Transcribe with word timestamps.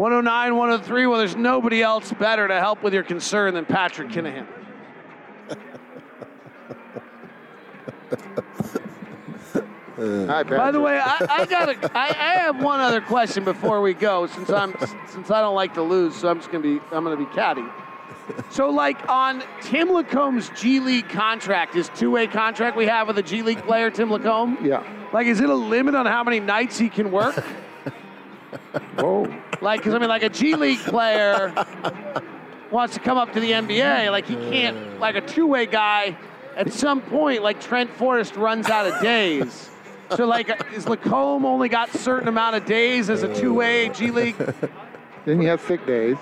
109, 0.00 0.56
103. 0.56 1.06
Well, 1.06 1.18
there's 1.18 1.36
nobody 1.36 1.82
else 1.82 2.10
better 2.12 2.48
to 2.48 2.58
help 2.58 2.82
with 2.82 2.94
your 2.94 3.02
concern 3.02 3.52
than 3.52 3.66
Patrick 3.66 4.08
Kinahan. 4.08 4.46
Hi, 10.26 10.42
By 10.42 10.70
the 10.70 10.80
way, 10.80 10.98
I, 10.98 11.26
I 11.28 11.44
got 11.44 11.68
a, 11.68 11.90
I, 11.94 12.06
I 12.06 12.38
have 12.38 12.62
one 12.62 12.80
other 12.80 13.02
question 13.02 13.44
before 13.44 13.82
we 13.82 13.92
go, 13.92 14.26
since 14.26 14.48
I'm 14.48 14.74
since 15.06 15.30
I 15.30 15.42
don't 15.42 15.54
like 15.54 15.74
to 15.74 15.82
lose, 15.82 16.16
so 16.16 16.30
I'm 16.30 16.38
just 16.38 16.50
gonna 16.50 16.62
be 16.62 16.80
I'm 16.90 17.04
gonna 17.04 17.18
be 17.18 17.26
catty. 17.34 17.64
So, 18.50 18.70
like 18.70 19.06
on 19.10 19.42
Tim 19.60 19.88
Lacombe's 19.88 20.50
G 20.58 20.80
League 20.80 21.10
contract, 21.10 21.74
his 21.74 21.90
two-way 21.90 22.26
contract 22.26 22.74
we 22.74 22.86
have 22.86 23.06
with 23.06 23.18
a 23.18 23.22
G 23.22 23.42
League 23.42 23.62
player, 23.64 23.90
Tim 23.90 24.10
Lacombe. 24.10 24.56
Yeah. 24.64 24.82
Like, 25.12 25.26
is 25.26 25.42
it 25.42 25.50
a 25.50 25.54
limit 25.54 25.94
on 25.94 26.06
how 26.06 26.24
many 26.24 26.40
nights 26.40 26.78
he 26.78 26.88
can 26.88 27.10
work? 27.10 27.34
Whoa. 28.96 29.30
Like, 29.60 29.80
because 29.80 29.94
I 29.94 29.98
mean, 29.98 30.08
like 30.08 30.22
a 30.22 30.28
G 30.28 30.54
League 30.56 30.78
player 30.80 31.52
wants 32.70 32.94
to 32.94 33.00
come 33.00 33.18
up 33.18 33.32
to 33.34 33.40
the 33.40 33.52
NBA, 33.52 34.10
like 34.10 34.26
he 34.26 34.34
can't, 34.34 34.98
like 35.00 35.16
a 35.16 35.20
two-way 35.20 35.66
guy. 35.66 36.16
At 36.56 36.72
some 36.72 37.00
point, 37.00 37.42
like 37.42 37.60
Trent 37.60 37.90
Forrest 37.90 38.36
runs 38.36 38.68
out 38.68 38.86
of 38.86 39.00
days. 39.00 39.70
So, 40.16 40.26
like, 40.26 40.50
is 40.74 40.88
Lacombe 40.88 41.46
only 41.46 41.68
got 41.68 41.90
certain 41.90 42.26
amount 42.26 42.56
of 42.56 42.64
days 42.66 43.08
as 43.08 43.22
a 43.22 43.32
two-way 43.32 43.90
G 43.90 44.10
League? 44.10 44.36
Then 45.24 45.40
you 45.40 45.48
have 45.48 45.60
sick 45.60 45.86
days. 45.86 46.16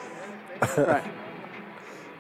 Right. 0.77 1.03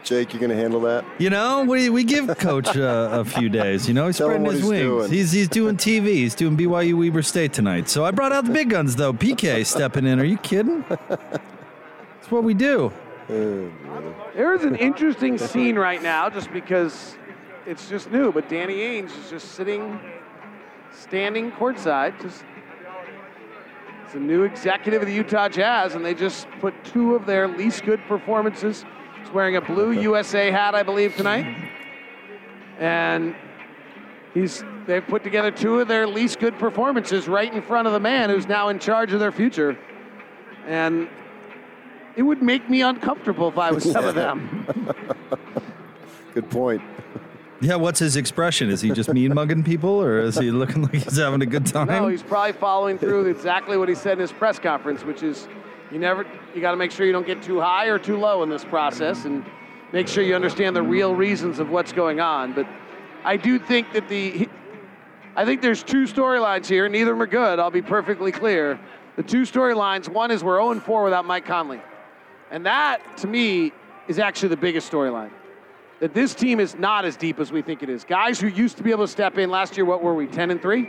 Jake, 0.08 0.32
you're 0.32 0.40
going 0.40 0.48
to 0.48 0.56
handle 0.56 0.80
that? 0.80 1.04
You 1.18 1.28
know, 1.28 1.64
we, 1.64 1.90
we 1.90 2.02
give 2.02 2.34
Coach 2.38 2.74
uh, 2.74 3.10
a 3.12 3.26
few 3.26 3.50
days. 3.50 3.86
You 3.86 3.92
know, 3.92 4.06
he's 4.06 4.16
Tell 4.16 4.30
him 4.30 4.42
spreading 4.42 4.44
what 4.46 4.54
his 4.54 4.62
he's 4.62 4.70
wings. 4.70 4.82
doing. 4.82 5.10
He's 5.10 5.32
he's 5.32 5.48
doing 5.48 5.76
TV. 5.76 6.06
He's 6.06 6.34
doing 6.34 6.56
BYU 6.56 6.94
Weber 6.98 7.20
State 7.20 7.52
tonight. 7.52 7.90
So 7.90 8.06
I 8.06 8.10
brought 8.10 8.32
out 8.32 8.46
the 8.46 8.52
big 8.52 8.70
guns 8.70 8.96
though. 8.96 9.12
PK 9.12 9.66
stepping 9.66 10.06
in. 10.06 10.18
Are 10.18 10.24
you 10.24 10.38
kidding? 10.38 10.82
That's 10.88 12.30
what 12.30 12.42
we 12.42 12.54
do. 12.54 12.90
There 13.28 14.54
is 14.54 14.64
an 14.64 14.76
interesting 14.76 15.36
scene 15.36 15.76
right 15.76 16.02
now, 16.02 16.30
just 16.30 16.50
because 16.54 17.14
it's 17.66 17.90
just 17.90 18.10
new. 18.10 18.32
But 18.32 18.48
Danny 18.48 18.76
Ainge 18.76 19.14
is 19.14 19.28
just 19.28 19.52
sitting, 19.52 20.00
standing 20.90 21.52
courtside. 21.52 22.18
Just 22.22 22.44
it's 24.06 24.14
a 24.14 24.18
new 24.18 24.44
executive 24.44 25.02
of 25.02 25.08
the 25.08 25.12
Utah 25.14 25.50
Jazz, 25.50 25.94
and 25.94 26.02
they 26.02 26.14
just 26.14 26.48
put 26.60 26.72
two 26.82 27.14
of 27.14 27.26
their 27.26 27.46
least 27.46 27.84
good 27.84 28.00
performances. 28.08 28.86
He's 29.20 29.32
wearing 29.32 29.56
a 29.56 29.60
blue 29.60 29.92
USA 29.92 30.50
hat, 30.50 30.74
I 30.74 30.82
believe, 30.82 31.16
tonight, 31.16 31.70
and 32.78 33.34
he's 34.34 34.64
they've 34.86 35.06
put 35.06 35.22
together 35.22 35.50
two 35.50 35.80
of 35.80 35.88
their 35.88 36.06
least 36.06 36.38
good 36.38 36.58
performances 36.58 37.28
right 37.28 37.52
in 37.52 37.62
front 37.62 37.86
of 37.86 37.92
the 37.92 38.00
man 38.00 38.30
who's 38.30 38.46
now 38.46 38.68
in 38.68 38.78
charge 38.78 39.12
of 39.12 39.20
their 39.20 39.32
future, 39.32 39.78
and. 40.66 41.08
It 42.16 42.22
would 42.22 42.42
make 42.42 42.68
me 42.68 42.82
uncomfortable 42.82 43.46
if 43.46 43.58
I 43.58 43.70
was 43.70 43.84
some 43.84 44.04
of 44.04 44.16
them. 44.16 44.66
Good 46.34 46.50
point. 46.50 46.82
Yeah, 47.60 47.76
what's 47.76 48.00
his 48.00 48.16
expression? 48.16 48.70
Is 48.70 48.80
he 48.80 48.90
just 48.90 49.12
mean 49.12 49.34
mugging 49.34 49.62
people, 49.62 50.02
or 50.02 50.18
is 50.20 50.36
he 50.36 50.50
looking 50.50 50.82
like 50.82 50.94
he's 50.94 51.16
having 51.16 51.42
a 51.42 51.46
good 51.46 51.66
time? 51.66 51.86
No, 51.86 52.08
he's 52.08 52.24
probably 52.24 52.54
following 52.54 52.98
through 52.98 53.26
exactly 53.26 53.76
what 53.76 53.88
he 53.88 53.94
said 53.94 54.14
in 54.14 54.20
his 54.20 54.32
press 54.32 54.58
conference, 54.58 55.04
which 55.04 55.22
is 55.22 55.46
you 55.90 55.98
never 55.98 56.26
you 56.54 56.60
got 56.60 56.72
to 56.72 56.76
make 56.76 56.90
sure 56.90 57.06
you 57.06 57.12
don't 57.12 57.26
get 57.26 57.42
too 57.42 57.60
high 57.60 57.86
or 57.86 57.98
too 57.98 58.18
low 58.18 58.42
in 58.42 58.48
this 58.48 58.64
process, 58.64 59.24
and 59.24 59.44
make 59.92 60.08
sure 60.08 60.22
you 60.22 60.34
understand 60.34 60.76
the 60.76 60.82
real 60.82 61.14
reasons 61.14 61.58
of 61.58 61.70
what's 61.70 61.92
going 61.92 62.20
on. 62.20 62.52
But 62.52 62.66
I 63.24 63.36
do 63.36 63.58
think 63.58 63.92
that 63.92 64.08
the 64.08 64.48
I 65.36 65.44
think 65.44 65.62
there's 65.62 65.82
two 65.82 66.04
storylines 66.04 66.66
here. 66.66 66.88
Neither 66.88 67.12
of 67.12 67.18
them 67.18 67.22
are 67.22 67.26
good. 67.26 67.58
I'll 67.58 67.70
be 67.70 67.82
perfectly 67.82 68.32
clear. 68.32 68.78
The 69.16 69.22
two 69.22 69.42
storylines. 69.42 70.08
One 70.08 70.30
is 70.30 70.44
we're 70.44 70.60
0 70.60 70.80
4 70.80 71.04
without 71.04 71.24
Mike 71.24 71.46
Conley, 71.46 71.80
and 72.50 72.66
that 72.66 73.16
to 73.18 73.26
me 73.26 73.72
is 74.08 74.18
actually 74.18 74.48
the 74.50 74.56
biggest 74.56 74.90
storyline. 74.90 75.30
That 76.00 76.14
this 76.14 76.34
team 76.34 76.60
is 76.60 76.76
not 76.76 77.04
as 77.04 77.16
deep 77.16 77.40
as 77.40 77.50
we 77.50 77.60
think 77.60 77.82
it 77.82 77.88
is. 77.88 78.04
Guys 78.04 78.40
who 78.40 78.46
used 78.46 78.76
to 78.76 78.82
be 78.82 78.90
able 78.90 79.04
to 79.04 79.10
step 79.10 79.36
in 79.36 79.50
last 79.50 79.76
year, 79.76 79.84
what 79.84 80.02
were 80.02 80.14
we, 80.14 80.26
10 80.26 80.52
and 80.52 80.62
3? 80.62 80.88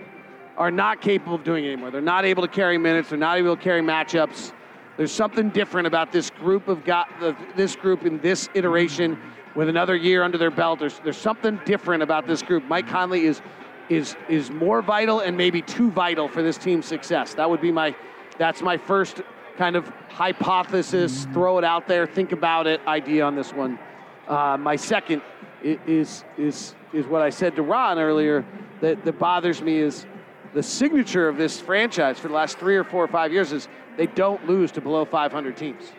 Are 0.55 0.69
not 0.69 1.01
capable 1.01 1.35
of 1.35 1.43
doing 1.43 1.65
it 1.65 1.69
anymore. 1.69 1.89
They're 1.89 2.01
not 2.01 2.25
able 2.25 2.43
to 2.43 2.47
carry 2.47 2.77
minutes. 2.77 3.09
They're 3.09 3.17
not 3.17 3.37
able 3.37 3.55
to 3.55 3.61
carry 3.61 3.81
matchups. 3.81 4.51
There's 4.99 5.13
something 5.13 5.47
different 5.51 5.87
about 5.87 6.11
this 6.11 6.29
group 6.29 6.67
of 6.67 6.83
got 6.83 7.07
this 7.55 7.77
group 7.77 8.05
in 8.05 8.19
this 8.19 8.49
iteration 8.53 9.17
with 9.55 9.69
another 9.69 9.95
year 9.95 10.23
under 10.23 10.37
their 10.37 10.51
belt. 10.51 10.79
There's 10.79 10.99
there's 11.05 11.15
something 11.15 11.57
different 11.63 12.03
about 12.03 12.27
this 12.27 12.41
group. 12.41 12.65
Mike 12.65 12.89
Conley 12.89 13.23
is 13.23 13.41
is 13.87 14.17
is 14.27 14.51
more 14.51 14.81
vital 14.81 15.21
and 15.21 15.37
maybe 15.37 15.61
too 15.61 15.89
vital 15.89 16.27
for 16.27 16.43
this 16.43 16.57
team's 16.57 16.85
success. 16.85 17.33
That 17.33 17.49
would 17.49 17.61
be 17.61 17.71
my 17.71 17.95
that's 18.37 18.61
my 18.61 18.75
first 18.75 19.21
kind 19.55 19.77
of 19.77 19.89
hypothesis. 20.09 21.23
Throw 21.31 21.57
it 21.59 21.63
out 21.63 21.87
there. 21.87 22.05
Think 22.05 22.33
about 22.33 22.67
it. 22.67 22.81
Idea 22.85 23.23
on 23.23 23.35
this 23.35 23.53
one. 23.53 23.79
Uh, 24.27 24.57
my 24.59 24.75
second 24.75 25.21
is 25.63 26.25
is 26.37 26.75
is 26.91 27.05
what 27.05 27.21
I 27.21 27.29
said 27.29 27.55
to 27.55 27.61
Ron 27.61 27.99
earlier 27.99 28.43
that, 28.81 29.05
that 29.05 29.17
bothers 29.17 29.61
me 29.61 29.77
is 29.77 30.05
the 30.53 30.63
signature 30.63 31.27
of 31.27 31.37
this 31.37 31.59
franchise 31.59 32.19
for 32.19 32.27
the 32.27 32.33
last 32.33 32.57
three 32.57 32.75
or 32.75 32.83
four 32.83 33.03
or 33.03 33.07
five 33.07 33.31
years 33.31 33.51
is 33.51 33.67
they 33.97 34.07
don't 34.07 34.47
lose 34.47 34.71
to 34.73 34.81
below 34.81 35.05
500 35.05 35.55
teams, 35.55 35.91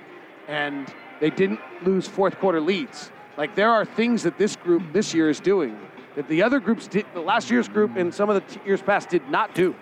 and 0.48 0.92
they 1.20 1.30
didn't 1.30 1.60
lose 1.82 2.08
fourth 2.08 2.38
quarter 2.38 2.60
leads. 2.60 3.10
Like 3.36 3.54
there 3.54 3.70
are 3.70 3.84
things 3.84 4.22
that 4.24 4.38
this 4.38 4.56
group 4.56 4.82
this 4.92 5.14
year 5.14 5.30
is 5.30 5.40
doing 5.40 5.78
that 6.16 6.28
the 6.28 6.42
other 6.42 6.58
groups 6.58 6.88
did, 6.88 7.06
the 7.14 7.20
last 7.20 7.50
year's 7.50 7.68
group 7.68 7.96
and 7.96 8.12
some 8.12 8.28
of 8.28 8.34
the 8.34 8.54
t- 8.54 8.60
years 8.66 8.82
past 8.82 9.08
did 9.08 9.28
not 9.30 9.54
do, 9.54 9.74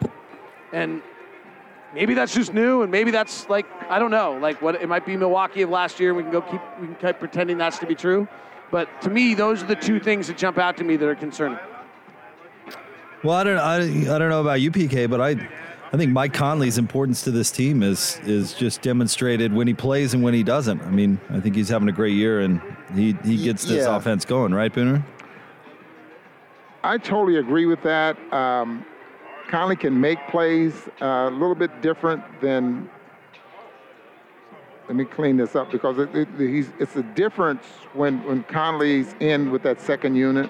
and 0.72 1.02
maybe 1.94 2.12
that's 2.14 2.34
just 2.34 2.52
new, 2.52 2.82
and 2.82 2.92
maybe 2.92 3.10
that's 3.10 3.48
like 3.48 3.66
I 3.88 3.98
don't 3.98 4.10
know, 4.10 4.38
like 4.40 4.60
what 4.60 4.74
it 4.74 4.88
might 4.88 5.06
be 5.06 5.16
Milwaukee 5.16 5.62
of 5.62 5.70
last 5.70 5.98
year. 5.98 6.12
We 6.12 6.22
can 6.22 6.32
go 6.32 6.42
keep 6.42 6.60
we 6.80 6.86
can 6.88 6.96
keep 6.96 7.18
pretending 7.18 7.56
that's 7.56 7.78
to 7.78 7.86
be 7.86 7.94
true, 7.94 8.28
but 8.70 8.88
to 9.02 9.10
me, 9.10 9.34
those 9.34 9.62
are 9.62 9.66
the 9.66 9.76
two 9.76 9.98
things 9.98 10.26
that 10.26 10.36
jump 10.36 10.58
out 10.58 10.76
to 10.76 10.84
me 10.84 10.96
that 10.96 11.08
are 11.08 11.14
concerning. 11.14 11.58
Well, 13.24 13.36
I 13.36 13.44
don't, 13.44 13.58
I, 13.58 13.76
I 14.14 14.18
don't 14.18 14.28
know 14.28 14.40
about 14.40 14.60
you, 14.60 14.70
PK, 14.70 15.10
but 15.10 15.20
I, 15.20 15.30
I 15.92 15.96
think 15.96 16.12
Mike 16.12 16.32
Conley's 16.32 16.78
importance 16.78 17.22
to 17.22 17.30
this 17.32 17.50
team 17.50 17.82
is 17.82 18.20
is 18.24 18.54
just 18.54 18.80
demonstrated 18.82 19.52
when 19.52 19.66
he 19.66 19.74
plays 19.74 20.14
and 20.14 20.22
when 20.22 20.34
he 20.34 20.42
doesn't. 20.42 20.80
I 20.82 20.90
mean, 20.90 21.20
I 21.30 21.40
think 21.40 21.56
he's 21.56 21.68
having 21.68 21.88
a 21.88 21.92
great 21.92 22.14
year 22.14 22.40
and 22.40 22.60
he 22.94 23.16
he 23.24 23.42
gets 23.42 23.64
this 23.64 23.86
yeah. 23.86 23.96
offense 23.96 24.24
going, 24.24 24.54
right, 24.54 24.72
Booner? 24.72 25.02
I 26.84 26.96
totally 26.98 27.38
agree 27.38 27.66
with 27.66 27.82
that. 27.82 28.16
Um, 28.32 28.84
Conley 29.48 29.76
can 29.76 29.98
make 30.00 30.18
plays 30.28 30.88
uh, 31.00 31.28
a 31.28 31.30
little 31.30 31.54
bit 31.54 31.82
different 31.82 32.22
than. 32.40 32.88
Let 34.86 34.96
me 34.96 35.04
clean 35.04 35.36
this 35.36 35.54
up 35.54 35.70
because 35.70 35.98
it, 35.98 36.14
it, 36.14 36.28
he's, 36.38 36.70
it's 36.78 36.96
a 36.96 37.02
difference 37.02 37.62
when, 37.92 38.24
when 38.24 38.42
Conley's 38.44 39.14
in 39.20 39.50
with 39.50 39.62
that 39.64 39.82
second 39.82 40.14
unit 40.14 40.48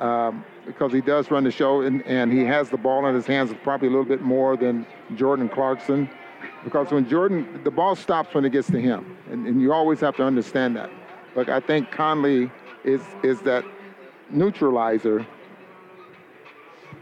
um, 0.00 0.44
because 0.68 0.92
he 0.92 1.00
does 1.00 1.30
run 1.30 1.42
the 1.42 1.50
show 1.50 1.80
and, 1.80 2.02
and 2.06 2.30
he 2.32 2.44
has 2.44 2.68
the 2.68 2.76
ball 2.76 3.06
in 3.06 3.14
his 3.14 3.26
hands 3.26 3.50
probably 3.64 3.88
a 3.88 3.90
little 3.90 4.04
bit 4.04 4.20
more 4.20 4.56
than 4.56 4.86
Jordan 5.16 5.48
Clarkson 5.48 6.08
because 6.62 6.90
when 6.90 7.08
Jordan, 7.08 7.60
the 7.64 7.70
ball 7.70 7.96
stops 7.96 8.34
when 8.34 8.44
it 8.44 8.50
gets 8.50 8.68
to 8.68 8.80
him, 8.80 9.16
and, 9.30 9.46
and 9.46 9.60
you 9.60 9.72
always 9.72 10.00
have 10.00 10.16
to 10.16 10.24
understand 10.24 10.76
that. 10.76 10.90
But 11.34 11.48
I 11.48 11.60
think 11.60 11.90
Conley 11.90 12.50
is 12.84 13.00
is 13.22 13.40
that 13.42 13.64
neutralizer 14.30 15.26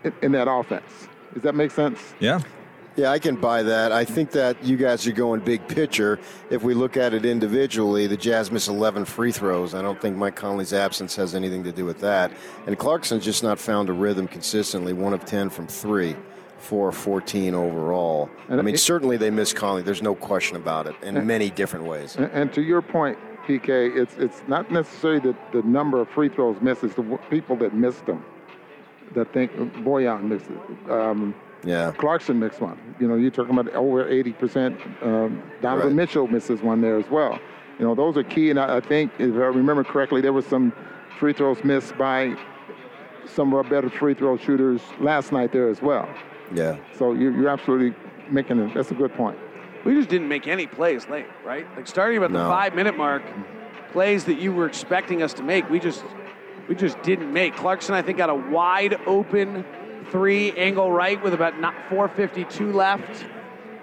in, 0.04 0.14
in 0.22 0.32
that 0.32 0.48
offense. 0.48 1.08
Does 1.34 1.42
that 1.42 1.54
make 1.54 1.70
sense? 1.70 2.14
Yeah. 2.20 2.40
Yeah, 2.96 3.10
I 3.10 3.18
can 3.18 3.36
buy 3.36 3.62
that. 3.62 3.92
I 3.92 4.06
think 4.06 4.30
that 4.30 4.62
you 4.64 4.78
guys 4.78 5.06
are 5.06 5.12
going 5.12 5.40
big 5.40 5.68
picture. 5.68 6.18
If 6.48 6.62
we 6.62 6.72
look 6.72 6.96
at 6.96 7.12
it 7.12 7.26
individually, 7.26 8.06
the 8.06 8.16
Jazz 8.16 8.50
miss 8.50 8.68
11 8.68 9.04
free 9.04 9.32
throws. 9.32 9.74
I 9.74 9.82
don't 9.82 10.00
think 10.00 10.16
Mike 10.16 10.34
Conley's 10.34 10.72
absence 10.72 11.14
has 11.16 11.34
anything 11.34 11.62
to 11.64 11.72
do 11.72 11.84
with 11.84 12.00
that. 12.00 12.32
And 12.66 12.78
Clarkson's 12.78 13.22
just 13.24 13.42
not 13.42 13.58
found 13.58 13.90
a 13.90 13.92
rhythm 13.92 14.26
consistently. 14.26 14.94
One 14.94 15.12
of 15.12 15.26
10 15.26 15.50
from 15.50 15.66
three, 15.66 16.16
four 16.56 16.88
of 16.88 16.96
14 16.96 17.54
overall. 17.54 18.30
And 18.48 18.58
I 18.58 18.62
mean, 18.62 18.74
it- 18.76 18.78
certainly 18.78 19.18
they 19.18 19.30
miss 19.30 19.52
Conley. 19.52 19.82
There's 19.82 20.02
no 20.02 20.14
question 20.14 20.56
about 20.56 20.86
it 20.86 20.94
in 21.02 21.26
many 21.26 21.50
different 21.50 21.84
ways. 21.84 22.16
And, 22.16 22.30
and 22.32 22.52
to 22.54 22.62
your 22.62 22.80
point, 22.80 23.18
PK, 23.46 23.94
it's 23.94 24.16
it's 24.16 24.42
not 24.48 24.72
necessarily 24.72 25.20
the, 25.20 25.36
the 25.52 25.62
number 25.68 26.00
of 26.00 26.08
free 26.08 26.28
throws 26.28 26.60
missed, 26.60 26.82
it's 26.82 26.94
the 26.96 27.18
people 27.30 27.54
that 27.56 27.74
missed 27.74 28.04
them. 28.06 28.24
That 29.14 29.32
think 29.32 29.52
Bojan 29.52 30.24
missed 30.24 30.46
it. 30.50 30.90
Um, 30.90 31.32
Yeah. 31.64 31.92
Clarkson 31.92 32.38
missed 32.38 32.60
one. 32.60 32.78
You 33.00 33.08
know, 33.08 33.16
you're 33.16 33.30
talking 33.30 33.58
about 33.58 33.74
over 33.74 34.04
80%. 34.04 35.02
Um, 35.02 35.42
Donovan 35.60 35.88
Right. 35.88 35.96
Mitchell 35.96 36.28
misses 36.28 36.60
one 36.62 36.80
there 36.80 36.98
as 36.98 37.08
well. 37.10 37.38
You 37.78 37.84
know, 37.84 37.94
those 37.94 38.16
are 38.16 38.22
key. 38.22 38.50
And 38.50 38.58
I, 38.58 38.76
I 38.76 38.80
think, 38.80 39.12
if 39.18 39.34
I 39.34 39.48
remember 39.48 39.84
correctly, 39.84 40.20
there 40.20 40.32
was 40.32 40.46
some 40.46 40.72
free 41.18 41.32
throws 41.32 41.62
missed 41.64 41.96
by 41.98 42.36
some 43.26 43.52
of 43.52 43.54
our 43.54 43.64
better 43.64 43.90
free 43.90 44.14
throw 44.14 44.36
shooters 44.36 44.80
last 45.00 45.32
night 45.32 45.52
there 45.52 45.68
as 45.68 45.82
well. 45.82 46.08
Yeah. 46.54 46.76
So 46.96 47.12
you're, 47.12 47.32
you're 47.32 47.48
absolutely 47.48 47.94
making 48.30 48.60
a, 48.60 48.72
that's 48.72 48.90
a 48.90 48.94
good 48.94 49.12
point. 49.14 49.36
We 49.84 49.94
just 49.94 50.08
didn't 50.08 50.28
make 50.28 50.46
any 50.46 50.66
plays 50.66 51.08
late, 51.08 51.26
right? 51.44 51.66
Like 51.76 51.86
starting 51.86 52.18
about 52.18 52.32
the 52.32 52.38
five 52.38 52.74
minute 52.74 52.96
mark, 52.96 53.22
plays 53.92 54.24
that 54.24 54.38
you 54.38 54.52
were 54.52 54.66
expecting 54.66 55.22
us 55.22 55.32
to 55.34 55.42
make, 55.42 55.68
we 55.70 55.78
just 55.78 56.04
we 56.68 56.74
just 56.74 57.00
didn't 57.02 57.32
make. 57.32 57.54
Clarkson, 57.54 57.94
I 57.94 58.02
think, 58.02 58.18
got 58.18 58.30
a 58.30 58.34
wide 58.34 58.98
open 59.06 59.64
three 60.10 60.52
angle 60.52 60.90
right 60.90 61.22
with 61.22 61.34
about 61.34 61.54
452 61.88 62.72
left 62.72 63.24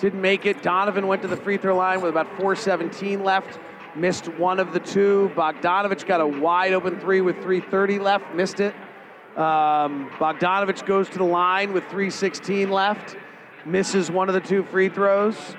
didn't 0.04 0.22
make 0.22 0.46
it. 0.46 0.62
Donovan 0.62 1.08
went 1.08 1.22
to 1.22 1.30
the 1.30 1.38
free 1.38 1.56
throw 1.56 1.78
line 1.78 2.02
with 2.02 2.10
about 2.10 2.28
4:17 2.38 3.24
left, 3.24 3.58
missed 3.96 4.28
one 4.28 4.60
of 4.60 4.74
the 4.74 4.80
two. 4.82 5.32
Bogdanovic 5.34 6.06
got 6.06 6.20
a 6.20 6.28
wide 6.28 6.74
open 6.74 7.00
three 7.00 7.22
with 7.22 7.38
3:30 7.38 8.00
left, 8.00 8.36
missed 8.36 8.60
it. 8.60 8.76
Um, 9.38 10.10
Bogdanovic 10.20 10.86
goes 10.86 11.08
to 11.10 11.18
the 11.18 11.24
line 11.24 11.72
with 11.72 11.86
3:16 11.86 12.70
left, 12.70 13.16
misses 13.66 14.12
one 14.12 14.28
of 14.28 14.34
the 14.34 14.42
two 14.42 14.64
free 14.64 14.90
throws. 14.90 15.56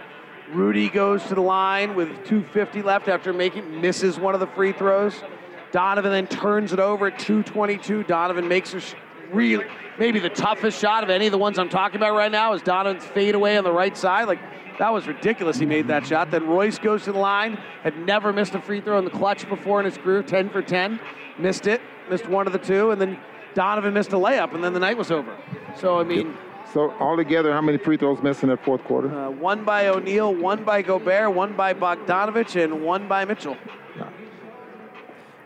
Rudy 0.53 0.91
goes 0.91 1.25
to 1.25 1.35
the 1.35 1.41
line 1.41 1.95
with 1.95 2.09
250 2.25 2.83
left 2.83 3.09
after 3.09 3.33
making 3.33 3.81
misses 3.81 4.19
one 4.19 4.35
of 4.35 4.41
the 4.41 4.47
free 4.49 4.73
throws. 4.73 5.25
Donovan 5.73 6.13
then 6.13 6.27
turns 6.27 6.73
it 6.73 6.79
over 6.79 7.07
at 7.07 7.19
222. 7.19 8.05
Donovan 8.05 8.47
makes 8.47 8.75
a 8.75 8.81
really 9.33 9.65
maybe 9.99 10.19
the 10.19 10.31
toughest 10.31 10.81
shot 10.81 11.03
of 11.03 11.11
any 11.11 11.27
of 11.27 11.33
the 11.33 11.39
ones 11.39 11.59
I'm 11.59 11.69
talking 11.69 11.97
about 11.97 12.15
right 12.15 12.31
now 12.31 12.53
is 12.53 12.63
Donovan's 12.63 13.05
fadeaway 13.05 13.57
on 13.57 13.65
the 13.65 13.73
right 13.73 13.97
side. 13.97 14.27
Like 14.27 14.41
that 14.79 14.93
was 14.93 15.07
ridiculous. 15.07 15.59
He 15.59 15.67
made 15.67 15.89
that 15.89 16.07
shot. 16.07 16.31
Then 16.31 16.47
Royce 16.47 16.79
goes 16.79 17.05
to 17.05 17.13
the 17.13 17.19
line. 17.19 17.59
Had 17.83 17.99
never 17.99 18.33
missed 18.33 18.55
a 18.55 18.61
free 18.61 18.81
throw 18.81 18.99
in 18.99 19.05
the 19.05 19.11
clutch 19.11 19.49
before 19.49 19.81
in 19.81 19.87
his 19.87 19.97
career. 19.97 20.23
10 20.23 20.51
for 20.51 20.63
10. 20.63 21.01
Missed 21.39 21.67
it. 21.67 21.81
Missed 22.11 22.29
one 22.29 22.47
of 22.47 22.53
the 22.53 22.59
two, 22.59 22.91
and 22.91 23.01
then 23.01 23.19
Donovan 23.55 23.95
missed 23.95 24.13
a 24.13 24.17
layup, 24.17 24.53
and 24.53 24.63
then 24.63 24.75
the 24.75 24.81
night 24.81 24.99
was 24.99 25.11
over. 25.11 25.35
So 25.77 25.99
I 25.99 26.05
mean. 26.05 26.37
So 26.73 26.91
altogether, 26.99 27.53
how 27.53 27.61
many 27.61 27.79
free 27.79 27.97
throws 27.97 28.23
missed 28.23 28.43
in 28.43 28.49
that 28.49 28.65
fourth 28.65 28.83
quarter? 28.85 29.15
Uh, 29.15 29.31
one 29.31 29.65
by 29.65 29.87
O'Neale, 29.87 30.35
one 30.35 30.65
by 30.65 30.83
Gobert, 30.83 31.33
one 31.33 31.55
by 31.55 31.73
Bogdanovic, 31.73 32.63
and 32.63 32.83
one 32.83 33.07
by 33.07 33.25
Mitchell. 33.25 33.57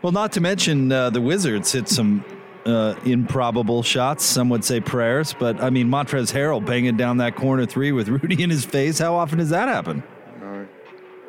Well, 0.00 0.12
not 0.12 0.30
to 0.32 0.40
mention 0.40 0.92
uh, 0.92 1.10
the 1.10 1.20
Wizards 1.20 1.72
hit 1.72 1.88
some 1.88 2.24
uh, 2.68 2.94
improbable 3.04 3.82
shots. 3.82 4.24
Some 4.24 4.48
would 4.50 4.64
say 4.64 4.80
prayers, 4.80 5.34
but 5.38 5.60
I 5.62 5.70
mean 5.70 5.88
Montrezl 5.88 6.32
Harrell 6.32 6.64
banging 6.64 6.96
down 6.96 7.16
that 7.18 7.34
corner 7.36 7.66
three 7.66 7.90
with 7.92 8.08
Rudy 8.22 8.42
in 8.42 8.50
his 8.50 8.64
face. 8.64 8.98
How 8.98 9.14
often 9.14 9.38
does 9.38 9.50
that 9.50 9.68
happen? 9.68 10.02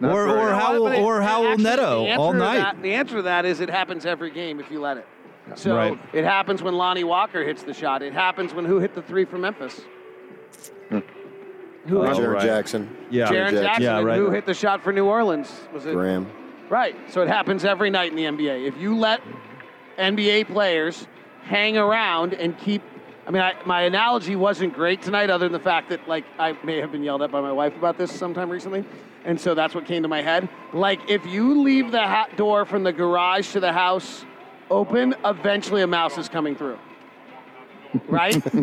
Not 0.01 0.11
or 0.13 0.29
or 0.29 0.49
how 0.53 0.81
But 0.83 0.95
it- 0.95 1.01
or 1.01 1.21
how 1.21 1.43
will 1.43 1.57
Neto 1.57 2.07
all 2.17 2.31
night? 2.33 2.57
that- 2.59 2.81
the 2.81 2.93
answer 2.93 3.15
to 3.17 3.21
that 3.23 3.45
is 3.45 3.59
it 3.59 3.69
happens 3.69 4.05
every 4.05 4.31
game 4.31 4.59
if 4.59 4.71
you 4.71 4.79
let 4.79 4.95
it. 4.97 5.05
So 5.55 5.75
Right. 5.75 5.99
it 6.13 6.23
happens 6.23 6.61
when 6.61 6.75
Lonnie 6.75 7.03
Walker 7.03 7.43
hits 7.43 7.63
the 7.63 7.73
shot. 7.73 8.01
It 8.01 8.13
happens 8.13 8.53
when 8.53 8.65
who 8.65 8.79
hit 8.79 8.93
the 8.95 9.01
three 9.01 9.25
from 9.25 9.41
Memphis? 9.41 9.81
Who 10.89 11.01
Oh, 11.97 12.03
hit 12.03 12.17
Jaren 12.17 12.33
right. 12.33 12.43
Jackson. 12.43 12.89
Yeah. 13.09 13.25
Jaren 13.27 13.31
Jackson. 13.51 13.63
Jackson? 13.63 13.83
Yeah, 13.83 14.01
right. 14.01 14.17
Who 14.17 14.29
hit 14.31 14.45
the 14.45 14.53
shot 14.53 14.83
for 14.83 14.93
New 14.93 15.05
Orleans? 15.05 15.51
Was 15.73 15.85
it 15.85 15.93
Graham. 15.93 16.27
Right. 16.69 16.95
So 17.11 17.21
it 17.21 17.27
happens 17.27 17.65
every 17.65 17.89
night 17.89 18.11
in 18.11 18.15
the 18.15 18.25
NBA. 18.25 18.67
If 18.67 18.77
you 18.77 18.95
let 18.95 19.21
NBA 19.97 20.43
players 20.47 21.07
hang 21.43 21.77
around 21.77 22.33
and 22.33 22.57
keep, 22.57 22.81
I 23.27 23.31
mean, 23.31 23.41
I, 23.41 23.53
my 23.65 23.83
analogy 23.83 24.35
wasn't 24.35 24.73
great 24.73 25.01
tonight, 25.01 25.29
other 25.29 25.45
than 25.45 25.53
the 25.53 25.59
fact 25.59 25.89
that 25.89 26.07
like 26.07 26.25
I 26.37 26.53
may 26.63 26.77
have 26.77 26.91
been 26.91 27.03
yelled 27.03 27.21
at 27.21 27.31
by 27.31 27.41
my 27.41 27.51
wife 27.51 27.75
about 27.75 27.97
this 27.97 28.11
sometime 28.11 28.49
recently, 28.49 28.85
and 29.25 29.39
so 29.39 29.53
that's 29.53 29.73
what 29.75 29.85
came 29.85 30.01
to 30.03 30.07
my 30.09 30.21
head. 30.21 30.49
Like 30.73 30.99
if 31.09 31.25
you 31.25 31.61
leave 31.61 31.91
the 31.91 32.01
ha- 32.05 32.27
door 32.35 32.65
from 32.65 32.83
the 32.83 32.91
garage 32.93 33.51
to 33.53 33.59
the 33.59 33.71
house 33.73 34.25
open, 34.69 35.15
eventually 35.25 35.81
a 35.81 35.87
mouse 35.87 36.17
is 36.17 36.29
coming 36.29 36.55
through. 36.55 36.77
Right. 38.07 38.35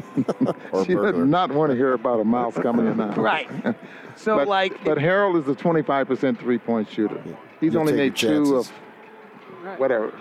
She 0.87 0.95
burglar. 0.95 1.13
did 1.13 1.27
not 1.27 1.51
want 1.51 1.71
to 1.73 1.77
hear 1.77 1.95
about 1.95 2.21
a 2.21 2.25
mouse 2.25 2.55
coming 2.55 2.87
in 2.87 2.97
now. 2.99 3.15
right. 3.15 3.49
So 4.19 4.37
But, 4.37 4.49
like, 4.49 4.83
but 4.83 4.97
Harrell 4.99 5.39
is 5.39 5.47
a 5.49 5.55
25% 5.55 6.39
three-point 6.39 6.89
shooter. 6.91 7.21
He's 7.61 7.73
You'll 7.75 7.81
only 7.81 7.93
made 7.93 8.17
two 8.17 8.29
chances. 8.29 8.71
of 8.71 9.79
whatever, 9.79 10.13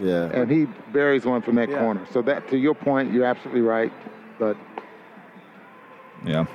Yeah. 0.00 0.30
and 0.32 0.50
he 0.50 0.66
buries 0.92 1.24
one 1.24 1.42
from 1.42 1.56
that 1.56 1.68
Yeah. 1.68 1.78
corner. 1.80 2.00
So 2.12 2.22
that, 2.22 2.48
to 2.48 2.56
your 2.56 2.74
point, 2.74 3.12
you're 3.12 3.26
absolutely 3.26 3.62
right. 3.62 3.92
But 4.38 4.56
Yeah. 6.24 6.46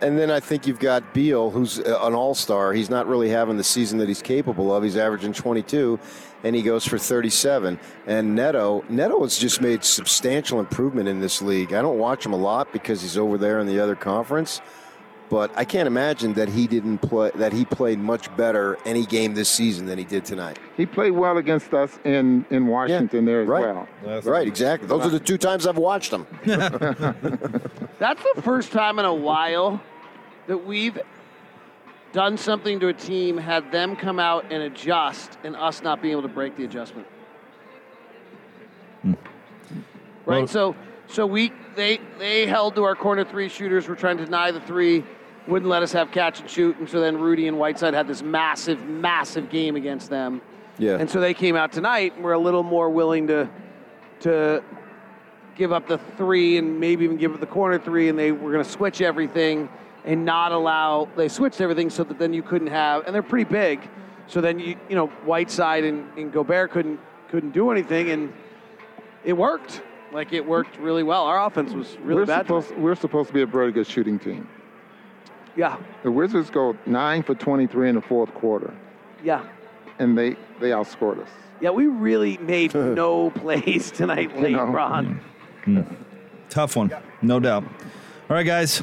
And 0.00 0.16
then 0.16 0.30
I 0.30 0.38
think 0.38 0.66
you've 0.66 0.78
got 0.78 1.12
Beal, 1.12 1.50
who's 1.50 1.80
uh, 1.80 1.98
an 2.02 2.14
all 2.14 2.34
star. 2.34 2.72
He's 2.72 2.88
not 2.88 3.08
really 3.08 3.28
having 3.30 3.56
the 3.56 3.64
season 3.64 3.98
that 3.98 4.06
he's 4.06 4.22
capable 4.22 4.72
of. 4.74 4.84
He's 4.84 4.96
averaging 4.96 5.32
22, 5.32 5.98
and 6.44 6.54
he 6.54 6.62
goes 6.62 6.86
for 6.86 6.98
37. 6.98 7.80
And 8.06 8.36
Neto, 8.36 8.84
Neto 8.88 9.22
has 9.22 9.36
just 9.38 9.60
made 9.60 9.82
substantial 9.82 10.60
improvement 10.60 11.08
in 11.08 11.18
this 11.18 11.42
league. 11.42 11.72
I 11.72 11.82
don't 11.82 11.98
watch 11.98 12.24
him 12.24 12.32
a 12.32 12.36
lot 12.36 12.72
because 12.72 13.02
he's 13.02 13.18
over 13.18 13.38
there 13.38 13.58
in 13.58 13.66
the 13.66 13.80
other 13.80 13.96
conference, 13.96 14.60
but 15.30 15.50
I 15.56 15.64
can't 15.64 15.86
imagine 15.86 16.34
that 16.34 16.48
he 16.48 16.66
didn't 16.66 16.98
play 16.98 17.30
that 17.34 17.52
he 17.52 17.64
played 17.64 17.98
much 17.98 18.34
better 18.36 18.78
any 18.84 19.04
game 19.06 19.34
this 19.34 19.48
season 19.48 19.86
than 19.86 19.98
he 19.98 20.04
did 20.04 20.24
tonight. 20.24 20.58
he 20.76 20.86
played 20.86 21.12
well 21.12 21.36
against 21.38 21.72
us 21.74 21.98
in, 22.04 22.44
in 22.50 22.66
Washington 22.66 23.24
there 23.24 23.42
as 23.42 23.48
right. 23.48 23.86
well. 24.04 24.22
Right, 24.22 24.46
exactly. 24.46 24.88
Those 24.88 25.06
are 25.06 25.10
the 25.10 25.20
two 25.20 25.38
times 25.38 25.66
I've 25.66 25.78
watched 25.78 26.12
him. 26.12 26.26
That's 26.44 28.22
the 28.34 28.42
first 28.42 28.72
time 28.72 28.98
in 28.98 29.04
a 29.04 29.14
while 29.14 29.80
that 30.46 30.58
we've 30.58 30.98
done 32.12 32.36
something 32.36 32.80
to 32.80 32.88
a 32.88 32.94
team, 32.94 33.36
had 33.36 33.70
them 33.70 33.94
come 33.94 34.18
out 34.18 34.46
and 34.50 34.62
adjust, 34.62 35.38
and 35.44 35.54
us 35.56 35.82
not 35.82 36.00
being 36.00 36.12
able 36.12 36.22
to 36.22 36.28
break 36.28 36.56
the 36.56 36.64
adjustment. 36.64 37.06
Hmm. 39.02 39.12
Right. 40.24 40.38
Well- 40.38 40.46
so, 40.46 40.76
so 41.06 41.26
we 41.26 41.52
they 41.74 42.00
they 42.18 42.46
held 42.46 42.74
to 42.74 42.84
our 42.84 42.94
corner 42.94 43.24
three 43.24 43.48
shooters. 43.48 43.88
We're 43.88 43.94
trying 43.94 44.18
to 44.18 44.24
deny 44.24 44.50
the 44.50 44.60
three, 44.60 45.04
wouldn't 45.48 45.68
let 45.68 45.82
us 45.82 45.92
have 45.92 46.10
catch 46.10 46.40
and 46.40 46.50
shoot, 46.50 46.76
and 46.78 46.88
so 46.88 47.00
then 47.00 47.16
Rudy 47.16 47.48
and 47.48 47.58
Whiteside 47.58 47.94
had 47.94 48.06
this 48.06 48.22
massive, 48.22 48.84
massive 48.86 49.48
game 49.48 49.76
against 49.76 50.10
them. 50.10 50.42
Yeah. 50.78 50.98
And 50.98 51.10
so 51.10 51.20
they 51.20 51.34
came 51.34 51.56
out 51.56 51.72
tonight 51.72 52.14
and 52.14 52.22
were 52.22 52.34
a 52.34 52.38
little 52.38 52.62
more 52.62 52.90
willing 52.90 53.26
to 53.28 53.48
to 54.20 54.62
give 55.56 55.72
up 55.72 55.88
the 55.88 55.98
three 56.16 56.58
and 56.58 56.78
maybe 56.78 57.04
even 57.04 57.16
give 57.16 57.32
up 57.34 57.40
the 57.40 57.46
corner 57.46 57.78
three, 57.78 58.08
and 58.08 58.18
they 58.18 58.30
were 58.30 58.52
going 58.52 58.64
to 58.64 58.70
switch 58.70 59.00
everything 59.00 59.68
and 60.04 60.24
not 60.24 60.52
allow. 60.52 61.08
They 61.16 61.28
switched 61.28 61.60
everything 61.60 61.90
so 61.90 62.04
that 62.04 62.18
then 62.18 62.32
you 62.32 62.42
couldn't 62.42 62.68
have, 62.68 63.06
and 63.06 63.14
they're 63.14 63.22
pretty 63.22 63.50
big, 63.50 63.88
so 64.26 64.40
then 64.40 64.58
you 64.58 64.76
you 64.88 64.96
know 64.96 65.06
Whiteside 65.24 65.84
and, 65.84 66.06
and 66.16 66.32
Gobert 66.32 66.70
couldn't 66.70 67.00
couldn't 67.30 67.50
do 67.50 67.70
anything, 67.70 68.10
and 68.10 68.32
it 69.24 69.32
worked. 69.32 69.82
Like 70.12 70.32
it 70.32 70.46
worked 70.46 70.78
really 70.78 71.02
well. 71.02 71.24
Our 71.24 71.44
offense 71.46 71.72
was 71.72 71.98
really 72.00 72.20
we're, 72.20 72.26
bad. 72.26 72.46
supposed, 72.46 72.74
we're 72.76 72.94
supposed 72.94 73.28
to 73.28 73.34
be 73.34 73.42
a 73.42 73.46
very 73.46 73.72
good 73.72 73.86
shooting 73.86 74.18
team. 74.18 74.48
Yeah, 75.58 75.76
The 76.04 76.10
Wizards 76.10 76.48
go 76.50 76.74
9 76.86 77.22
for 77.24 77.34
23 77.34 77.88
in 77.90 77.94
the 77.96 78.00
fourth 78.00 78.32
quarter, 78.34 78.72
yeah, 79.22 79.44
and 79.98 80.16
they, 80.16 80.36
they 80.60 80.70
outscored 80.70 81.20
us. 81.20 81.28
yeah. 81.60 81.70
We 81.70 81.86
really 81.86 82.38
made 82.38 82.72
no 83.04 83.30
plays 83.30 83.90
tonight, 83.90 84.38
late, 84.40 84.52
know. 84.52 84.64
Ron. 84.66 85.20
Mm. 85.66 85.84
Mm. 85.84 85.96
Tough 86.48 86.76
one, 86.76 86.90
no 87.20 87.40
doubt. 87.40 87.64
All 87.64 88.36
right, 88.36 88.46
guys. 88.46 88.82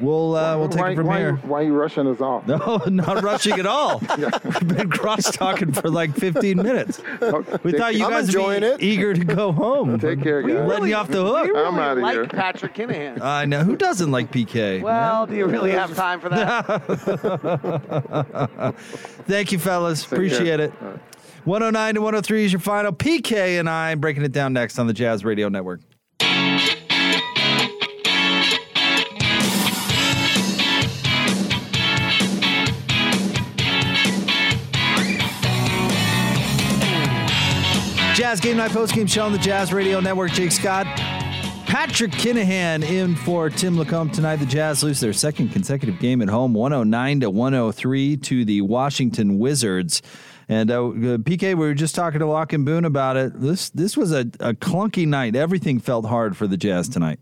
We'll 0.00 0.34
uh, 0.34 0.56
we'll 0.56 0.68
take 0.68 0.80
why, 0.80 0.90
it 0.92 0.96
from 0.96 1.06
why, 1.06 1.18
here. 1.18 1.36
Why 1.36 1.60
are 1.60 1.64
you 1.64 1.74
rushing 1.74 2.06
us 2.06 2.20
off? 2.20 2.46
No, 2.50 2.76
not 2.86 3.22
rushing 3.22 3.58
at 3.58 3.66
all. 3.66 4.00
We've 4.18 4.68
been 4.68 4.90
cross 4.90 5.30
talking 5.30 5.72
for 5.72 5.88
like 5.90 6.14
15 6.14 6.56
minutes. 6.56 7.00
We 7.62 7.72
thought 7.72 7.94
you 7.94 8.04
I'm 8.04 8.10
guys 8.10 8.26
would 8.26 8.34
enjoying 8.34 8.60
be 8.62 8.66
it. 8.66 8.82
eager 8.82 9.14
to 9.14 9.24
go 9.24 9.52
home. 9.52 9.98
Take 9.98 10.22
care, 10.22 10.42
We 10.42 10.52
guys. 10.52 10.68
Letting 10.68 10.88
you 10.88 10.94
off 10.94 11.08
the 11.08 11.22
hook. 11.24 11.44
We 11.44 11.50
really 11.50 11.66
I'm 11.66 11.78
outta 11.78 12.00
like 12.00 12.14
here. 12.14 12.26
Patrick 12.26 12.74
Kinahan. 12.74 13.20
I 13.22 13.44
know. 13.44 13.62
Who 13.62 13.76
doesn't 13.76 14.10
like 14.10 14.32
PK? 14.32 14.82
Well, 14.82 15.26
do 15.26 15.34
you 15.36 15.46
really 15.46 15.72
have 15.72 15.94
time 15.94 16.20
for 16.20 16.28
that? 16.30 16.64
Thank 19.26 19.52
you, 19.52 19.58
fellas. 19.58 20.04
care. 20.04 20.16
Appreciate 20.16 20.60
it. 20.60 20.72
All 20.80 20.88
right. 20.88 21.00
109 21.44 21.94
to 21.94 22.00
103 22.00 22.44
is 22.44 22.52
your 22.52 22.60
final. 22.60 22.92
PK 22.92 23.58
and 23.58 23.68
I 23.68 23.94
breaking 23.94 24.24
it 24.24 24.32
down 24.32 24.52
next 24.52 24.78
on 24.78 24.86
the 24.86 24.92
Jazz 24.92 25.24
Radio 25.24 25.48
Network. 25.48 25.80
Jazz 38.30 38.38
Game 38.38 38.58
Night 38.58 38.70
Post 38.70 38.94
Game 38.94 39.08
Show 39.08 39.26
on 39.26 39.32
the 39.32 39.38
Jazz 39.38 39.72
Radio 39.72 39.98
Network. 39.98 40.30
Jake 40.30 40.52
Scott, 40.52 40.86
Patrick 41.66 42.12
Kinahan 42.12 42.88
in 42.88 43.16
for 43.16 43.50
Tim 43.50 43.76
Lacombe 43.76 44.12
tonight. 44.12 44.36
The 44.36 44.46
Jazz 44.46 44.84
lose 44.84 45.00
their 45.00 45.12
second 45.12 45.48
consecutive 45.48 45.98
game 45.98 46.22
at 46.22 46.28
home, 46.28 46.54
109 46.54 47.20
to 47.22 47.28
103 47.28 48.16
to 48.18 48.44
the 48.44 48.60
Washington 48.60 49.40
Wizards. 49.40 50.00
And 50.48 50.70
uh, 50.70 50.76
PK, 50.76 51.42
we 51.42 51.54
were 51.54 51.74
just 51.74 51.96
talking 51.96 52.20
to 52.20 52.26
Locke 52.26 52.52
and 52.52 52.64
Boone 52.64 52.84
about 52.84 53.16
it. 53.16 53.32
This 53.34 53.70
this 53.70 53.96
was 53.96 54.12
a, 54.12 54.20
a 54.38 54.54
clunky 54.54 55.08
night. 55.08 55.34
Everything 55.34 55.80
felt 55.80 56.06
hard 56.06 56.36
for 56.36 56.46
the 56.46 56.56
Jazz 56.56 56.88
tonight. 56.88 57.18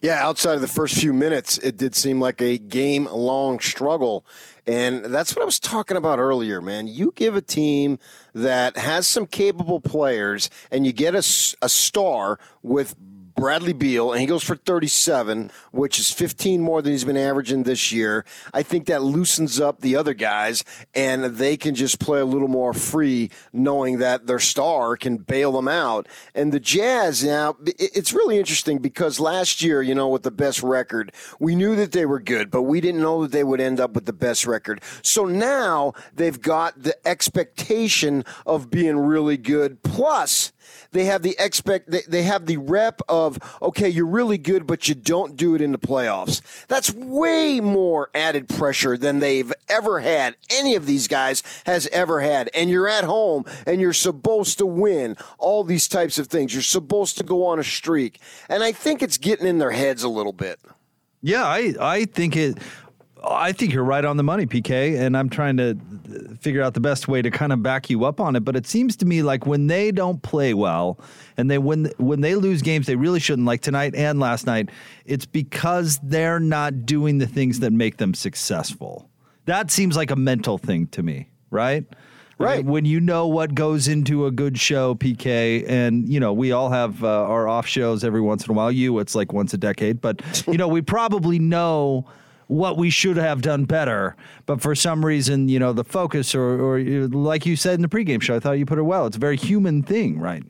Yeah, 0.00 0.26
outside 0.26 0.54
of 0.54 0.60
the 0.62 0.68
first 0.68 0.98
few 0.98 1.12
minutes, 1.12 1.58
it 1.58 1.76
did 1.76 1.94
seem 1.94 2.18
like 2.18 2.40
a 2.40 2.56
game 2.56 3.08
long 3.12 3.60
struggle. 3.60 4.24
And 4.66 5.04
that's 5.06 5.36
what 5.36 5.42
I 5.42 5.44
was 5.44 5.60
talking 5.60 5.96
about 5.96 6.18
earlier, 6.18 6.60
man. 6.60 6.86
You 6.86 7.12
give 7.14 7.36
a 7.36 7.42
team 7.42 7.98
that 8.34 8.76
has 8.76 9.06
some 9.06 9.26
capable 9.26 9.80
players 9.80 10.48
and 10.70 10.86
you 10.86 10.92
get 10.92 11.14
a, 11.14 11.18
a 11.60 11.68
star 11.68 12.38
with 12.62 12.94
Bradley 13.34 13.72
Beal, 13.72 14.12
and 14.12 14.20
he 14.20 14.26
goes 14.26 14.44
for 14.44 14.56
37, 14.56 15.50
which 15.72 15.98
is 15.98 16.12
15 16.12 16.60
more 16.60 16.82
than 16.82 16.92
he's 16.92 17.04
been 17.04 17.16
averaging 17.16 17.64
this 17.64 17.90
year. 17.90 18.24
I 18.52 18.62
think 18.62 18.86
that 18.86 19.02
loosens 19.02 19.58
up 19.58 19.80
the 19.80 19.96
other 19.96 20.14
guys, 20.14 20.64
and 20.94 21.24
they 21.24 21.56
can 21.56 21.74
just 21.74 21.98
play 21.98 22.20
a 22.20 22.24
little 22.24 22.48
more 22.48 22.72
free, 22.72 23.30
knowing 23.52 23.98
that 23.98 24.26
their 24.26 24.38
star 24.38 24.96
can 24.96 25.16
bail 25.16 25.52
them 25.52 25.68
out. 25.68 26.08
And 26.34 26.52
the 26.52 26.60
Jazz, 26.60 27.24
now, 27.24 27.56
it's 27.66 28.12
really 28.12 28.38
interesting 28.38 28.78
because 28.78 29.18
last 29.18 29.62
year, 29.62 29.82
you 29.82 29.94
know, 29.94 30.08
with 30.08 30.22
the 30.22 30.30
best 30.30 30.62
record, 30.62 31.12
we 31.40 31.56
knew 31.56 31.74
that 31.76 31.92
they 31.92 32.06
were 32.06 32.20
good, 32.20 32.50
but 32.50 32.62
we 32.62 32.80
didn't 32.80 33.00
know 33.00 33.22
that 33.22 33.32
they 33.32 33.44
would 33.44 33.60
end 33.60 33.80
up 33.80 33.94
with 33.94 34.04
the 34.04 34.12
best 34.12 34.46
record. 34.46 34.80
So 35.02 35.24
now 35.24 35.92
they've 36.14 36.40
got 36.40 36.82
the 36.82 36.96
expectation 37.06 38.24
of 38.46 38.70
being 38.70 38.96
really 38.96 39.36
good. 39.36 39.82
Plus, 39.82 40.52
they 40.92 41.04
have 41.04 41.22
the 41.22 41.36
expect 41.38 41.90
they, 42.08 42.22
have 42.22 42.46
the 42.46 42.56
rep 42.56 43.00
of 43.08 43.23
okay 43.62 43.88
you're 43.88 44.06
really 44.06 44.38
good 44.38 44.66
but 44.66 44.88
you 44.88 44.94
don't 44.94 45.36
do 45.36 45.54
it 45.54 45.60
in 45.60 45.72
the 45.72 45.78
playoffs. 45.78 46.40
That's 46.66 46.92
way 46.92 47.60
more 47.60 48.10
added 48.14 48.48
pressure 48.48 48.96
than 48.96 49.20
they've 49.20 49.52
ever 49.68 50.00
had 50.00 50.36
any 50.50 50.74
of 50.74 50.86
these 50.86 51.08
guys 51.08 51.42
has 51.66 51.86
ever 51.88 52.20
had. 52.20 52.50
And 52.54 52.70
you're 52.70 52.88
at 52.88 53.04
home 53.04 53.44
and 53.66 53.80
you're 53.80 53.92
supposed 53.92 54.58
to 54.58 54.66
win 54.66 55.16
all 55.38 55.64
these 55.64 55.88
types 55.88 56.18
of 56.18 56.28
things. 56.28 56.52
You're 56.52 56.62
supposed 56.62 57.18
to 57.18 57.24
go 57.24 57.46
on 57.46 57.58
a 57.58 57.64
streak. 57.64 58.20
And 58.48 58.62
i 58.62 58.72
think 58.72 59.02
it's 59.02 59.18
getting 59.18 59.46
in 59.46 59.58
their 59.58 59.70
heads 59.70 60.02
a 60.02 60.08
little 60.08 60.32
bit. 60.32 60.60
Yeah, 61.22 61.44
I, 61.44 61.74
I 61.80 62.04
think 62.04 62.36
it 62.36 62.58
I 63.26 63.52
think 63.52 63.72
you're 63.72 63.84
right 63.84 64.04
on 64.04 64.16
the 64.16 64.22
money, 64.22 64.46
PK, 64.46 64.98
and 64.98 65.16
I'm 65.16 65.28
trying 65.28 65.56
to 65.56 65.78
figure 66.40 66.62
out 66.62 66.74
the 66.74 66.80
best 66.80 67.08
way 67.08 67.22
to 67.22 67.30
kind 67.30 67.52
of 67.52 67.62
back 67.62 67.88
you 67.88 68.04
up 68.04 68.20
on 68.20 68.36
it. 68.36 68.40
But 68.40 68.56
it 68.56 68.66
seems 68.66 68.96
to 68.96 69.06
me 69.06 69.22
like 69.22 69.46
when 69.46 69.66
they 69.66 69.90
don't 69.90 70.22
play 70.22 70.54
well, 70.54 70.98
and 71.36 71.50
they 71.50 71.58
when 71.58 71.90
when 71.98 72.20
they 72.20 72.34
lose 72.34 72.62
games 72.62 72.86
they 72.86 72.96
really 72.96 73.20
shouldn't, 73.20 73.46
like 73.46 73.60
tonight 73.60 73.94
and 73.94 74.20
last 74.20 74.46
night, 74.46 74.70
it's 75.06 75.26
because 75.26 75.98
they're 76.02 76.40
not 76.40 76.86
doing 76.86 77.18
the 77.18 77.26
things 77.26 77.60
that 77.60 77.72
make 77.72 77.96
them 77.96 78.14
successful. 78.14 79.08
That 79.46 79.70
seems 79.70 79.96
like 79.96 80.10
a 80.10 80.16
mental 80.16 80.58
thing 80.58 80.86
to 80.88 81.02
me, 81.02 81.28
right? 81.50 81.84
Right. 82.36 82.64
When 82.64 82.84
you 82.84 83.00
know 83.00 83.28
what 83.28 83.54
goes 83.54 83.86
into 83.86 84.26
a 84.26 84.30
good 84.30 84.58
show, 84.58 84.96
PK, 84.96 85.68
and, 85.68 86.08
you 86.08 86.18
know, 86.18 86.32
we 86.32 86.50
all 86.50 86.68
have 86.68 87.04
uh, 87.04 87.08
our 87.08 87.46
off 87.46 87.66
shows 87.66 88.02
every 88.02 88.20
once 88.20 88.44
in 88.44 88.50
a 88.50 88.54
while. 88.54 88.72
You, 88.72 88.98
it's 88.98 89.14
like 89.14 89.32
once 89.32 89.54
a 89.54 89.56
decade, 89.56 90.00
but, 90.00 90.20
you 90.48 90.58
know, 90.58 90.66
we 90.66 90.82
probably 90.82 91.38
know 91.38 92.06
what 92.46 92.76
we 92.76 92.90
should 92.90 93.16
have 93.16 93.42
done 93.42 93.64
better. 93.64 94.16
But 94.46 94.60
for 94.60 94.74
some 94.74 95.04
reason, 95.04 95.48
you 95.48 95.58
know, 95.58 95.72
the 95.72 95.84
focus, 95.84 96.34
or, 96.34 96.60
or 96.60 96.80
like 97.08 97.46
you 97.46 97.56
said 97.56 97.74
in 97.74 97.82
the 97.82 97.88
pregame 97.88 98.22
show, 98.22 98.36
I 98.36 98.40
thought 98.40 98.52
you 98.52 98.66
put 98.66 98.78
it 98.78 98.82
well. 98.82 99.06
It's 99.06 99.16
a 99.16 99.20
very 99.20 99.36
human 99.36 99.82
thing, 99.82 100.18
right? 100.18 100.42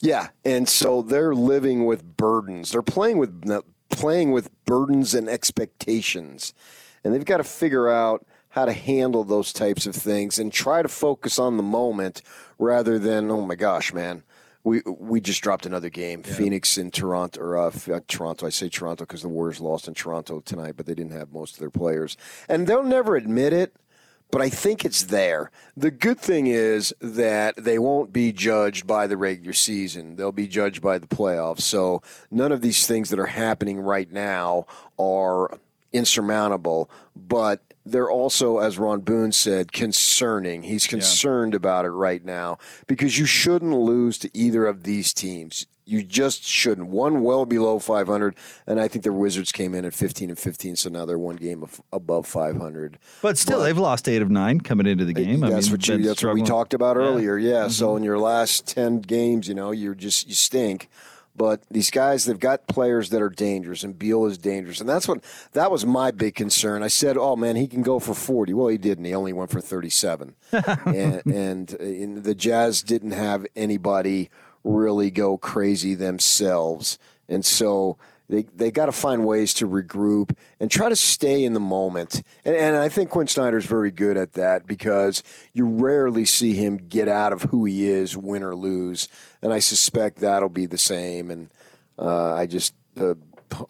Yeah, 0.00 0.28
and 0.44 0.68
so 0.68 1.02
they're 1.02 1.34
living 1.34 1.86
with 1.86 2.16
burdens. 2.16 2.72
They're 2.72 2.82
playing 2.82 3.18
with 3.18 3.62
playing 3.88 4.32
with 4.32 4.50
burdens 4.66 5.14
and 5.14 5.28
expectations, 5.28 6.52
and 7.02 7.14
they've 7.14 7.24
got 7.24 7.38
to 7.38 7.44
figure 7.44 7.88
out 7.88 8.26
how 8.50 8.64
to 8.64 8.72
handle 8.72 9.24
those 9.24 9.52
types 9.52 9.86
of 9.86 9.94
things 9.94 10.38
and 10.38 10.52
try 10.52 10.82
to 10.82 10.88
focus 10.88 11.38
on 11.38 11.56
the 11.56 11.62
moment 11.62 12.22
rather 12.58 12.98
than 12.98 13.30
oh 13.30 13.40
my 13.40 13.54
gosh, 13.54 13.92
man, 13.92 14.22
we 14.66 14.82
we 14.84 15.20
just 15.20 15.42
dropped 15.42 15.64
another 15.64 15.88
game. 15.88 16.22
Yeah. 16.26 16.34
Phoenix 16.34 16.76
in 16.76 16.90
Toronto, 16.90 17.40
or 17.40 17.56
uh, 17.56 17.70
Toronto. 18.08 18.46
I 18.46 18.50
say 18.50 18.68
Toronto 18.68 19.04
because 19.04 19.22
the 19.22 19.28
Warriors 19.28 19.60
lost 19.60 19.86
in 19.86 19.94
Toronto 19.94 20.40
tonight, 20.40 20.74
but 20.76 20.86
they 20.86 20.94
didn't 20.94 21.12
have 21.12 21.32
most 21.32 21.54
of 21.54 21.60
their 21.60 21.70
players, 21.70 22.16
and 22.48 22.66
they'll 22.66 22.82
never 22.82 23.14
admit 23.14 23.52
it. 23.52 23.76
But 24.32 24.42
I 24.42 24.48
think 24.48 24.84
it's 24.84 25.04
there. 25.04 25.52
The 25.76 25.92
good 25.92 26.18
thing 26.18 26.48
is 26.48 26.92
that 27.00 27.54
they 27.56 27.78
won't 27.78 28.12
be 28.12 28.32
judged 28.32 28.84
by 28.84 29.06
the 29.06 29.16
regular 29.16 29.52
season. 29.52 30.16
They'll 30.16 30.32
be 30.32 30.48
judged 30.48 30.82
by 30.82 30.98
the 30.98 31.06
playoffs. 31.06 31.60
So 31.60 32.02
none 32.28 32.50
of 32.50 32.60
these 32.60 32.88
things 32.88 33.10
that 33.10 33.20
are 33.20 33.26
happening 33.26 33.78
right 33.78 34.10
now 34.10 34.66
are 34.98 35.60
insurmountable. 35.92 36.90
But 37.14 37.62
they're 37.86 38.10
also, 38.10 38.58
as 38.58 38.78
Ron 38.78 39.00
Boone 39.00 39.32
said, 39.32 39.72
concerning. 39.72 40.64
He's 40.64 40.86
concerned 40.86 41.52
yeah. 41.52 41.58
about 41.58 41.84
it 41.84 41.90
right 41.90 42.24
now 42.24 42.58
because 42.88 43.18
you 43.18 43.26
shouldn't 43.26 43.72
lose 43.72 44.18
to 44.18 44.36
either 44.36 44.66
of 44.66 44.82
these 44.82 45.14
teams. 45.14 45.66
You 45.88 46.02
just 46.02 46.42
shouldn't. 46.42 46.88
One 46.88 47.22
well 47.22 47.46
below 47.46 47.78
500, 47.78 48.34
and 48.66 48.80
I 48.80 48.88
think 48.88 49.04
the 49.04 49.12
Wizards 49.12 49.52
came 49.52 49.72
in 49.72 49.84
at 49.84 49.94
15 49.94 50.30
and 50.30 50.38
15, 50.38 50.74
so 50.74 50.90
now 50.90 51.04
they're 51.04 51.16
one 51.16 51.36
game 51.36 51.62
of, 51.62 51.80
above 51.92 52.26
500. 52.26 52.98
But 53.22 53.38
still, 53.38 53.60
but, 53.60 53.64
they've 53.66 53.78
lost 53.78 54.08
eight 54.08 54.20
of 54.20 54.28
nine 54.28 54.60
coming 54.60 54.88
into 54.88 55.04
the 55.04 55.12
game. 55.12 55.38
That's 55.38 55.52
I 55.52 55.60
mean, 55.60 55.70
what 55.70 55.88
you. 55.88 55.98
That's 55.98 56.24
what 56.24 56.34
we 56.34 56.42
talked 56.42 56.74
about 56.74 56.96
earlier. 56.96 57.38
Yeah. 57.38 57.50
yeah. 57.50 57.56
Mm-hmm. 57.60 57.70
So 57.70 57.94
in 57.94 58.02
your 58.02 58.18
last 58.18 58.66
10 58.66 59.02
games, 59.02 59.46
you 59.46 59.54
know, 59.54 59.70
you're 59.70 59.94
just 59.94 60.26
you 60.26 60.34
stink. 60.34 60.88
But 61.36 61.62
these 61.70 61.90
guys, 61.90 62.24
they've 62.24 62.38
got 62.38 62.66
players 62.66 63.10
that 63.10 63.22
are 63.22 63.28
dangerous, 63.28 63.84
and 63.84 63.98
Beal 63.98 64.26
is 64.26 64.38
dangerous, 64.38 64.80
and 64.80 64.88
that's 64.88 65.06
what 65.06 65.22
that 65.52 65.70
was 65.70 65.84
my 65.84 66.10
big 66.10 66.34
concern. 66.34 66.82
I 66.82 66.88
said, 66.88 67.16
"Oh 67.16 67.36
man, 67.36 67.56
he 67.56 67.66
can 67.66 67.82
go 67.82 67.98
for 67.98 68.14
40." 68.14 68.54
Well, 68.54 68.68
he 68.68 68.78
didn't. 68.78 69.04
He 69.04 69.14
only 69.14 69.32
went 69.32 69.50
for 69.50 69.60
37, 69.60 70.34
and, 70.52 71.22
and, 71.26 71.72
and 71.74 72.24
the 72.24 72.34
Jazz 72.34 72.82
didn't 72.82 73.12
have 73.12 73.46
anybody 73.54 74.30
really 74.64 75.10
go 75.10 75.36
crazy 75.36 75.94
themselves, 75.94 76.98
and 77.28 77.44
so 77.44 77.98
they 78.28 78.42
they 78.54 78.70
got 78.70 78.86
to 78.86 78.92
find 78.92 79.24
ways 79.24 79.54
to 79.54 79.68
regroup 79.68 80.36
and 80.58 80.70
try 80.70 80.88
to 80.88 80.96
stay 80.96 81.44
in 81.44 81.52
the 81.52 81.60
moment. 81.60 82.22
And, 82.44 82.56
and 82.56 82.76
I 82.76 82.88
think 82.88 83.10
Quin 83.10 83.26
Snyder's 83.26 83.66
very 83.66 83.90
good 83.90 84.16
at 84.16 84.32
that 84.34 84.66
because 84.66 85.22
you 85.52 85.66
rarely 85.66 86.24
see 86.24 86.54
him 86.54 86.76
get 86.76 87.08
out 87.08 87.32
of 87.32 87.42
who 87.42 87.64
he 87.64 87.88
is, 87.88 88.16
win 88.16 88.42
or 88.42 88.54
lose. 88.54 89.08
And 89.42 89.52
I 89.52 89.60
suspect 89.60 90.18
that'll 90.18 90.48
be 90.48 90.66
the 90.66 90.78
same. 90.78 91.30
And 91.30 91.50
uh, 91.98 92.34
I 92.34 92.46
just 92.46 92.74
uh, 93.00 93.14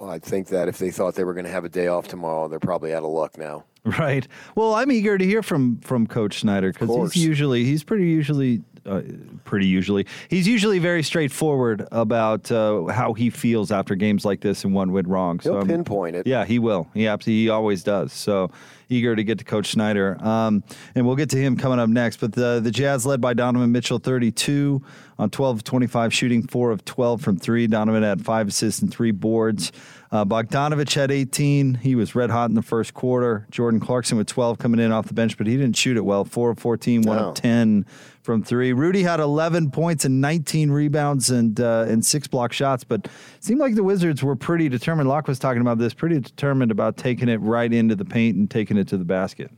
I 0.02 0.18
think 0.18 0.48
that 0.48 0.68
if 0.68 0.78
they 0.78 0.90
thought 0.90 1.14
they 1.14 1.24
were 1.24 1.34
going 1.34 1.44
to 1.46 1.50
have 1.50 1.64
a 1.64 1.68
day 1.68 1.88
off 1.88 2.08
tomorrow, 2.08 2.48
they're 2.48 2.58
probably 2.58 2.94
out 2.94 3.04
of 3.04 3.10
luck 3.10 3.36
now. 3.36 3.64
Right. 3.84 4.26
Well, 4.56 4.74
I'm 4.74 4.90
eager 4.90 5.16
to 5.16 5.24
hear 5.24 5.44
from 5.44 5.78
from 5.78 6.08
Coach 6.08 6.40
Snyder 6.40 6.72
because 6.72 7.12
he's 7.12 7.24
usually 7.24 7.62
he's 7.62 7.84
pretty 7.84 8.06
usually 8.06 8.62
uh, 8.86 9.02
pretty 9.44 9.66
usually. 9.66 10.06
He's 10.28 10.46
usually 10.46 10.78
very 10.78 11.02
straightforward 11.02 11.86
about 11.92 12.50
uh, 12.50 12.84
how 12.86 13.12
he 13.12 13.30
feels 13.30 13.70
after 13.70 13.94
games 13.94 14.24
like 14.24 14.40
this 14.40 14.64
and 14.64 14.74
what 14.74 14.88
went 14.88 15.08
wrong. 15.08 15.40
So 15.40 15.52
He'll 15.52 15.62
I'm, 15.62 15.68
pinpoint 15.68 16.16
it. 16.16 16.26
Yeah, 16.26 16.44
he 16.44 16.58
will. 16.58 16.88
He 16.94 17.06
absolutely 17.06 17.42
he 17.42 17.48
always 17.48 17.82
does. 17.82 18.12
So 18.12 18.50
eager 18.88 19.16
to 19.16 19.24
get 19.24 19.38
to 19.38 19.44
Coach 19.44 19.72
Snyder, 19.72 20.16
um, 20.22 20.62
and 20.94 21.06
we'll 21.06 21.16
get 21.16 21.30
to 21.30 21.38
him 21.38 21.56
coming 21.56 21.78
up 21.78 21.88
next. 21.88 22.18
But 22.18 22.32
the 22.32 22.60
the 22.62 22.70
Jazz 22.70 23.04
led 23.04 23.20
by 23.20 23.34
Donovan 23.34 23.72
Mitchell, 23.72 23.98
32 23.98 24.82
on 25.18 25.30
12 25.30 25.56
of 25.56 25.64
25, 25.64 26.12
shooting 26.12 26.46
four 26.46 26.70
of 26.70 26.84
12 26.84 27.22
from 27.22 27.38
three. 27.38 27.66
Donovan 27.66 28.02
had 28.02 28.24
five 28.24 28.48
assists 28.48 28.82
and 28.82 28.92
three 28.92 29.12
boards. 29.12 29.72
Uh, 30.12 30.24
Bogdanovic 30.24 30.94
had 30.94 31.10
18. 31.10 31.74
He 31.74 31.94
was 31.94 32.14
red 32.14 32.30
hot 32.30 32.48
in 32.48 32.54
the 32.54 32.62
first 32.62 32.94
quarter. 32.94 33.46
Jordan 33.50 33.80
Clarkson 33.80 34.16
with 34.16 34.28
12 34.28 34.58
coming 34.58 34.80
in 34.80 34.92
off 34.92 35.06
the 35.06 35.14
bench, 35.14 35.36
but 35.36 35.46
he 35.46 35.56
didn't 35.56 35.76
shoot 35.76 35.96
it 35.96 36.04
well. 36.04 36.24
Four 36.24 36.50
of 36.50 36.58
14, 36.58 37.02
one 37.02 37.16
no. 37.16 37.28
of 37.30 37.34
10 37.34 37.86
from 38.26 38.42
three. 38.42 38.74
Rudy 38.74 39.02
had 39.02 39.20
11 39.20 39.70
points 39.70 40.04
and 40.04 40.20
19 40.20 40.70
rebounds 40.70 41.30
and 41.30 41.58
uh, 41.58 41.86
and 41.88 42.04
six 42.04 42.26
block 42.26 42.52
shots, 42.52 42.84
but 42.84 43.08
seemed 43.40 43.60
like 43.60 43.76
the 43.76 43.84
Wizards 43.84 44.22
were 44.22 44.36
pretty 44.36 44.68
determined. 44.68 45.08
Locke 45.08 45.28
was 45.28 45.38
talking 45.38 45.62
about 45.62 45.78
this, 45.78 45.94
pretty 45.94 46.20
determined 46.20 46.70
about 46.70 46.98
taking 46.98 47.30
it 47.30 47.40
right 47.40 47.72
into 47.72 47.94
the 47.94 48.04
paint 48.04 48.36
and 48.36 48.50
taking 48.50 48.76
it 48.76 48.88
to 48.88 48.98
the 48.98 49.04
basket. 49.04 49.50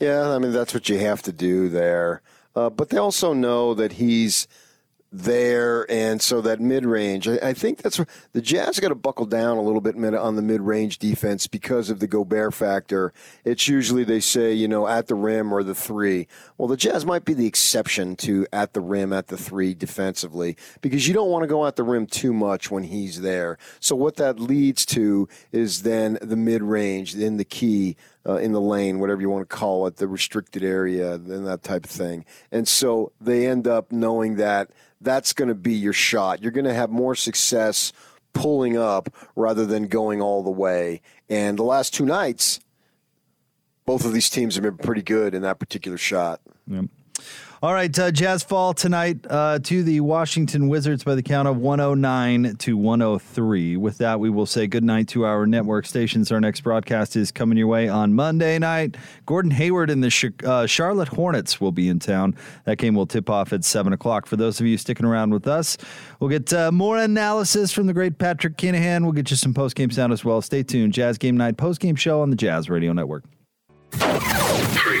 Yeah, 0.00 0.28
I 0.30 0.38
mean 0.38 0.52
that's 0.52 0.74
what 0.74 0.88
you 0.88 0.98
have 0.98 1.22
to 1.22 1.32
do 1.32 1.68
there. 1.68 2.20
Uh, 2.54 2.68
but 2.68 2.90
they 2.90 2.98
also 2.98 3.32
know 3.32 3.72
that 3.74 3.92
he's 3.92 4.48
there, 5.10 5.90
and 5.90 6.20
so 6.20 6.40
that 6.42 6.60
mid 6.60 6.84
range. 6.84 7.26
I, 7.26 7.38
I, 7.42 7.52
think 7.54 7.80
that's 7.80 8.00
the 8.32 8.42
Jazz 8.42 8.78
got 8.78 8.88
to 8.88 8.94
buckle 8.94 9.24
down 9.24 9.56
a 9.56 9.62
little 9.62 9.80
bit 9.80 9.96
on 9.96 10.36
the 10.36 10.42
mid 10.42 10.60
range 10.60 10.98
defense 10.98 11.46
because 11.46 11.88
of 11.88 12.00
the 12.00 12.06
Gobert 12.06 12.52
factor. 12.52 13.14
It's 13.44 13.68
usually 13.68 14.04
they 14.04 14.20
say 14.20 14.52
you 14.52 14.68
know 14.68 14.86
at 14.86 15.06
the 15.06 15.14
rim 15.14 15.52
or 15.52 15.62
the 15.62 15.74
three. 15.74 16.28
Well, 16.58 16.68
the 16.68 16.76
Jazz 16.76 17.06
might 17.06 17.24
be 17.24 17.32
the 17.32 17.46
exception 17.46 18.16
to 18.16 18.46
at 18.52 18.74
the 18.74 18.82
rim 18.82 19.12
at 19.14 19.28
the 19.28 19.38
three 19.38 19.72
defensively 19.72 20.56
because 20.82 21.08
you 21.08 21.14
don't 21.14 21.30
want 21.30 21.42
to 21.42 21.48
go 21.48 21.66
at 21.66 21.76
the 21.76 21.84
rim 21.84 22.06
too 22.06 22.34
much 22.34 22.70
when 22.70 22.84
he's 22.84 23.22
there. 23.22 23.56
So 23.80 23.96
what 23.96 24.16
that 24.16 24.38
leads 24.38 24.84
to 24.86 25.26
is 25.52 25.82
then 25.82 26.18
the 26.20 26.36
mid 26.36 26.62
range, 26.62 27.14
then 27.14 27.38
the 27.38 27.44
key. 27.44 27.96
Uh, 28.26 28.34
in 28.34 28.52
the 28.52 28.60
lane, 28.60 28.98
whatever 28.98 29.22
you 29.22 29.30
want 29.30 29.48
to 29.48 29.56
call 29.56 29.86
it, 29.86 29.96
the 29.96 30.06
restricted 30.06 30.62
area, 30.62 31.14
and 31.14 31.46
that 31.46 31.62
type 31.62 31.84
of 31.84 31.90
thing. 31.90 32.26
And 32.52 32.68
so 32.68 33.10
they 33.18 33.46
end 33.46 33.66
up 33.66 33.90
knowing 33.90 34.36
that 34.36 34.70
that's 35.00 35.32
going 35.32 35.48
to 35.48 35.54
be 35.54 35.74
your 35.74 35.92
shot. 35.92 36.42
You're 36.42 36.52
going 36.52 36.64
to 36.64 36.74
have 36.74 36.90
more 36.90 37.14
success 37.14 37.92
pulling 38.32 38.76
up 38.76 39.08
rather 39.36 39.66
than 39.66 39.88
going 39.88 40.20
all 40.20 40.42
the 40.42 40.50
way. 40.50 41.00
And 41.28 41.58
the 41.58 41.64
last 41.64 41.94
two 41.94 42.04
nights, 42.04 42.60
both 43.86 44.04
of 44.04 44.12
these 44.12 44.30
teams 44.30 44.54
have 44.54 44.64
been 44.64 44.76
pretty 44.76 45.02
good 45.02 45.34
in 45.34 45.42
that 45.42 45.58
particular 45.58 45.98
shot. 45.98 46.40
Yep. 46.66 46.86
All 47.60 47.74
right, 47.74 47.98
uh, 47.98 48.12
Jazz 48.12 48.44
fall 48.44 48.72
tonight 48.72 49.26
uh, 49.28 49.58
to 49.64 49.82
the 49.82 49.98
Washington 49.98 50.68
Wizards 50.68 51.02
by 51.02 51.16
the 51.16 51.24
count 51.24 51.48
of 51.48 51.56
109 51.56 52.54
to 52.58 52.76
103. 52.76 53.76
With 53.76 53.98
that, 53.98 54.20
we 54.20 54.30
will 54.30 54.46
say 54.46 54.68
good 54.68 54.84
night 54.84 55.08
to 55.08 55.24
our 55.24 55.44
network 55.44 55.84
stations. 55.84 56.30
Our 56.30 56.40
next 56.40 56.60
broadcast 56.60 57.16
is 57.16 57.32
coming 57.32 57.58
your 57.58 57.66
way 57.66 57.88
on 57.88 58.14
Monday 58.14 58.60
night. 58.60 58.96
Gordon 59.26 59.50
Hayward 59.50 59.90
and 59.90 60.04
the 60.04 60.32
uh, 60.44 60.66
Charlotte 60.66 61.08
Hornets 61.08 61.60
will 61.60 61.72
be 61.72 61.88
in 61.88 61.98
town. 61.98 62.36
That 62.64 62.78
game 62.78 62.94
will 62.94 63.06
tip 63.06 63.28
off 63.28 63.52
at 63.52 63.64
7 63.64 63.92
o'clock. 63.92 64.26
For 64.26 64.36
those 64.36 64.60
of 64.60 64.66
you 64.68 64.78
sticking 64.78 65.04
around 65.04 65.32
with 65.32 65.48
us, 65.48 65.76
we'll 66.20 66.30
get 66.30 66.52
uh, 66.52 66.70
more 66.70 66.96
analysis 66.96 67.72
from 67.72 67.88
the 67.88 67.92
great 67.92 68.18
Patrick 68.18 68.56
Kinahan. 68.56 69.02
We'll 69.02 69.10
get 69.10 69.32
you 69.32 69.36
some 69.36 69.52
post 69.52 69.74
game 69.74 69.90
sound 69.90 70.12
as 70.12 70.24
well. 70.24 70.40
Stay 70.42 70.62
tuned. 70.62 70.92
Jazz 70.92 71.18
Game 71.18 71.36
Night 71.36 71.56
post 71.56 71.80
game 71.80 71.96
show 71.96 72.22
on 72.22 72.30
the 72.30 72.36
Jazz 72.36 72.70
Radio 72.70 72.92
Network. 72.92 73.24
Three, 73.90 75.00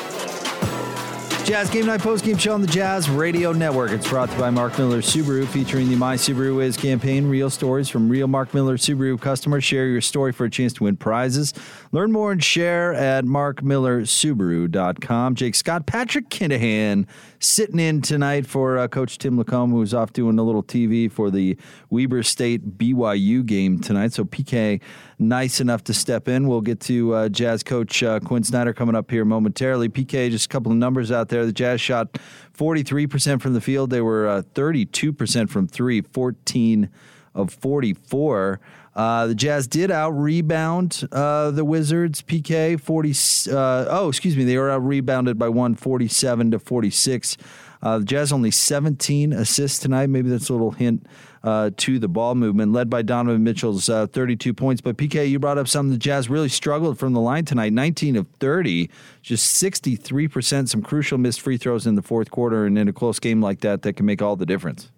Jazz 1.51 1.69
Game 1.69 1.85
Night 1.85 1.99
Post 1.99 2.23
Game 2.23 2.37
Show 2.37 2.53
on 2.53 2.61
the 2.61 2.67
Jazz 2.67 3.09
Radio 3.09 3.51
Network. 3.51 3.91
It's 3.91 4.07
brought 4.07 4.29
to 4.29 4.35
you 4.35 4.39
by 4.39 4.51
Mark 4.51 4.77
Miller 4.77 5.01
Subaru, 5.01 5.45
featuring 5.45 5.89
the 5.89 5.97
My 5.97 6.15
Subaru 6.15 6.63
Is 6.63 6.77
campaign. 6.77 7.27
Real 7.27 7.49
stories 7.49 7.89
from 7.89 8.07
real 8.07 8.29
Mark 8.29 8.53
Miller 8.53 8.77
Subaru 8.77 9.19
customers. 9.19 9.61
Share 9.61 9.87
your 9.87 9.99
story 9.99 10.31
for 10.31 10.45
a 10.45 10.49
chance 10.49 10.71
to 10.71 10.85
win 10.85 10.95
prizes. 10.95 11.53
Learn 11.91 12.13
more 12.13 12.31
and 12.31 12.41
share 12.41 12.93
at 12.93 13.25
markmillersubaru.com. 13.25 15.35
Jake 15.35 15.55
Scott, 15.55 15.85
Patrick 15.85 16.29
Kinahan 16.29 17.05
sitting 17.41 17.79
in 17.79 18.01
tonight 18.01 18.45
for 18.45 18.77
uh, 18.77 18.87
Coach 18.87 19.17
Tim 19.17 19.37
Lacombe, 19.37 19.71
who's 19.71 19.93
off 19.93 20.13
doing 20.13 20.37
a 20.39 20.43
little 20.43 20.63
TV 20.63 21.11
for 21.11 21.31
the 21.31 21.57
Weber 21.89 22.23
State 22.23 22.77
BYU 22.77 23.45
game 23.45 23.79
tonight. 23.79 24.13
So 24.13 24.23
PK 24.23 24.79
nice 25.17 25.59
enough 25.59 25.83
to 25.85 25.93
step 25.93 26.27
in. 26.27 26.47
We'll 26.47 26.61
get 26.61 26.79
to 26.81 27.13
uh, 27.13 27.29
Jazz 27.29 27.63
coach 27.63 28.03
uh, 28.03 28.19
Quin 28.19 28.43
Snyder 28.43 28.73
coming 28.73 28.95
up 28.95 29.09
here 29.09 29.25
momentarily. 29.25 29.89
PK, 29.89 30.29
just 30.29 30.45
a 30.45 30.49
couple 30.49 30.71
of 30.71 30.77
numbers 30.77 31.11
out 31.11 31.29
there. 31.29 31.45
The 31.45 31.51
Jazz 31.51 31.81
shot 31.81 32.13
43% 32.57 33.41
from 33.41 33.53
the 33.53 33.61
field. 33.61 33.89
They 33.89 34.01
were 34.01 34.27
uh, 34.27 34.41
32% 34.53 35.49
from 35.49 35.67
three, 35.67 36.01
14 36.01 36.89
of 37.33 37.51
44. 37.53 38.59
Uh, 38.95 39.27
the 39.27 39.35
Jazz 39.35 39.67
did 39.67 39.89
out 39.89 40.11
rebound 40.11 41.07
uh, 41.11 41.51
the 41.51 41.63
Wizards. 41.63 42.21
PK 42.21 42.79
40. 42.79 43.11
Uh, 43.51 43.85
oh, 43.89 44.09
excuse 44.09 44.35
me. 44.35 44.43
They 44.43 44.57
were 44.57 44.69
out 44.69 44.85
rebounded 44.85 45.37
by 45.39 45.49
one, 45.49 45.75
47 45.75 46.51
to 46.51 46.59
46. 46.59 47.37
Uh, 47.81 47.97
the 47.99 48.05
Jazz 48.05 48.31
only 48.31 48.51
17 48.51 49.33
assists 49.33 49.79
tonight. 49.79 50.07
Maybe 50.07 50.29
that's 50.29 50.49
a 50.49 50.53
little 50.53 50.71
hint 50.71 51.07
uh, 51.43 51.71
to 51.77 51.97
the 51.97 52.07
ball 52.07 52.35
movement, 52.35 52.73
led 52.73 52.89
by 52.89 53.01
Donovan 53.01 53.43
Mitchell's 53.43 53.89
uh, 53.89 54.05
32 54.07 54.53
points. 54.53 54.81
But 54.81 54.97
PK, 54.97 55.27
you 55.27 55.39
brought 55.39 55.57
up 55.57 55.67
something 55.67 55.91
the 55.91 55.97
Jazz 55.97 56.29
really 56.29 56.49
struggled 56.49 56.99
from 56.99 57.13
the 57.13 57.19
line 57.19 57.45
tonight 57.45 57.73
19 57.73 58.15
of 58.17 58.27
30, 58.39 58.89
just 59.21 59.61
63%. 59.61 60.69
Some 60.69 60.83
crucial 60.83 61.17
missed 61.17 61.41
free 61.41 61.57
throws 61.57 61.87
in 61.87 61.95
the 61.95 62.03
fourth 62.03 62.29
quarter. 62.29 62.65
And 62.65 62.77
in 62.77 62.87
a 62.87 62.93
close 62.93 63.19
game 63.19 63.41
like 63.41 63.61
that, 63.61 63.81
that 63.81 63.93
can 63.93 64.05
make 64.05 64.21
all 64.21 64.35
the 64.35 64.45
difference. 64.45 64.91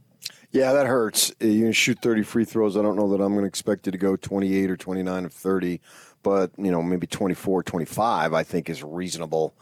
Yeah, 0.53 0.71
that 0.73 0.85
hurts. 0.85 1.31
Uh, 1.41 1.47
you 1.47 1.71
shoot 1.71 1.97
30 1.99 2.21
free 2.21 2.45
throws. 2.45 2.77
I 2.77 2.83
don't 2.83 2.95
know 2.95 3.09
that 3.09 3.21
I'm 3.21 3.33
going 3.33 3.41
to 3.43 3.47
expect 3.47 3.87
you 3.87 3.91
to 3.91 3.97
go 3.97 4.15
28 4.15 4.69
or 4.69 4.77
29 4.77 5.25
of 5.25 5.33
30, 5.33 5.81
but, 6.21 6.51
you 6.59 6.69
know, 6.69 6.83
maybe 6.83 7.07
24, 7.07 7.63
25, 7.63 8.33
I 8.33 8.43
think 8.43 8.69
is 8.69 8.83
reasonable. 8.83 9.55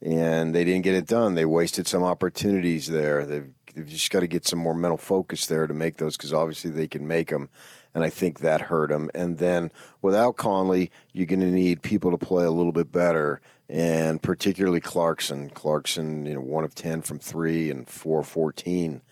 And 0.00 0.54
they 0.54 0.64
didn't 0.64 0.84
get 0.84 0.94
it 0.94 1.06
done. 1.06 1.34
They 1.34 1.44
wasted 1.44 1.86
some 1.86 2.02
opportunities 2.02 2.86
there. 2.86 3.26
They've, 3.26 3.50
they've 3.74 3.86
just 3.86 4.10
got 4.10 4.20
to 4.20 4.26
get 4.26 4.46
some 4.46 4.58
more 4.58 4.74
mental 4.74 4.96
focus 4.96 5.44
there 5.44 5.66
to 5.66 5.74
make 5.74 5.98
those 5.98 6.16
because 6.16 6.32
obviously 6.32 6.70
they 6.70 6.88
can 6.88 7.06
make 7.06 7.28
them. 7.28 7.50
And 7.94 8.02
I 8.02 8.08
think 8.08 8.38
that 8.38 8.62
hurt 8.62 8.88
them. 8.88 9.10
And 9.14 9.36
then 9.36 9.70
without 10.00 10.38
Conley, 10.38 10.90
you're 11.12 11.26
going 11.26 11.40
to 11.40 11.46
need 11.46 11.82
people 11.82 12.10
to 12.10 12.18
play 12.18 12.46
a 12.46 12.50
little 12.50 12.72
bit 12.72 12.90
better 12.90 13.42
and 13.68 14.22
particularly 14.22 14.80
Clarkson. 14.80 15.50
Clarkson, 15.50 16.24
you 16.24 16.34
know, 16.34 16.40
one 16.40 16.64
of 16.64 16.74
10 16.74 17.02
from 17.02 17.18
three 17.18 17.70
and 17.70 17.86
four 17.86 18.22
14 18.22 19.02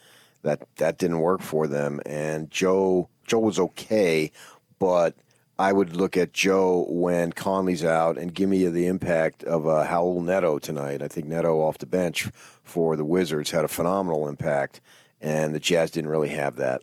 that 0.46 0.66
that 0.76 0.98
didn't 0.98 1.20
work 1.20 1.42
for 1.42 1.66
them. 1.66 2.00
And 2.06 2.50
Joe 2.50 3.08
Joe 3.26 3.40
was 3.40 3.58
okay, 3.58 4.32
but 4.78 5.14
I 5.58 5.72
would 5.72 5.96
look 5.96 6.16
at 6.16 6.32
Joe 6.32 6.86
when 6.88 7.32
Conley's 7.32 7.84
out 7.84 8.18
and 8.18 8.34
give 8.34 8.48
me 8.48 8.66
the 8.68 8.86
impact 8.86 9.42
of 9.44 9.66
uh, 9.66 9.86
Raul 9.86 10.22
Neto 10.22 10.58
tonight. 10.58 11.02
I 11.02 11.08
think 11.08 11.26
Neto 11.26 11.60
off 11.60 11.78
the 11.78 11.86
bench 11.86 12.28
for 12.62 12.96
the 12.96 13.04
Wizards 13.04 13.50
had 13.50 13.64
a 13.64 13.68
phenomenal 13.68 14.28
impact, 14.28 14.80
and 15.20 15.54
the 15.54 15.60
Jazz 15.60 15.90
didn't 15.90 16.10
really 16.10 16.28
have 16.28 16.56
that. 16.56 16.82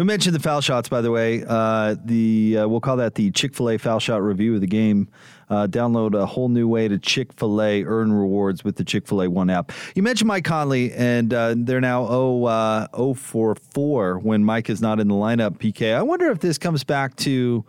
We 0.00 0.06
mentioned 0.06 0.34
the 0.34 0.40
foul 0.40 0.62
shots, 0.62 0.88
by 0.88 1.02
the 1.02 1.10
way. 1.10 1.44
Uh, 1.46 1.94
the 2.02 2.60
uh, 2.60 2.68
we'll 2.68 2.80
call 2.80 2.96
that 2.96 3.16
the 3.16 3.30
Chick 3.32 3.54
Fil 3.54 3.68
A 3.68 3.76
foul 3.76 4.00
shot 4.00 4.22
review 4.22 4.54
of 4.54 4.62
the 4.62 4.66
game. 4.66 5.10
Uh, 5.50 5.66
download 5.66 6.18
a 6.18 6.24
whole 6.24 6.48
new 6.48 6.66
way 6.66 6.88
to 6.88 6.98
Chick 6.98 7.34
Fil 7.34 7.60
A 7.60 7.84
earn 7.84 8.10
rewards 8.10 8.64
with 8.64 8.76
the 8.76 8.84
Chick 8.84 9.06
Fil 9.06 9.20
A 9.20 9.28
One 9.28 9.50
app. 9.50 9.72
You 9.94 10.02
mentioned 10.02 10.28
Mike 10.28 10.44
Conley, 10.44 10.90
and 10.94 11.34
uh, 11.34 11.54
they're 11.54 11.82
now 11.82 12.06
0, 12.06 12.44
uh, 12.44 12.86
0 12.96 13.12
for 13.12 13.54
4 13.54 14.20
when 14.20 14.42
Mike 14.42 14.70
is 14.70 14.80
not 14.80 15.00
in 15.00 15.08
the 15.08 15.14
lineup. 15.14 15.58
PK. 15.58 15.94
I 15.94 16.00
wonder 16.00 16.30
if 16.30 16.38
this 16.38 16.56
comes 16.56 16.82
back 16.82 17.14
to 17.16 17.62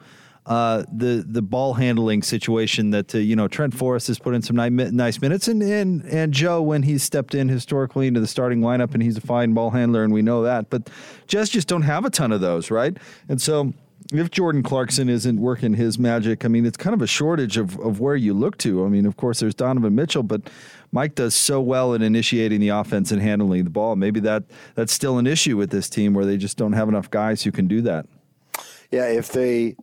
uh, 0.46 0.84
the 0.92 1.24
the 1.28 1.42
ball 1.42 1.76
handling 1.76 2.24
situation 2.24 2.90
that 2.92 3.14
uh, 3.14 3.20
you 3.20 3.36
know 3.36 3.48
Trent 3.48 3.76
Forrest 3.76 4.08
has 4.08 4.18
put 4.18 4.34
in 4.34 4.42
some 4.42 4.56
nice, 4.56 5.22
minutes, 5.22 5.48
and, 5.48 5.62
and 5.62 6.04
and 6.06 6.34
Joe 6.34 6.62
when 6.62 6.84
he's 6.84 7.04
stepped 7.04 7.36
in 7.36 7.48
historically 7.48 8.08
into 8.08 8.20
the 8.20 8.28
starting 8.28 8.62
lineup, 8.62 8.94
and 8.94 9.04
he's 9.04 9.18
a 9.18 9.22
fine 9.22 9.54
ball 9.54 9.70
handler, 9.70 10.04
and 10.04 10.12
we 10.12 10.22
know 10.22 10.44
that. 10.44 10.70
But 10.70 10.90
Jazz 11.28 11.50
just 11.50 11.68
don't 11.68 11.84
have 11.84 12.06
a 12.06 12.10
ton 12.10 12.32
of 12.32 12.42
those, 12.42 12.72
right? 12.72 12.98
And 13.30 13.40
so 13.40 13.74
if 14.12 14.32
Jordan 14.32 14.64
Clarkson 14.64 15.10
isn't 15.10 15.40
working 15.40 15.74
his 15.74 16.00
magic, 16.00 16.44
I 16.44 16.48
mean, 16.48 16.66
it's 16.66 16.78
kind 16.78 16.94
of 16.96 17.02
a 17.02 17.08
shortage 17.08 17.58
of, 17.58 17.80
of 17.80 18.00
where 18.00 18.16
you 18.16 18.34
look 18.34 18.58
to. 18.60 18.84
I 18.84 18.90
mean, 18.90 19.06
of 19.06 19.18
course, 19.18 19.40
there's 19.40 19.54
Donovan 19.54 19.96
Mitchell, 19.96 20.24
but 20.24 20.50
Mike 20.92 21.16
does 21.16 21.36
so 21.36 21.62
well 21.62 21.94
in 21.94 22.02
initiating 22.02 22.60
the 22.60 22.70
offense 22.70 23.12
and 23.12 23.22
handling 23.22 23.64
the 23.64 23.70
ball. 23.70 23.96
Maybe 23.96 24.20
that 24.22 24.44
that's 24.76 24.92
still 24.92 25.18
an 25.18 25.28
issue 25.28 25.56
with 25.56 25.70
this 25.70 25.88
team 25.88 26.14
where 26.14 26.26
they 26.26 26.38
just 26.38 26.58
don't 26.58 26.74
have 26.74 26.90
enough 26.90 27.10
guys 27.12 27.44
who 27.44 27.52
can 27.52 27.68
do 27.68 27.82
that. 27.82 28.08
Yeah, 28.90 29.06
if 29.06 29.32
they 29.32 29.76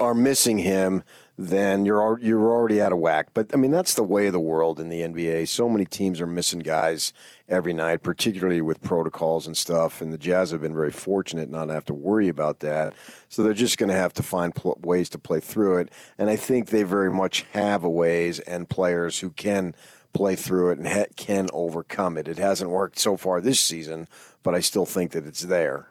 are 0.00 0.14
missing 0.14 0.58
him, 0.58 1.02
then 1.38 1.84
you're 1.84 2.18
you're 2.20 2.50
already 2.50 2.80
out 2.80 2.92
of 2.92 2.98
whack. 2.98 3.28
But 3.34 3.50
I 3.52 3.56
mean, 3.56 3.70
that's 3.70 3.94
the 3.94 4.02
way 4.02 4.26
of 4.26 4.32
the 4.32 4.40
world 4.40 4.80
in 4.80 4.88
the 4.88 5.02
NBA. 5.02 5.48
So 5.48 5.68
many 5.68 5.84
teams 5.84 6.20
are 6.20 6.26
missing 6.26 6.60
guys 6.60 7.12
every 7.48 7.74
night, 7.74 8.02
particularly 8.02 8.62
with 8.62 8.82
protocols 8.82 9.46
and 9.46 9.56
stuff. 9.56 10.00
And 10.00 10.12
the 10.12 10.18
Jazz 10.18 10.50
have 10.50 10.62
been 10.62 10.74
very 10.74 10.90
fortunate 10.90 11.50
not 11.50 11.66
to 11.66 11.74
have 11.74 11.84
to 11.86 11.94
worry 11.94 12.28
about 12.28 12.60
that. 12.60 12.94
So 13.28 13.42
they're 13.42 13.52
just 13.52 13.76
going 13.76 13.90
to 13.90 13.94
have 13.94 14.14
to 14.14 14.22
find 14.22 14.54
pl- 14.54 14.78
ways 14.82 15.10
to 15.10 15.18
play 15.18 15.40
through 15.40 15.78
it. 15.78 15.92
And 16.16 16.30
I 16.30 16.36
think 16.36 16.68
they 16.68 16.84
very 16.84 17.10
much 17.10 17.44
have 17.52 17.84
a 17.84 17.90
ways 17.90 18.40
and 18.40 18.68
players 18.68 19.18
who 19.18 19.30
can 19.30 19.74
play 20.14 20.36
through 20.36 20.70
it 20.70 20.78
and 20.78 20.88
ha- 20.88 21.04
can 21.16 21.48
overcome 21.52 22.16
it. 22.16 22.28
It 22.28 22.38
hasn't 22.38 22.70
worked 22.70 22.98
so 22.98 23.18
far 23.18 23.42
this 23.42 23.60
season, 23.60 24.08
but 24.42 24.54
I 24.54 24.60
still 24.60 24.86
think 24.86 25.12
that 25.12 25.26
it's 25.26 25.42
there. 25.42 25.88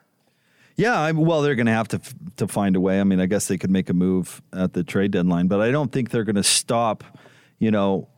Yeah, 0.76 1.00
I, 1.00 1.12
well, 1.14 1.42
they're 1.42 1.56
going 1.56 1.68
to 1.68 1.72
have 1.72 1.88
to 1.90 2.02
to 2.38 2.48
find 2.48 2.76
a 2.76 2.82
way. 2.82 3.00
I 3.00 3.04
mean, 3.06 3.22
I 3.22 3.28
guess 3.28 3.48
they 3.48 3.58
could 3.58 3.72
make 3.72 3.90
a 3.90 3.94
move 3.94 4.42
at 4.52 4.74
the 4.74 4.84
trade 4.84 5.12
deadline, 5.12 5.48
but 5.48 5.62
I 5.62 5.72
don't 5.72 5.92
think 5.92 6.10
they're 6.10 6.24
going 6.24 6.36
to 6.36 6.44
stop. 6.44 7.04
You 7.58 7.72
know, 7.72 8.10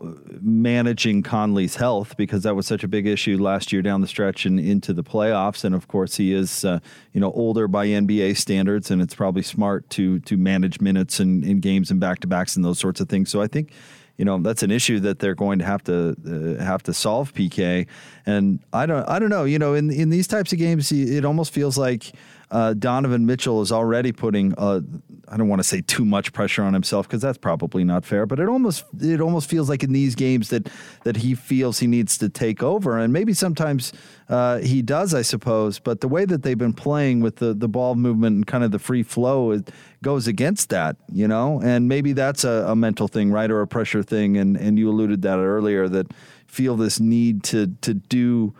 managing 0.41 1.22
Conley's 1.22 1.76
health 1.76 2.17
because 2.17 2.41
that 2.41 2.56
was 2.56 2.65
such 2.65 2.84
a 2.84 2.88
big 2.88 3.06
issue 3.06 3.38
last 3.38 3.72
year 3.72 3.84
down 3.84 4.02
the 4.02 4.08
stretch 4.08 4.48
and 4.48 4.60
into 4.60 4.93
the 4.93 5.04
playoffs. 5.04 5.63
And 5.63 5.76
of 5.76 5.88
course, 5.88 6.15
he 6.15 6.34
is 6.34 6.65
uh, 6.65 6.80
you 7.13 7.22
know 7.22 7.32
older 7.34 7.67
by 7.67 7.86
NBA 7.86 8.36
standards, 8.36 8.89
and 8.89 9.00
it's 9.00 9.13
probably 9.13 9.43
smart 9.43 9.88
to 9.91 10.20
to 10.22 10.38
manage 10.38 10.82
minutes 10.82 11.20
and 11.20 11.46
in 11.46 11.60
games 11.60 11.91
and 11.91 12.00
back 12.00 12.20
to 12.22 12.28
backs 12.28 12.56
and 12.56 12.65
those 12.65 12.80
sorts 12.80 13.00
of 13.00 13.10
things. 13.10 13.30
So 13.30 13.39
I 13.39 13.46
think 13.46 13.72
you 14.17 14.26
know 14.26 14.39
that's 14.39 14.63
an 14.63 14.72
issue 14.72 15.00
that 15.02 15.20
they're 15.20 15.36
going 15.36 15.60
to 15.60 15.65
have 15.65 15.84
to 15.84 16.15
uh, 16.26 16.63
have 16.63 16.82
to 16.84 16.93
solve 16.93 17.34
PK 17.34 17.86
and 18.26 18.60
I 18.74 18.86
don't 18.88 19.08
I 19.08 19.20
don't 19.20 19.30
know 19.30 19.43
you 19.43 19.60
know 19.60 19.76
in 19.76 19.91
in 19.91 20.10
these 20.10 20.28
types 20.28 20.52
of 20.52 20.58
games 20.58 20.91
it 20.91 21.24
almost 21.24 21.54
feels 21.54 21.78
like 21.78 22.12
uh, 22.49 22.73
Donovan 22.73 23.25
Mitchell 23.25 23.62
is 23.62 23.71
already 23.71 24.12
putting 24.12 24.53
uh, 24.57 24.81
I 25.29 25.36
don't 25.36 25.49
want 25.49 25.60
to 25.60 25.67
say 25.67 25.81
too 25.81 26.05
much 26.05 26.31
pressure 26.31 26.63
on 26.63 26.73
himself 26.73 27.07
because 27.07 27.21
that's 27.21 27.38
probably 27.38 27.83
not 27.83 28.05
fair, 28.05 28.25
but 28.25 28.39
it 28.39 28.47
almost 28.47 28.86
it 29.01 29.19
almost 29.19 29.49
feels 29.49 29.67
like 29.67 29.83
in 29.83 29.91
these 29.91 30.15
games 30.15 30.49
that 30.49 30.69
that 31.03 31.17
he 31.17 31.36
feels 31.36 31.79
he 31.79 31.88
needs 31.88 32.17
to 32.19 32.29
take 32.29 32.63
over, 32.63 32.97
and 32.97 33.12
maybe 33.12 33.33
sometimes 33.33 33.91
uh, 34.29 34.60
he 34.60 34.81
does, 34.81 35.13
I 35.13 35.23
suppose. 35.23 35.79
But 35.79 35.99
the 35.99 36.07
way 36.07 36.23
that 36.23 36.43
they've 36.43 36.57
been 36.57 36.73
playing 36.73 37.19
with 37.19 37.38
the 37.38 37.53
the 37.53 37.67
ball 37.67 37.95
movement 37.95 38.38
and 38.38 38.47
kind 38.47 38.63
of 38.63 38.71
the 38.71 38.79
free 38.79 39.03
flow 39.03 39.51
it 39.51 39.69
goes 40.01 40.27
against 40.27 40.69
that, 40.69 40.95
you 41.12 41.27
know, 41.27 41.60
and 41.62 41.89
maybe 41.89 42.13
that's 42.13 42.43
a, 42.45 42.65
a 42.67 42.75
mental 42.75 43.07
thing, 43.10 43.31
right, 43.31 43.51
or 43.51 43.62
a 43.62 43.67
pressure 43.67 44.03
thing, 44.03 44.38
and 44.38 44.55
and 44.55 44.79
you 44.79 44.89
alluded 44.89 45.21
that 45.23 45.39
earlier 45.39 45.89
that 45.89 46.13
feel 46.45 46.77
this 46.77 47.01
need 47.01 47.43
to 47.43 47.67
to 47.81 47.93
do 47.93 48.53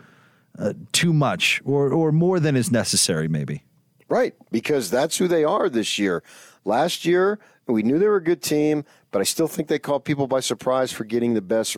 uh, 0.58 0.74
too 0.92 1.14
much 1.14 1.62
or 1.64 1.90
or 1.90 2.12
more 2.12 2.38
than 2.38 2.56
is 2.56 2.70
necessary, 2.70 3.28
maybe. 3.28 3.62
Right, 4.08 4.34
because 4.50 4.90
that's 4.90 5.18
who 5.18 5.28
they 5.28 5.44
are 5.44 5.68
this 5.68 5.98
year. 5.98 6.22
Last 6.64 7.04
year, 7.04 7.38
we 7.66 7.82
knew 7.82 7.98
they 7.98 8.08
were 8.08 8.16
a 8.16 8.22
good 8.24 8.42
team, 8.42 8.84
but 9.10 9.20
I 9.20 9.24
still 9.24 9.48
think 9.48 9.68
they 9.68 9.78
caught 9.78 10.04
people 10.04 10.26
by 10.26 10.40
surprise 10.40 10.90
for 10.92 11.04
getting 11.04 11.34
the 11.34 11.42
best 11.42 11.76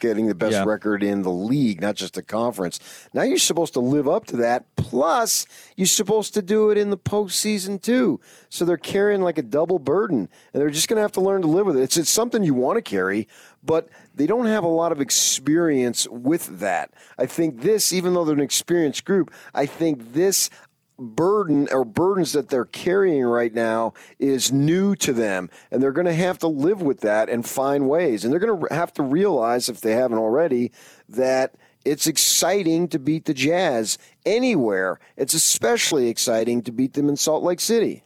getting 0.00 0.26
the 0.26 0.34
best 0.34 0.54
Yeah. 0.54 0.64
record 0.64 1.04
in 1.04 1.22
the 1.22 1.30
league, 1.30 1.80
not 1.80 1.94
just 1.94 2.14
the 2.14 2.22
conference. 2.22 2.80
Now 3.14 3.22
you're 3.22 3.38
supposed 3.38 3.72
to 3.74 3.80
live 3.80 4.08
up 4.08 4.26
to 4.26 4.36
that. 4.38 4.64
Plus, 4.74 5.46
you're 5.76 5.86
supposed 5.86 6.34
to 6.34 6.42
do 6.42 6.70
it 6.70 6.76
in 6.76 6.90
the 6.90 6.98
postseason 6.98 7.80
too. 7.80 8.20
So 8.48 8.64
they're 8.64 8.76
carrying 8.76 9.22
like 9.22 9.38
a 9.38 9.42
double 9.42 9.78
burden, 9.78 10.28
and 10.52 10.60
they're 10.60 10.68
just 10.68 10.88
going 10.88 10.96
to 10.96 11.02
have 11.02 11.12
to 11.12 11.20
learn 11.20 11.42
to 11.42 11.48
live 11.48 11.66
with 11.66 11.76
it. 11.76 11.82
It's, 11.82 11.96
it's 11.96 12.10
something 12.10 12.42
you 12.42 12.54
want 12.54 12.76
to 12.76 12.82
carry, 12.82 13.28
but 13.62 13.88
they 14.14 14.26
don't 14.26 14.46
have 14.46 14.64
a 14.64 14.68
lot 14.68 14.90
of 14.90 15.00
experience 15.00 16.08
with 16.10 16.58
that. 16.58 16.90
I 17.16 17.26
think 17.26 17.62
this, 17.62 17.92
even 17.92 18.14
though 18.14 18.24
they're 18.24 18.34
an 18.34 18.40
experienced 18.40 19.04
group, 19.04 19.32
I 19.54 19.64
think 19.64 20.12
this 20.12 20.50
burden 20.98 21.68
or 21.70 21.84
burdens 21.84 22.32
that 22.32 22.48
they're 22.48 22.64
carrying 22.64 23.24
right 23.24 23.52
now 23.52 23.92
is 24.18 24.52
new 24.52 24.94
to 24.96 25.12
them. 25.12 25.50
And 25.70 25.82
they're 25.82 25.92
going 25.92 26.06
to 26.06 26.14
have 26.14 26.38
to 26.40 26.48
live 26.48 26.82
with 26.82 27.00
that 27.00 27.28
and 27.28 27.46
find 27.46 27.88
ways. 27.88 28.24
And 28.24 28.32
they're 28.32 28.40
going 28.40 28.60
to 28.68 28.74
have 28.74 28.92
to 28.94 29.02
realize 29.02 29.68
if 29.68 29.80
they 29.80 29.92
haven't 29.92 30.18
already 30.18 30.72
that 31.08 31.54
it's 31.84 32.06
exciting 32.06 32.88
to 32.88 32.98
beat 32.98 33.26
the 33.26 33.34
jazz 33.34 33.98
anywhere. 34.24 34.98
It's 35.16 35.34
especially 35.34 36.08
exciting 36.08 36.62
to 36.62 36.72
beat 36.72 36.94
them 36.94 37.08
in 37.08 37.16
salt 37.16 37.42
lake 37.42 37.60
city 37.60 38.04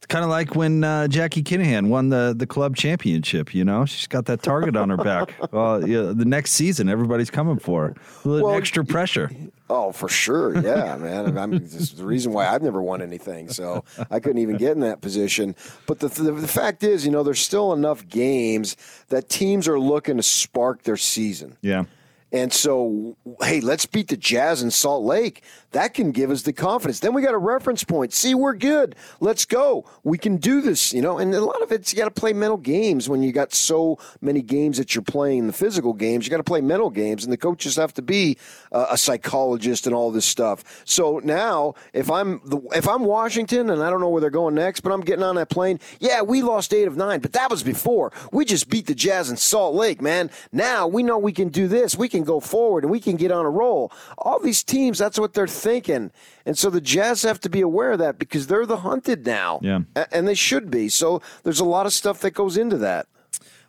It's 0.00 0.06
kind 0.06 0.24
of 0.24 0.30
like 0.30 0.56
when 0.56 0.82
uh, 0.82 1.08
Jackie 1.08 1.42
Kinahan 1.42 1.88
won 1.88 2.08
the, 2.08 2.34
the 2.34 2.46
club 2.46 2.74
championship. 2.74 3.54
You 3.54 3.66
know, 3.66 3.84
she's 3.84 4.06
got 4.06 4.24
that 4.26 4.42
target 4.42 4.74
on 4.74 4.88
her 4.88 4.96
back. 4.96 5.34
Well, 5.52 5.86
yeah, 5.86 6.12
the 6.14 6.24
next 6.24 6.52
season, 6.52 6.88
everybody's 6.88 7.28
coming 7.30 7.58
for 7.58 7.88
her. 7.88 7.94
A 8.24 8.28
little 8.28 8.48
Well, 8.48 8.56
extra 8.56 8.82
pressure. 8.82 9.30
Oh, 9.68 9.92
for 9.92 10.08
sure. 10.08 10.56
Yeah, 10.56 10.96
man. 10.96 11.36
I'm, 11.36 11.50
this 11.58 11.74
is 11.74 11.92
the 11.92 12.06
reason 12.06 12.32
why 12.32 12.46
I've 12.48 12.62
never 12.62 12.80
won 12.80 13.02
anything. 13.02 13.50
So 13.50 13.84
I 14.10 14.20
couldn't 14.20 14.38
even 14.38 14.56
get 14.56 14.72
in 14.72 14.80
that 14.80 15.02
position. 15.02 15.54
But 15.86 15.98
the, 16.00 16.08
the, 16.08 16.32
the 16.32 16.48
fact 16.48 16.82
is, 16.82 17.04
you 17.04 17.10
know, 17.10 17.22
there's 17.22 17.40
still 17.40 17.72
enough 17.74 18.08
games 18.08 18.76
that 19.08 19.28
teams 19.28 19.68
are 19.68 19.78
looking 19.78 20.16
to 20.16 20.22
spark 20.22 20.84
their 20.84 20.96
season. 20.96 21.58
Yeah. 21.60 21.84
And 22.32 22.52
so, 22.52 23.16
hey, 23.42 23.60
let's 23.60 23.86
beat 23.86 24.06
the 24.06 24.16
Jazz 24.16 24.62
in 24.62 24.70
Salt 24.70 25.04
Lake. 25.04 25.42
That 25.72 25.94
can 25.94 26.10
give 26.10 26.30
us 26.30 26.42
the 26.42 26.52
confidence. 26.52 26.98
Then 26.98 27.14
we 27.14 27.22
got 27.22 27.34
a 27.34 27.38
reference 27.38 27.84
point. 27.84 28.12
See, 28.12 28.34
we're 28.34 28.54
good. 28.54 28.96
Let's 29.20 29.44
go. 29.44 29.84
We 30.02 30.18
can 30.18 30.36
do 30.36 30.60
this, 30.60 30.92
you 30.92 31.00
know. 31.00 31.18
And 31.18 31.32
a 31.32 31.44
lot 31.44 31.62
of 31.62 31.70
it's 31.70 31.92
you 31.92 31.98
got 31.98 32.12
to 32.12 32.20
play 32.20 32.32
mental 32.32 32.56
games 32.56 33.08
when 33.08 33.22
you 33.22 33.32
got 33.32 33.54
so 33.54 33.98
many 34.20 34.42
games 34.42 34.78
that 34.78 34.94
you're 34.94 35.02
playing. 35.02 35.46
The 35.46 35.52
physical 35.52 35.92
games, 35.92 36.26
you 36.26 36.30
got 36.30 36.38
to 36.38 36.42
play 36.44 36.60
mental 36.60 36.90
games, 36.90 37.22
and 37.22 37.32
the 37.32 37.36
coaches 37.36 37.76
have 37.76 37.94
to 37.94 38.02
be 38.02 38.36
uh, 38.72 38.86
a 38.90 38.98
psychologist 38.98 39.86
and 39.86 39.94
all 39.94 40.10
this 40.10 40.26
stuff. 40.26 40.82
So 40.84 41.20
now, 41.22 41.74
if 41.92 42.10
I'm 42.10 42.40
the, 42.44 42.60
if 42.74 42.88
I'm 42.88 43.04
Washington 43.04 43.70
and 43.70 43.82
I 43.82 43.90
don't 43.90 44.00
know 44.00 44.08
where 44.08 44.20
they're 44.20 44.30
going 44.30 44.56
next, 44.56 44.80
but 44.80 44.92
I'm 44.92 45.02
getting 45.02 45.24
on 45.24 45.36
that 45.36 45.50
plane. 45.50 45.78
Yeah, 46.00 46.22
we 46.22 46.42
lost 46.42 46.74
eight 46.74 46.88
of 46.88 46.96
nine, 46.96 47.20
but 47.20 47.32
that 47.32 47.48
was 47.48 47.62
before. 47.62 48.12
We 48.32 48.44
just 48.44 48.68
beat 48.68 48.86
the 48.86 48.94
Jazz 48.94 49.30
in 49.30 49.36
Salt 49.36 49.76
Lake, 49.76 50.02
man. 50.02 50.30
Now 50.50 50.88
we 50.88 51.04
know 51.04 51.16
we 51.16 51.32
can 51.32 51.48
do 51.48 51.68
this. 51.68 51.96
We 51.96 52.08
can 52.08 52.24
go 52.24 52.40
forward 52.40 52.82
and 52.82 52.90
we 52.90 52.98
can 52.98 53.14
get 53.16 53.30
on 53.30 53.46
a 53.46 53.50
roll. 53.50 53.92
All 54.18 54.40
these 54.40 54.64
teams, 54.64 54.98
that's 54.98 55.18
what 55.18 55.32
they're 55.32 55.46
thinking. 55.60 56.10
And 56.46 56.56
so 56.58 56.70
the 56.70 56.80
Jazz 56.80 57.22
have 57.22 57.40
to 57.40 57.50
be 57.50 57.60
aware 57.60 57.92
of 57.92 57.98
that 57.98 58.18
because 58.18 58.46
they're 58.46 58.66
the 58.66 58.78
hunted 58.78 59.26
now. 59.26 59.60
Yeah. 59.62 59.80
And 60.12 60.26
they 60.26 60.34
should 60.34 60.70
be. 60.70 60.88
So 60.88 61.20
there's 61.42 61.60
a 61.60 61.64
lot 61.64 61.86
of 61.86 61.92
stuff 61.92 62.20
that 62.20 62.32
goes 62.32 62.56
into 62.56 62.78
that. 62.78 63.06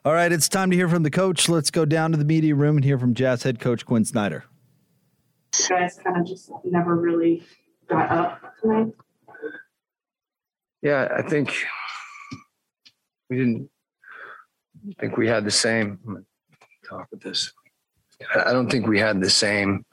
All 0.04 0.14
right, 0.14 0.32
it's 0.32 0.50
time 0.50 0.72
to 0.72 0.76
hear 0.76 0.90
from 0.90 1.04
the 1.04 1.12
coach. 1.12 1.48
Let's 1.48 1.70
go 1.70 1.86
down 1.86 2.12
to 2.12 2.18
the 2.18 2.26
media 2.26 2.56
room 2.56 2.76
and 2.76 2.84
hear 2.84 2.98
from 2.98 3.14
Jazz 3.14 3.44
head 3.44 3.60
coach 3.60 3.86
Quin 3.86 4.04
Snyder. 4.04 4.46
guys 5.70 6.00
kind 6.04 6.18
of 6.18 6.26
just 6.26 6.50
never 6.66 6.96
really 6.96 7.44
got 7.88 8.10
up 8.10 8.42
tonight. 8.60 8.94
Yeah, 10.82 11.08
I 11.16 11.22
think 11.22 11.54
we 13.30 13.38
didn't 13.38 13.70
think 15.00 15.18
we 15.18 15.28
had 15.28 15.46
the 15.46 15.52
same. 15.52 16.00
I'm 16.08 16.14
gonna 16.14 16.26
talk 16.88 17.08
with 17.12 17.22
this. 17.22 17.52
I 18.34 18.50
I 18.50 18.54
don't 18.54 18.70
think 18.72 18.88
we 18.88 19.00
had 19.00 19.22
the 19.22 19.30
same, 19.30 19.86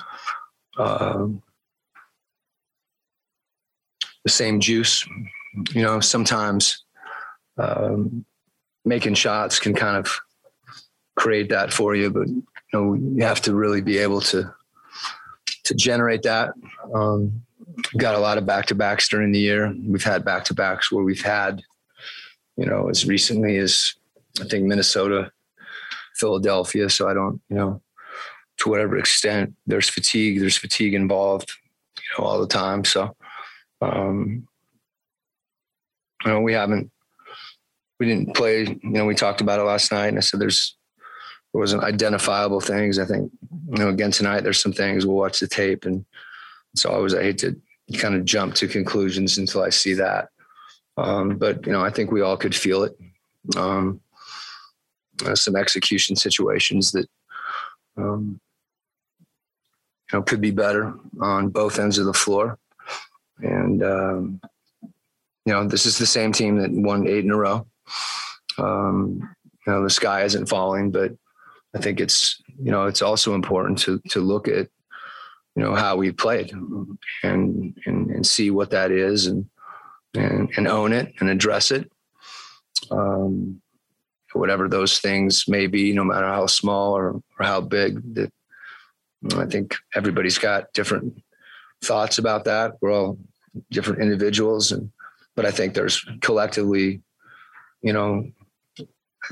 um, 0.79 1.43
the 4.29 4.35
same 4.35 4.61
juice. 4.61 5.07
You 5.73 5.83
know, 5.83 6.01
sometimes 6.01 6.85
um, 7.57 8.27
making 8.85 9.15
shots 9.15 9.59
can 9.59 9.75
kind 9.75 9.97
of 9.97 10.21
create 11.17 11.49
that 11.49 11.73
for 11.73 11.97
you, 11.97 12.11
but 12.11 12.29
you 12.29 12.45
know, 12.73 12.95
you 12.95 13.25
have 13.25 13.41
to 13.43 13.55
really 13.55 13.81
be 13.81 13.97
able 13.99 14.21
to 14.33 14.55
to 15.65 15.75
generate 15.75 16.23
that. 16.23 16.51
Um, 16.95 17.43
got 17.97 18.15
a 18.15 18.19
lot 18.19 18.39
of 18.39 18.45
back 18.45 18.67
to 18.67 18.75
backs 18.75 19.09
during 19.09 19.33
the 19.33 19.39
year. 19.39 19.75
We've 19.87 20.05
had 20.05 20.25
back 20.25 20.45
to 20.47 20.55
backs 20.55 20.93
where 20.93 21.05
we've 21.05 21.23
had, 21.23 21.63
you 22.57 22.67
know, 22.67 22.89
as 22.89 23.07
recently 23.07 23.57
as 23.57 23.95
I 24.41 24.45
think 24.45 24.65
Minnesota, 24.65 25.31
Philadelphia. 26.17 26.91
So 26.91 27.09
I 27.09 27.15
don't, 27.15 27.41
you 27.49 27.57
know, 27.57 27.83
to 28.59 28.69
whatever 28.69 28.99
extent 28.99 29.55
there's 29.67 29.89
fatigue, 29.89 30.41
there's 30.41 30.57
fatigue 30.59 30.95
involved, 30.95 31.51
you 31.99 32.05
know, 32.19 32.29
all 32.29 32.41
the 32.41 32.47
time. 32.47 32.85
So, 32.85 33.15
um, 33.81 34.49
you 36.25 36.31
know, 36.31 36.41
we 36.41 36.53
haven't, 36.53 36.91
we 38.01 38.07
didn't 38.07 38.35
play, 38.35 38.63
you 38.65 38.79
know, 38.83 39.07
we 39.07 39.15
talked 39.15 39.41
about 39.41 39.61
it 39.61 39.65
last 39.65 39.93
night 39.93 40.09
and 40.09 40.19
I 40.19 40.21
said 40.21 40.41
there's, 40.41 40.77
there 41.53 41.61
wasn't 41.61 41.85
identifiable 41.85 42.61
things. 42.61 42.99
I 42.99 43.05
think, 43.05 43.33
you 43.71 43.79
know, 43.79 43.89
again 43.89 44.11
tonight, 44.11 44.43
there's 44.43 44.61
some 44.61 44.73
things 44.73 45.07
we'll 45.07 45.17
watch 45.17 45.41
the 45.41 45.49
tape 45.49 45.85
and 45.85 46.05
so 46.75 46.91
I 46.91 46.95
always 46.95 47.15
I 47.15 47.23
hate 47.23 47.39
to 47.39 47.57
kind 47.99 48.15
of 48.15 48.25
jump 48.25 48.55
to 48.57 48.69
conclusions 48.69 49.39
until 49.39 49.63
I 49.63 49.71
see 49.71 49.95
that. 49.95 50.29
Um, 50.97 51.39
but 51.39 51.65
you 51.67 51.73
know, 51.73 51.85
I 51.85 51.91
think 51.91 52.11
we 52.11 52.21
all 52.21 52.37
could 52.37 52.55
feel 52.55 52.85
it. 52.85 52.97
Um, 53.57 54.01
uh, 55.25 55.35
some 55.35 55.57
execution 55.57 56.17
situations 56.17 56.93
that 56.93 57.09
um, 57.97 58.41
you 60.13 60.19
know 60.19 60.23
could 60.23 60.41
be 60.41 60.51
better 60.51 60.95
on 61.21 61.49
both 61.49 61.79
ends 61.79 61.99
of 61.99 62.07
the 62.07 62.13
floor, 62.13 62.59
and 63.43 63.83
um, 63.83 64.41
you 64.83 65.53
know 65.53 65.67
this 65.67 65.87
is 65.87 65.99
the 65.99 66.07
same 66.07 66.33
team 66.33 66.59
that 66.59 66.71
won 66.71 67.07
eight 67.07 67.25
in 67.25 67.31
a 67.31 67.37
row. 67.37 67.67
Um, 68.59 69.21
you 69.67 69.73
know 69.73 69.83
the 69.83 69.91
sky 69.91 70.23
isn't 70.23 70.49
falling, 70.49 70.91
but 70.91 71.13
I 71.75 71.79
think 71.79 72.01
it's 72.01 72.41
you 72.59 72.71
know 72.71 72.87
it's 72.87 73.03
also 73.03 73.35
important 73.35 73.79
to 73.81 74.01
to 74.11 74.21
look 74.21 74.49
at 74.49 74.69
you 75.59 75.65
know 75.65 75.75
how 75.75 75.97
we 75.97 76.13
played 76.13 76.53
and 76.53 76.99
and, 77.23 77.75
and 77.85 78.27
see 78.27 78.51
what 78.51 78.71
that 78.71 78.91
is 78.93 79.27
and, 79.27 79.47
and 80.15 80.51
and 80.57 80.69
own 80.69 80.93
it 80.93 81.13
and 81.19 81.29
address 81.29 81.71
it 81.71 81.91
um, 82.93 83.61
whatever 84.35 84.69
those 84.69 85.01
things 85.01 85.49
may 85.49 85.67
be 85.67 85.93
no 85.93 86.05
matter 86.05 86.27
how 86.27 86.47
small 86.47 86.97
or, 86.97 87.21
or 87.39 87.47
how 87.47 87.61
big 87.61 88.15
that 88.15 88.33
i 89.37 89.47
think 89.47 89.75
everybody's 89.97 90.39
got 90.39 90.73
different 90.75 91.21
thoughts 91.83 92.19
about 92.19 92.45
that 92.45 92.75
we're 92.81 92.93
all 92.93 93.19
different 93.71 94.01
individuals 94.01 94.73
and 94.73 94.91
but 95.37 95.45
i 95.45 95.51
think 95.51 95.75
there's 95.75 96.05
collectively 96.21 97.01
you 97.83 97.93
know 97.93 98.25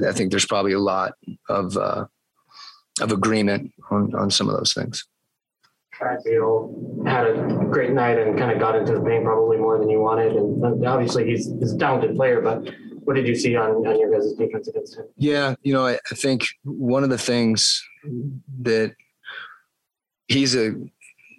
i 0.07 0.13
think 0.13 0.31
there's 0.31 0.47
probably 0.47 0.73
a 0.73 0.79
lot 0.79 1.13
of 1.49 1.77
uh, 1.77 2.05
of 3.01 3.13
agreement 3.13 3.73
on 3.91 4.15
on 4.15 4.31
some 4.31 4.49
of 4.49 4.57
those 4.57 4.73
things 4.73 5.05
Beal 6.25 7.03
had 7.07 7.27
a 7.27 7.33
great 7.71 7.93
night 7.93 8.19
and 8.19 8.39
kind 8.39 8.51
of 8.51 8.59
got 8.59 8.77
into 8.77 8.93
the 8.93 9.01
paint 9.01 9.25
probably 9.25 9.57
more 9.57 9.79
than 9.79 9.89
you 9.89 10.01
wanted. 10.01 10.33
And 10.33 10.87
obviously 10.87 11.27
he's, 11.27 11.51
he's 11.59 11.73
a 11.73 11.79
talented 11.79 12.17
player, 12.17 12.41
but 12.41 12.69
what 13.05 13.15
did 13.15 13.27
you 13.27 13.35
see 13.35 13.57
on, 13.57 13.71
on 13.87 13.99
your 13.99 14.13
guys' 14.13 14.33
defense 14.33 14.69
against 14.69 14.97
him? 14.97 15.07
Yeah, 15.17 15.55
you 15.63 15.73
know, 15.73 15.87
I, 15.87 15.99
I 16.11 16.15
think 16.15 16.47
one 16.65 17.05
of 17.05 17.11
the 17.11 17.19
things 17.19 17.83
that 18.63 18.95
he's 20.29 20.57
a 20.57 20.75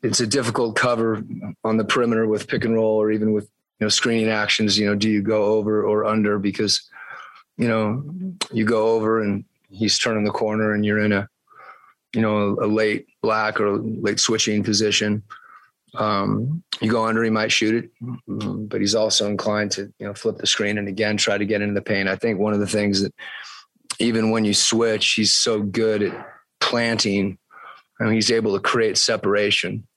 it's 0.04 0.20
a 0.20 0.28
difficult 0.28 0.76
cover 0.76 1.24
on 1.64 1.78
the 1.78 1.86
perimeter 1.86 2.28
with 2.28 2.48
pick 2.48 2.66
and 2.66 2.76
roll 2.76 3.02
or 3.02 3.12
even 3.12 3.34
with 3.34 3.46
you 3.80 3.86
know 3.86 3.90
screening 3.90 4.30
actions. 4.30 4.78
You 4.78 4.88
know, 4.88 4.96
do 4.96 5.10
you 5.10 5.22
go 5.22 5.46
over 5.46 5.84
or 5.84 6.06
under 6.06 6.40
because 6.40 6.90
you 7.58 7.68
know 7.68 8.04
you 8.52 8.66
go 8.66 8.90
over 8.90 9.22
and 9.22 9.46
he's 9.70 9.98
turning 9.98 10.24
the 10.24 10.32
corner 10.32 10.74
and 10.74 10.86
you're 10.86 11.00
in 11.00 11.12
a 11.12 11.28
you 12.14 12.22
know 12.22 12.58
a, 12.62 12.68
late 12.68 13.08
black 13.22 13.60
or 13.60 13.78
late 13.78 14.20
switching 14.20 14.64
position. 14.64 15.24
Um, 15.96 16.64
you 16.82 16.92
go 16.92 17.06
under, 17.06 17.24
he 17.24 17.30
might 17.30 17.52
shoot 17.52 17.86
it, 17.86 17.92
but 18.28 18.82
he's 18.82 18.94
also 18.94 19.28
inclined 19.28 19.72
to 19.74 19.94
you 20.00 20.08
know 20.08 20.14
flip 20.14 20.38
the 20.38 20.48
screen 20.48 20.78
and 20.78 20.88
again 20.88 21.18
try 21.18 21.38
to 21.38 21.46
get 21.46 21.62
into 21.62 21.74
the 21.74 21.82
paint. 21.82 22.10
I 22.10 22.16
think 22.16 22.40
one 22.40 22.54
of 22.54 22.60
the 22.60 22.68
things 22.68 23.02
that 23.02 23.14
even 24.00 24.32
when 24.32 24.46
you 24.46 24.54
switch, 24.54 25.14
he's 25.14 25.34
so 25.34 25.62
good 25.62 26.04
at 26.04 26.28
planting. 26.60 27.38
Mean, 28.00 28.14
he's 28.14 28.32
able 28.32 28.54
to 28.54 28.60
create 28.60 28.98
separation 28.98 29.88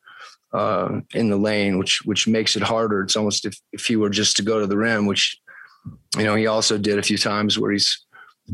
uh, 0.52 1.00
in 1.14 1.28
the 1.28 1.36
lane, 1.36 1.78
which 1.78 2.02
which 2.04 2.26
makes 2.26 2.56
it 2.56 2.62
harder. 2.62 3.02
It's 3.02 3.16
almost 3.16 3.44
if, 3.44 3.58
if 3.72 3.86
he 3.86 3.96
were 3.96 4.10
just 4.10 4.36
to 4.38 4.42
go 4.42 4.60
to 4.60 4.66
the 4.66 4.76
rim, 4.76 5.06
which 5.06 5.38
you 6.16 6.24
know 6.24 6.34
he 6.34 6.46
also 6.46 6.78
did 6.78 6.98
a 6.98 7.02
few 7.02 7.18
times 7.18 7.58
where 7.58 7.70
he's 7.70 8.04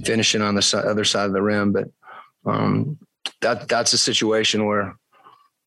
finishing 0.04 0.42
on 0.42 0.54
the 0.54 0.62
si- 0.62 0.76
other 0.76 1.04
side 1.04 1.26
of 1.26 1.32
the 1.32 1.42
rim. 1.42 1.72
But 1.72 1.88
um, 2.44 2.98
that 3.40 3.68
that's 3.68 3.92
a 3.92 3.98
situation 3.98 4.66
where 4.66 4.96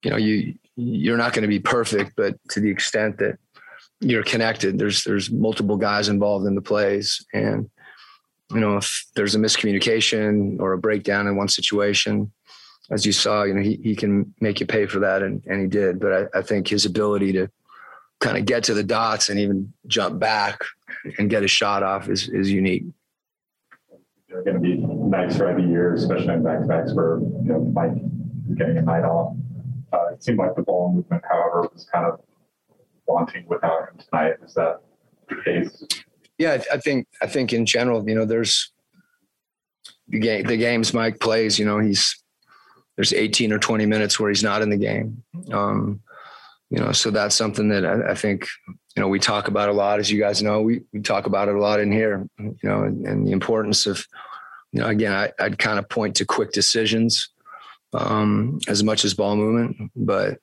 you 0.03 0.11
know 0.11 0.17
you 0.17 0.55
you're 0.75 1.17
not 1.17 1.33
going 1.33 1.43
to 1.43 1.47
be 1.47 1.59
perfect, 1.59 2.13
but 2.15 2.35
to 2.49 2.59
the 2.59 2.69
extent 2.69 3.17
that 3.17 3.37
you're 4.01 4.23
connected. 4.23 4.77
There's 4.77 5.03
there's 5.03 5.29
multiple 5.29 5.77
guys 5.77 6.09
involved 6.09 6.45
in 6.47 6.55
the 6.55 6.61
plays, 6.61 7.25
and 7.33 7.69
you 8.51 8.59
know 8.59 8.77
if 8.77 9.05
there's 9.15 9.35
a 9.35 9.39
miscommunication 9.39 10.59
or 10.59 10.73
a 10.73 10.77
breakdown 10.77 11.27
in 11.27 11.35
one 11.35 11.49
situation, 11.49 12.31
as 12.91 13.06
you 13.06 13.12
saw, 13.12 13.43
you 13.43 13.54
know 13.54 13.62
he 13.62 13.80
he 13.84 13.95
can 13.95 14.34
make 14.39 14.60
you 14.60 14.65
pay 14.65 14.86
for 14.86 14.99
that, 14.99 15.21
and 15.21 15.43
and 15.47 15.62
he 15.62 15.67
did. 15.67 15.99
But 15.99 16.30
I, 16.34 16.39
I 16.39 16.41
think 16.41 16.67
his 16.67 16.86
ability 16.86 17.34
to 17.34 17.49
kind 18.19 18.38
of 18.38 18.45
get 18.45 18.63
to 18.65 18.73
the 18.73 18.84
dots 18.84 19.30
and 19.30 19.39
even 19.39 19.73
jump 19.88 20.19
back 20.19 20.62
and 21.17 21.30
get 21.30 21.43
a 21.43 21.47
shot 21.47 21.84
off 21.84 22.10
is 22.10 22.28
is 22.30 22.52
unique. 22.52 22.84
They're 24.28 24.43
going 24.43 24.56
to 24.56 24.60
be 24.62 24.75
nights 24.75 25.38
throughout 25.38 25.58
the 25.58 25.63
year, 25.63 25.95
especially 25.95 26.34
in 26.34 26.43
back-to-backs 26.43 26.93
where 26.93 27.19
you 27.19 27.39
know 27.43 27.60
Mike 27.60 27.93
is 28.49 28.56
getting 28.56 28.78
a 28.78 28.82
night 28.82 29.04
off. 29.04 29.36
Uh, 29.91 30.13
it 30.13 30.23
seemed 30.23 30.38
like 30.38 30.56
the 30.56 30.62
ball 30.62 30.93
movement, 30.93 31.23
however, 31.28 31.67
was 31.73 31.88
kind 31.91 32.06
of 32.06 32.19
wanting 33.08 33.45
without 33.47 33.89
him 33.89 33.99
tonight. 34.08 34.36
Is 34.45 34.54
that 34.54 34.82
the 35.30 35.41
case? 35.43 35.84
Yeah, 36.38 36.62
I 36.71 36.78
think 36.78 37.08
I 37.21 37.28
think 37.28 37.54
in 37.54 37.65
general, 37.65 38.08
you 38.08 38.15
know, 38.15 38.25
there's 38.25 38.71
the 40.08 40.19
game 40.19 40.43
the 40.45 40.58
games 40.58 40.93
Mike 40.93 41.19
plays, 41.19 41.58
you 41.58 41.65
know, 41.65 41.80
he's 41.80 42.15
there's 42.99 43.13
18 43.13 43.53
or 43.53 43.59
20 43.59 43.85
minutes 43.85 44.19
where 44.19 44.29
he's 44.29 44.43
not 44.43 44.62
in 44.62 44.69
the 44.69 44.75
game. 44.75 45.23
Um, 45.53 46.01
you 46.69 46.79
know, 46.79 46.91
so 46.91 47.09
that's 47.09 47.33
something 47.33 47.69
that 47.69 47.85
I, 47.85 48.12
I, 48.12 48.13
think, 48.13 48.45
you 48.67 49.01
know, 49.01 49.07
we 49.07 49.19
talk 49.19 49.47
about 49.47 49.69
a 49.69 49.71
lot, 49.71 49.99
as 49.99 50.12
you 50.12 50.19
guys 50.19 50.43
know, 50.43 50.59
we, 50.59 50.81
we 50.91 50.99
talk 50.99 51.25
about 51.25 51.47
it 51.47 51.55
a 51.55 51.62
lot 51.62 51.79
in 51.79 51.93
here, 51.93 52.27
you 52.38 52.57
know, 52.62 52.83
and, 52.83 53.07
and 53.07 53.25
the 53.25 53.31
importance 53.31 53.85
of, 53.85 54.05
you 54.73 54.81
know, 54.81 54.88
again, 54.88 55.13
I, 55.13 55.31
would 55.43 55.57
kind 55.57 55.79
of 55.79 55.88
point 55.88 56.17
to 56.17 56.25
quick 56.25 56.51
decisions 56.51 57.29
um, 57.93 58.59
as 58.67 58.83
much 58.83 59.05
as 59.05 59.13
ball 59.13 59.38
movement, 59.38 59.91
but, 59.95 60.38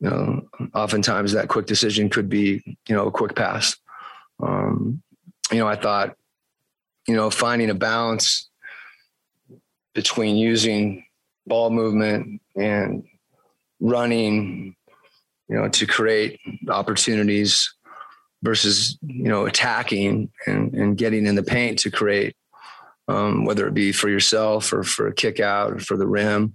you 0.00 0.10
know, 0.10 0.48
oftentimes 0.74 1.30
that 1.34 1.46
quick 1.46 1.66
decision 1.66 2.10
could 2.10 2.28
be, 2.28 2.60
you 2.88 2.96
know, 2.96 3.06
a 3.06 3.12
quick 3.12 3.36
pass. 3.36 3.76
Um, 4.42 5.00
you 5.52 5.58
know, 5.58 5.68
I 5.68 5.76
thought, 5.76 6.16
you 7.06 7.14
know, 7.14 7.30
finding 7.30 7.70
a 7.70 7.74
balance 7.74 8.50
between 9.94 10.34
using 10.34 11.04
ball 11.46 11.70
movement 11.70 12.40
and 12.56 13.04
running 13.80 14.74
you 15.48 15.56
know, 15.56 15.68
to 15.68 15.86
create 15.86 16.40
opportunities 16.68 17.74
versus, 18.42 18.98
you 19.02 19.28
know, 19.28 19.46
attacking 19.46 20.30
and, 20.46 20.74
and 20.74 20.96
getting 20.96 21.26
in 21.26 21.34
the 21.34 21.42
paint 21.42 21.78
to 21.80 21.90
create, 21.90 22.36
um, 23.08 23.44
whether 23.44 23.66
it 23.66 23.74
be 23.74 23.92
for 23.92 24.08
yourself 24.08 24.72
or 24.72 24.82
for 24.82 25.08
a 25.08 25.14
kick 25.14 25.40
out 25.40 25.72
or 25.72 25.78
for 25.78 25.96
the 25.96 26.06
rim. 26.06 26.54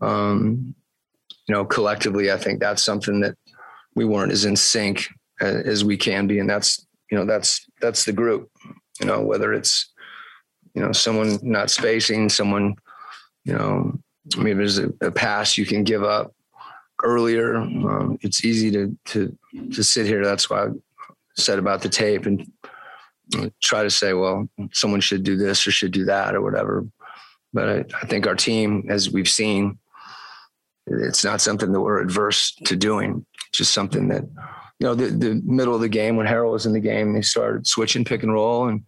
Um, 0.00 0.74
you 1.46 1.54
know, 1.54 1.64
collectively, 1.64 2.30
I 2.30 2.36
think 2.36 2.60
that's 2.60 2.82
something 2.82 3.20
that 3.20 3.36
we 3.94 4.04
weren't 4.04 4.32
as 4.32 4.44
in 4.44 4.56
sync 4.56 5.08
as, 5.40 5.66
as 5.66 5.84
we 5.84 5.96
can 5.96 6.26
be. 6.26 6.38
And 6.38 6.48
that's, 6.48 6.86
you 7.10 7.18
know, 7.18 7.24
that's, 7.24 7.66
that's 7.80 8.04
the 8.04 8.12
group, 8.12 8.50
you 9.00 9.06
know, 9.06 9.22
whether 9.22 9.52
it's, 9.52 9.90
you 10.74 10.82
know, 10.82 10.92
someone 10.92 11.38
not 11.42 11.70
spacing, 11.70 12.28
someone, 12.28 12.76
you 13.44 13.54
know, 13.54 13.98
maybe 14.36 14.58
there's 14.58 14.78
a, 14.78 14.90
a 15.00 15.10
pass 15.10 15.56
you 15.56 15.66
can 15.66 15.84
give 15.84 16.02
up 16.02 16.34
earlier. 17.02 17.56
Um, 17.56 18.18
it's 18.22 18.44
easy 18.44 18.70
to 18.72 18.96
to 19.06 19.36
to 19.72 19.84
sit 19.84 20.06
here. 20.06 20.24
That's 20.24 20.50
why 20.50 20.64
I 20.64 20.68
said 21.36 21.58
about 21.58 21.82
the 21.82 21.88
tape 21.88 22.26
and 22.26 22.50
try 23.62 23.82
to 23.82 23.90
say, 23.90 24.12
well, 24.12 24.48
someone 24.72 25.00
should 25.00 25.22
do 25.22 25.36
this 25.36 25.66
or 25.66 25.70
should 25.70 25.92
do 25.92 26.04
that 26.06 26.34
or 26.34 26.42
whatever. 26.42 26.86
But 27.52 27.68
I, 27.68 27.84
I 28.02 28.06
think 28.06 28.26
our 28.26 28.34
team, 28.34 28.86
as 28.88 29.10
we've 29.10 29.28
seen, 29.28 29.78
it's 30.86 31.24
not 31.24 31.40
something 31.40 31.72
that 31.72 31.80
we're 31.80 32.00
adverse 32.00 32.54
to 32.64 32.76
doing. 32.76 33.24
It's 33.48 33.58
just 33.58 33.74
something 33.74 34.08
that, 34.08 34.22
you 34.22 34.86
know, 34.86 34.94
the, 34.94 35.06
the 35.06 35.42
middle 35.44 35.74
of 35.74 35.80
the 35.80 35.88
game 35.88 36.16
when 36.16 36.26
Harrell 36.26 36.52
was 36.52 36.66
in 36.66 36.72
the 36.72 36.80
game, 36.80 37.12
they 37.12 37.22
started 37.22 37.66
switching 37.66 38.04
pick 38.04 38.22
and 38.22 38.32
roll, 38.32 38.68
and 38.68 38.82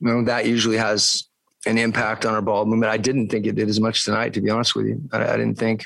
you 0.00 0.08
know 0.08 0.24
that 0.24 0.46
usually 0.46 0.76
has 0.76 1.28
an 1.66 1.78
impact 1.78 2.24
on 2.24 2.34
our 2.34 2.42
ball 2.42 2.64
movement. 2.64 2.92
I 2.92 2.96
didn't 2.96 3.28
think 3.28 3.44
it 3.46 3.56
did 3.56 3.68
as 3.68 3.80
much 3.80 4.04
tonight, 4.04 4.32
to 4.34 4.40
be 4.40 4.50
honest 4.50 4.74
with 4.74 4.86
you. 4.86 5.02
I, 5.12 5.34
I 5.34 5.36
didn't 5.36 5.58
think 5.58 5.84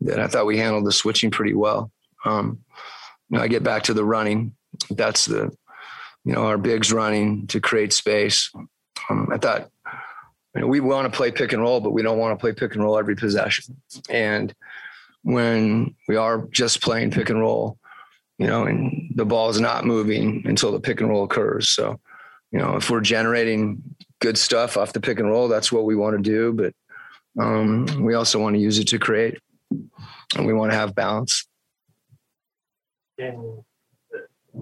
that 0.00 0.20
I 0.20 0.28
thought 0.28 0.46
we 0.46 0.58
handled 0.58 0.86
the 0.86 0.92
switching 0.92 1.30
pretty 1.30 1.54
well. 1.54 1.90
Um, 2.24 2.60
you 3.28 3.36
know, 3.36 3.44
I 3.44 3.48
get 3.48 3.62
back 3.62 3.82
to 3.84 3.94
the 3.94 4.04
running. 4.04 4.54
That's 4.90 5.26
the, 5.26 5.54
you 6.24 6.32
know, 6.32 6.46
our 6.46 6.58
bigs 6.58 6.92
running 6.92 7.46
to 7.48 7.60
create 7.60 7.92
space. 7.92 8.50
Um, 9.10 9.28
I 9.32 9.38
thought, 9.38 9.70
you 10.54 10.60
know, 10.60 10.66
we 10.68 10.80
want 10.80 11.10
to 11.10 11.16
play 11.16 11.30
pick 11.32 11.52
and 11.52 11.60
roll, 11.60 11.80
but 11.80 11.90
we 11.90 12.02
don't 12.02 12.18
want 12.18 12.38
to 12.38 12.40
play 12.40 12.52
pick 12.52 12.74
and 12.74 12.82
roll 12.82 12.98
every 12.98 13.16
possession. 13.16 13.80
And 14.08 14.54
when 15.22 15.96
we 16.06 16.16
are 16.16 16.46
just 16.50 16.80
playing 16.80 17.10
pick 17.10 17.30
and 17.30 17.40
roll, 17.40 17.78
you 18.38 18.46
know, 18.46 18.64
and 18.64 19.12
the 19.14 19.24
ball 19.24 19.48
is 19.48 19.60
not 19.60 19.84
moving 19.84 20.42
until 20.46 20.72
the 20.72 20.80
pick 20.80 21.00
and 21.00 21.10
roll 21.10 21.24
occurs. 21.24 21.68
So, 21.70 22.00
you 22.52 22.58
know, 22.58 22.76
if 22.76 22.90
we're 22.90 23.00
generating 23.00 23.82
good 24.24 24.38
stuff 24.38 24.78
off 24.78 24.94
the 24.94 25.00
pick 25.00 25.18
and 25.18 25.28
roll, 25.28 25.48
that's 25.48 25.70
what 25.70 25.84
we 25.84 25.94
want 25.94 26.16
to 26.16 26.22
do. 26.22 26.52
But 26.54 26.72
um, 27.38 27.84
we 28.02 28.14
also 28.14 28.40
want 28.40 28.56
to 28.56 28.60
use 28.60 28.78
it 28.78 28.88
to 28.88 28.98
create 28.98 29.38
and 29.70 30.46
we 30.46 30.54
want 30.54 30.72
to 30.72 30.78
have 30.78 30.94
balance. 30.94 31.46
And 33.18 33.62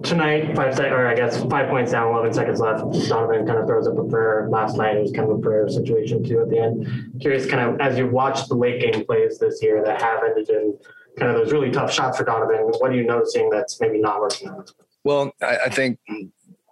tonight, 0.03 0.53
five 0.53 0.75
sec- 0.75 0.91
or 0.91 1.07
I 1.07 1.15
guess 1.15 1.41
five 1.45 1.69
points 1.69 1.93
down, 1.93 2.11
eleven 2.11 2.33
seconds 2.33 2.59
left. 2.59 2.81
Donovan 3.07 3.47
kind 3.47 3.57
of 3.57 3.65
throws 3.65 3.87
up 3.87 3.97
a 3.97 4.03
prayer. 4.03 4.47
Last 4.49 4.75
night 4.75 4.97
it 4.97 5.01
was 5.01 5.13
kind 5.13 5.31
of 5.31 5.37
a 5.37 5.41
prayer 5.41 5.67
situation 5.69 6.23
too 6.25 6.41
at 6.41 6.49
the 6.49 6.59
end. 6.59 7.21
Curious, 7.21 7.45
kind 7.45 7.61
of 7.69 7.79
as 7.79 7.97
you 7.97 8.07
watch 8.07 8.47
the 8.49 8.55
late 8.55 8.81
game 8.81 9.05
plays 9.05 9.39
this 9.39 9.63
year 9.63 9.81
that 9.85 10.01
have 10.01 10.23
ended 10.23 10.49
in 10.49 10.77
kind 11.17 11.31
of 11.31 11.37
those 11.37 11.53
really 11.53 11.71
tough 11.71 11.91
shots 11.91 12.17
for 12.17 12.25
Donovan. 12.25 12.57
What 12.79 12.91
are 12.91 12.95
you 12.95 13.05
noticing 13.05 13.49
that's 13.49 13.79
maybe 13.79 13.99
not 13.99 14.19
working 14.19 14.49
out? 14.49 14.69
Well, 15.05 15.31
I, 15.41 15.57
I 15.65 15.69
think 15.69 15.99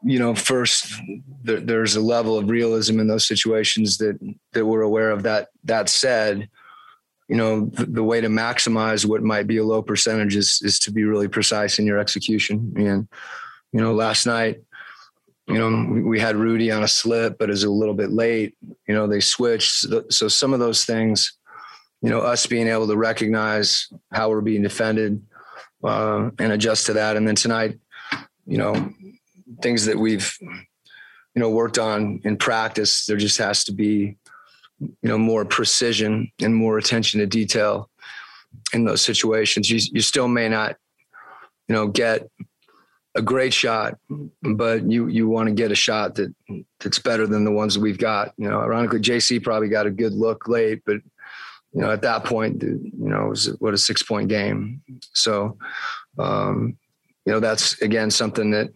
you 0.04 0.20
know 0.20 0.34
first 0.34 0.94
there, 1.44 1.60
there's 1.60 1.96
a 1.96 2.02
level 2.02 2.38
of 2.38 2.50
realism 2.50 3.00
in 3.00 3.08
those 3.08 3.28
situations 3.28 3.98
that 3.98 4.18
that 4.54 4.66
we're 4.66 4.82
aware 4.82 5.12
of. 5.12 5.24
That 5.24 5.50
that 5.64 5.90
said 5.90 6.50
you 7.28 7.36
know 7.38 7.66
the, 7.66 7.86
the, 7.86 8.04
way 8.04 8.20
to 8.20 8.28
maximize 8.28 9.06
what 9.06 9.24
might 9.24 9.48
be 9.48 9.58
a 9.58 9.64
low 9.64 9.82
percentage 9.82 10.36
is 10.36 10.60
is 10.64 10.80
to 10.80 10.92
be 10.92 11.04
really 11.04 11.28
precise 11.28 11.80
in 11.80 11.86
your 11.86 12.00
execution. 12.00 12.74
And 12.76 13.08
you 13.72 13.80
know 13.82 13.94
last 13.94 14.26
night 14.26 14.62
you 15.48 15.58
know 15.58 16.02
we, 16.02 16.20
had 16.20 16.36
rudy 16.36 16.72
on 16.72 16.84
a 16.84 16.88
slip 16.88 17.38
but 17.38 17.50
it 17.50 17.54
was 17.54 17.64
a 17.64 17.70
little 17.70 17.94
bit 17.94 18.12
late. 18.12 18.56
You 18.88 18.96
know 18.96 19.08
they 19.08 19.20
switched. 19.20 19.86
So 20.10 20.28
some 20.28 20.54
of 20.54 20.60
those 20.60 20.84
things 20.84 21.34
you 22.02 22.10
know 22.10 22.22
us 22.22 22.48
being 22.48 22.68
able 22.68 22.88
to 22.88 22.98
recognize 22.98 23.88
how 24.12 24.30
we're 24.30 24.42
being 24.42 24.64
defended 24.64 25.22
uh, 25.84 26.30
and 26.40 26.52
adjust 26.52 26.88
to 26.88 26.94
that. 26.94 27.18
And 27.18 27.28
then 27.28 27.36
tonight 27.36 27.80
you 28.48 28.58
know 28.58 28.74
things 29.62 29.86
that 29.86 29.98
we've 29.98 30.36
you 30.42 31.40
know 31.40 31.50
worked 31.50 31.80
on 31.80 32.20
in 32.24 32.38
practice 32.38 33.06
there 33.06 33.18
just 33.18 33.38
has 33.38 33.64
to 33.64 33.72
be 33.72 34.18
you 34.82 35.10
know 35.10 35.18
more 35.18 35.46
precision 35.46 36.32
and 36.42 36.56
more 36.56 36.78
attention 36.78 37.20
to 37.20 37.28
detail 37.28 37.90
in 38.74 38.86
those 38.86 39.02
situations. 39.02 39.70
You, 39.70 39.80
you 39.92 40.02
still 40.02 40.28
may 40.28 40.50
not 40.50 40.76
you 41.68 41.76
know 41.76 41.88
get 41.88 42.28
a 43.16 43.22
great 43.22 43.54
shot 43.54 43.98
but 44.42 44.90
you 44.90 45.08
you 45.08 45.28
want 45.28 45.50
to 45.50 45.54
get 45.54 45.72
a 45.72 45.76
shot 45.76 46.16
that 46.16 46.34
that's 46.80 47.00
better 47.00 47.28
than 47.28 47.44
the 47.44 47.52
ones 47.52 47.76
that 47.76 47.82
we've 47.82 47.98
got. 47.98 48.34
You 48.38 48.50
know 48.50 48.60
ironically 48.60 49.00
jc 49.00 49.44
probably 49.44 49.70
got 49.70 49.88
a 49.88 49.92
good 49.92 50.14
look 50.14 50.48
late 50.48 50.82
but 50.86 50.98
you 51.74 51.82
know 51.82 51.92
at 51.92 52.02
that 52.02 52.24
point 52.26 52.62
you 52.64 52.92
know 52.94 53.26
it 53.26 53.30
was 53.30 53.46
what 53.60 53.74
a 53.74 53.78
six 53.78 54.02
point 54.04 54.30
game. 54.30 54.82
So 55.14 55.58
um 56.18 56.78
you 57.26 57.34
know 57.34 57.40
that's 57.40 57.82
again 57.82 58.10
something 58.10 58.52
that 58.52 58.70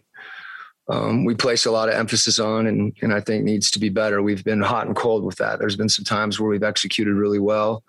um, 0.88 1.24
we 1.24 1.34
place 1.34 1.66
a 1.66 1.70
lot 1.70 1.88
of 1.88 1.94
emphasis 1.94 2.38
on 2.38 2.66
and, 2.66 2.96
and 3.02 3.12
I 3.12 3.20
think 3.20 3.44
needs 3.44 3.70
to 3.72 3.80
be 3.80 3.88
better. 3.88 4.22
We've 4.22 4.44
been 4.44 4.60
hot 4.60 4.86
and 4.86 4.94
cold 4.94 5.24
with 5.24 5.36
that. 5.36 5.58
There's 5.58 5.76
been 5.76 5.88
some 5.88 6.04
times 6.04 6.38
where 6.38 6.48
we've 6.48 6.62
executed 6.62 7.14
really 7.14 7.40
well. 7.40 7.82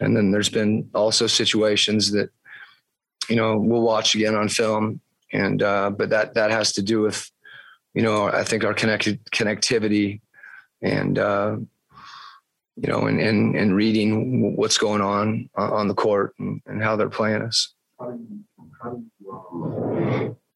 And 0.00 0.16
then 0.16 0.30
there's 0.30 0.48
been 0.48 0.88
also 0.94 1.26
situations 1.26 2.12
that, 2.12 2.30
you 3.28 3.36
know, 3.36 3.58
we'll 3.58 3.82
watch 3.82 4.14
again 4.14 4.34
on 4.34 4.48
film. 4.48 5.00
And, 5.32 5.62
uh, 5.62 5.90
but 5.90 6.08
that, 6.10 6.34
that 6.34 6.50
has 6.50 6.72
to 6.74 6.82
do 6.82 7.02
with, 7.02 7.30
you 7.92 8.02
know, 8.02 8.28
I 8.28 8.44
think 8.44 8.64
our 8.64 8.72
connected 8.72 9.22
connectivity 9.26 10.20
and, 10.80 11.18
uh, 11.18 11.56
you 12.76 12.88
know, 12.88 13.06
and, 13.06 13.20
and, 13.20 13.56
and 13.56 13.74
reading 13.74 14.56
what's 14.56 14.78
going 14.78 15.02
on 15.02 15.50
on 15.56 15.88
the 15.88 15.94
court 15.94 16.34
and, 16.38 16.62
and 16.64 16.82
how 16.82 16.96
they're 16.96 17.10
playing 17.10 17.42
us 17.42 17.74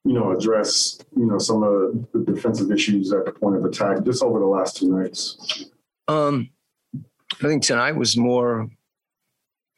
you 0.05 0.15
know, 0.15 0.33
address, 0.33 0.99
you 1.17 1.27
know, 1.27 1.39
some 1.39 1.63
of 1.63 2.07
the 2.13 2.33
defensive 2.33 2.71
issues 2.73 3.13
at 3.13 3.25
the 3.25 3.33
point 3.33 3.57
of 3.57 3.65
attack 3.65 4.03
just 4.05 4.23
over 4.23 4.39
the 4.41 4.47
last 4.47 4.77
two 4.77 4.91
nights? 4.91 5.67
Um, 6.09 6.51
I 6.95 7.49
think 7.49 7.63
tonight 7.63 7.93
was 7.93 8.17
more, 8.17 8.69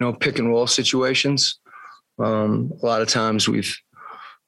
you 0.00 0.06
know, 0.06 0.12
pick 0.12 0.38
and 0.38 0.48
roll 0.48 0.66
situations. 0.66 1.58
Um, 2.18 2.72
a 2.82 2.86
lot 2.86 3.02
of 3.02 3.08
times 3.08 3.48
we've, 3.48 3.76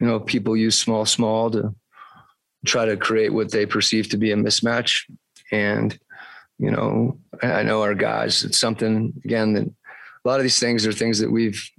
you 0.01 0.07
know, 0.07 0.21
people 0.21 0.57
use 0.57 0.79
small, 0.79 1.05
small 1.05 1.51
to 1.51 1.75
try 2.65 2.87
to 2.87 2.97
create 2.97 3.33
what 3.33 3.51
they 3.51 3.67
perceive 3.67 4.09
to 4.11 4.17
be 4.17 4.33
a 4.33 4.37
mismatch. 4.37 5.03
And, 5.53 5.99
you 6.59 6.71
know, 6.71 7.19
I 7.43 7.63
know 7.63 7.83
our 7.83 7.95
guys, 7.95 8.45
it's 8.45 8.59
something, 8.59 9.13
again, 9.25 9.53
that 9.55 9.67
a 9.67 10.29
lot 10.29 10.41
of 10.41 10.43
these 10.43 10.59
things 10.59 10.87
are 10.87 10.93
things 10.93 11.19
that 11.19 11.31
we've 11.31 11.71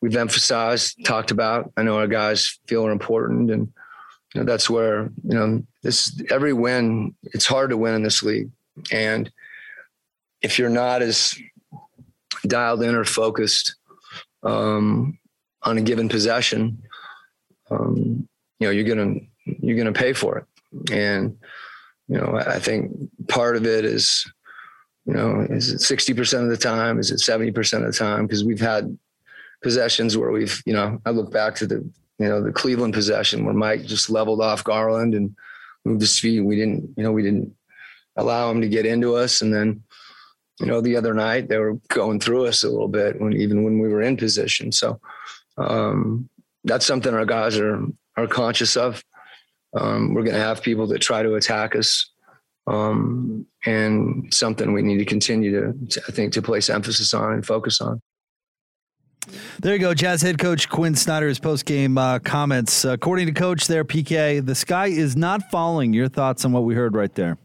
we've 0.00 0.16
emphasized, 0.16 1.04
talked 1.04 1.30
about. 1.30 1.72
I 1.76 1.82
know 1.82 1.98
our 1.98 2.06
guys 2.06 2.58
feel 2.66 2.86
are 2.86 2.92
important, 2.92 3.50
and 3.50 3.72
you 4.34 4.40
know, 4.40 4.44
that's 4.44 4.68
where 4.68 5.10
you 5.24 5.34
know 5.34 5.62
this 5.82 6.20
every 6.30 6.52
win. 6.52 7.14
It's 7.22 7.46
hard 7.46 7.70
to 7.70 7.76
win 7.76 7.94
in 7.94 8.02
this 8.02 8.22
league, 8.22 8.50
and 8.90 9.30
if 10.42 10.58
you're 10.58 10.68
not 10.68 11.02
as 11.02 11.38
dialed 12.46 12.82
in 12.82 12.94
or 12.94 13.04
focused 13.04 13.76
um, 14.42 15.18
on 15.62 15.78
a 15.78 15.82
given 15.82 16.08
possession, 16.08 16.82
um, 17.70 18.28
you 18.58 18.66
know, 18.66 18.70
you're 18.70 18.84
gonna 18.84 19.20
you're 19.44 19.76
gonna 19.76 19.92
pay 19.92 20.12
for 20.12 20.38
it, 20.38 20.92
and 20.92 21.36
you 22.08 22.16
know, 22.16 22.36
I 22.36 22.58
think 22.58 22.92
part 23.28 23.56
of 23.56 23.66
it 23.66 23.84
is, 23.84 24.30
you 25.04 25.12
know, 25.12 25.46
is 25.50 25.70
it 25.70 25.80
60% 25.80 26.42
of 26.42 26.48
the 26.48 26.56
time? 26.56 26.98
Is 26.98 27.10
it 27.10 27.18
70% 27.18 27.84
of 27.84 27.92
the 27.92 27.92
time? 27.92 28.26
Because 28.26 28.44
we've 28.44 28.60
had 28.60 28.98
possessions 29.62 30.16
where 30.16 30.30
we've, 30.30 30.62
you 30.64 30.72
know, 30.72 31.00
I 31.04 31.10
look 31.10 31.30
back 31.30 31.54
to 31.56 31.66
the, 31.66 31.76
you 32.18 32.28
know, 32.28 32.42
the 32.42 32.52
Cleveland 32.52 32.94
possession 32.94 33.44
where 33.44 33.54
Mike 33.54 33.84
just 33.84 34.10
leveled 34.10 34.40
off 34.40 34.64
Garland 34.64 35.14
and 35.14 35.34
moved 35.84 36.00
his 36.00 36.18
feet. 36.18 36.40
We 36.40 36.56
didn't, 36.56 36.90
you 36.96 37.02
know, 37.02 37.12
we 37.12 37.22
didn't 37.22 37.54
allow 38.16 38.50
him 38.50 38.60
to 38.60 38.68
get 38.68 38.86
into 38.86 39.14
us. 39.14 39.40
And 39.40 39.52
then, 39.52 39.82
you 40.60 40.66
know, 40.66 40.80
the 40.80 40.96
other 40.96 41.14
night 41.14 41.48
they 41.48 41.58
were 41.58 41.74
going 41.88 42.20
through 42.20 42.46
us 42.46 42.64
a 42.64 42.68
little 42.68 42.88
bit 42.88 43.20
when 43.20 43.32
even 43.32 43.62
when 43.64 43.78
we 43.78 43.88
were 43.88 44.02
in 44.02 44.16
position. 44.16 44.72
So 44.72 45.00
um, 45.56 46.28
that's 46.64 46.86
something 46.86 47.14
our 47.14 47.26
guys 47.26 47.58
are 47.58 47.80
are 48.16 48.26
conscious 48.26 48.76
of. 48.76 49.02
Um, 49.76 50.14
we're 50.14 50.24
going 50.24 50.34
to 50.34 50.40
have 50.40 50.62
people 50.62 50.86
that 50.88 51.00
try 51.00 51.22
to 51.22 51.34
attack 51.34 51.76
us, 51.76 52.10
um, 52.66 53.46
and 53.66 54.32
something 54.32 54.72
we 54.72 54.82
need 54.82 54.98
to 54.98 55.04
continue 55.04 55.50
to, 55.52 56.00
I 56.08 56.12
think, 56.12 56.32
to 56.32 56.42
place 56.42 56.70
emphasis 56.70 57.12
on 57.14 57.34
and 57.34 57.46
focus 57.46 57.80
on. 57.80 58.00
There 59.60 59.72
you 59.72 59.80
go, 59.80 59.92
Jazz 59.92 60.22
head 60.22 60.38
coach 60.38 60.68
Quin 60.68 60.94
Snyder's 60.94 61.40
post 61.40 61.64
game 61.64 61.98
uh, 61.98 62.20
comments. 62.20 62.84
According 62.84 63.26
to 63.26 63.32
Coach, 63.32 63.66
there, 63.66 63.84
PK, 63.84 64.44
the 64.44 64.54
sky 64.54 64.86
is 64.86 65.16
not 65.16 65.50
falling. 65.50 65.92
Your 65.92 66.06
thoughts 66.06 66.44
on 66.44 66.52
what 66.52 66.62
we 66.62 66.76
heard 66.76 66.94
right 66.94 67.12
there? 67.16 67.38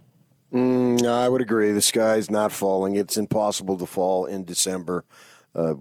Mm, 0.53 1.07
I 1.07 1.27
would 1.27 1.41
agree. 1.41 1.71
The 1.71 1.81
sky 1.81 2.17
is 2.17 2.29
not 2.29 2.51
falling. 2.51 2.95
It's 2.95 3.17
impossible 3.17 3.79
to 3.79 3.87
fall 3.87 4.27
in 4.27 4.45
December. 4.45 5.05
Uh, 5.55 5.73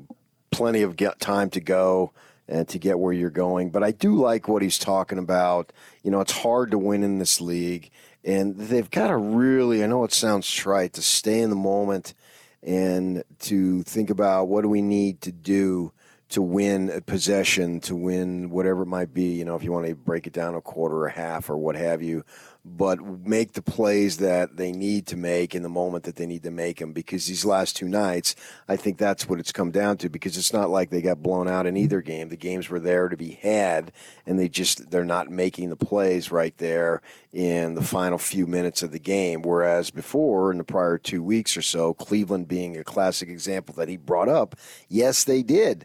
plenty 0.50 0.80
of 0.80 0.96
time 1.18 1.50
to 1.50 1.60
go 1.60 2.12
and 2.48 2.66
to 2.66 2.78
get 2.78 2.98
where 2.98 3.12
you're 3.12 3.28
going. 3.28 3.68
But 3.68 3.84
I 3.84 3.90
do 3.90 4.14
like 4.14 4.48
what 4.48 4.62
he's 4.62 4.78
talking 4.78 5.18
about. 5.18 5.70
You 6.02 6.10
know, 6.10 6.22
it's 6.22 6.32
hard 6.32 6.70
to 6.70 6.78
win 6.78 7.02
in 7.02 7.18
this 7.18 7.42
league, 7.42 7.90
and 8.24 8.56
they've 8.56 8.90
got 8.90 9.08
to 9.08 9.18
really, 9.18 9.84
I 9.84 9.86
know 9.86 10.02
it 10.04 10.14
sounds 10.14 10.50
trite, 10.50 10.94
to 10.94 11.02
stay 11.02 11.40
in 11.40 11.50
the 11.50 11.56
moment 11.56 12.14
and 12.62 13.22
to 13.40 13.82
think 13.82 14.08
about 14.08 14.48
what 14.48 14.62
do 14.62 14.70
we 14.70 14.80
need 14.80 15.20
to 15.20 15.30
do 15.30 15.92
to 16.32 16.42
win 16.42 16.90
a 16.90 17.00
possession, 17.00 17.80
to 17.80 17.94
win 17.94 18.50
whatever 18.50 18.82
it 18.82 18.86
might 18.86 19.12
be, 19.12 19.34
you 19.34 19.44
know, 19.44 19.54
if 19.54 19.62
you 19.62 19.72
want 19.72 19.86
to 19.86 19.94
break 19.94 20.26
it 20.26 20.32
down 20.32 20.54
a 20.54 20.60
quarter, 20.60 20.96
or 20.96 21.06
a 21.06 21.12
half, 21.12 21.48
or 21.50 21.56
what 21.56 21.76
have 21.76 22.02
you 22.02 22.24
but 22.64 23.02
make 23.02 23.52
the 23.52 23.62
plays 23.62 24.18
that 24.18 24.56
they 24.56 24.70
need 24.70 25.06
to 25.08 25.16
make 25.16 25.54
in 25.54 25.62
the 25.62 25.68
moment 25.68 26.04
that 26.04 26.14
they 26.14 26.26
need 26.26 26.44
to 26.44 26.50
make 26.50 26.78
them. 26.78 26.92
Because 26.92 27.26
these 27.26 27.44
last 27.44 27.76
two 27.76 27.88
nights, 27.88 28.36
I 28.68 28.76
think 28.76 28.98
that's 28.98 29.28
what 29.28 29.40
it's 29.40 29.50
come 29.50 29.72
down 29.72 29.96
to. 29.98 30.08
Because 30.08 30.36
it's 30.36 30.52
not 30.52 30.70
like 30.70 30.90
they 30.90 31.02
got 31.02 31.22
blown 31.22 31.48
out 31.48 31.66
in 31.66 31.76
either 31.76 32.00
game. 32.00 32.28
The 32.28 32.36
games 32.36 32.68
were 32.68 32.78
there 32.78 33.08
to 33.08 33.16
be 33.16 33.32
had, 33.32 33.90
and 34.26 34.38
they 34.38 34.48
just 34.48 34.90
they're 34.90 35.04
not 35.04 35.28
making 35.28 35.70
the 35.70 35.76
plays 35.76 36.30
right 36.30 36.56
there 36.58 37.02
in 37.32 37.74
the 37.74 37.82
final 37.82 38.18
few 38.18 38.46
minutes 38.46 38.82
of 38.82 38.92
the 38.92 39.00
game. 39.00 39.42
Whereas 39.42 39.90
before, 39.90 40.52
in 40.52 40.58
the 40.58 40.64
prior 40.64 40.98
two 40.98 41.22
weeks 41.22 41.56
or 41.56 41.62
so, 41.62 41.94
Cleveland 41.94 42.46
being 42.46 42.76
a 42.76 42.84
classic 42.84 43.28
example 43.28 43.74
that 43.76 43.88
he 43.88 43.96
brought 43.96 44.28
up, 44.28 44.54
yes, 44.88 45.24
they 45.24 45.42
did. 45.42 45.84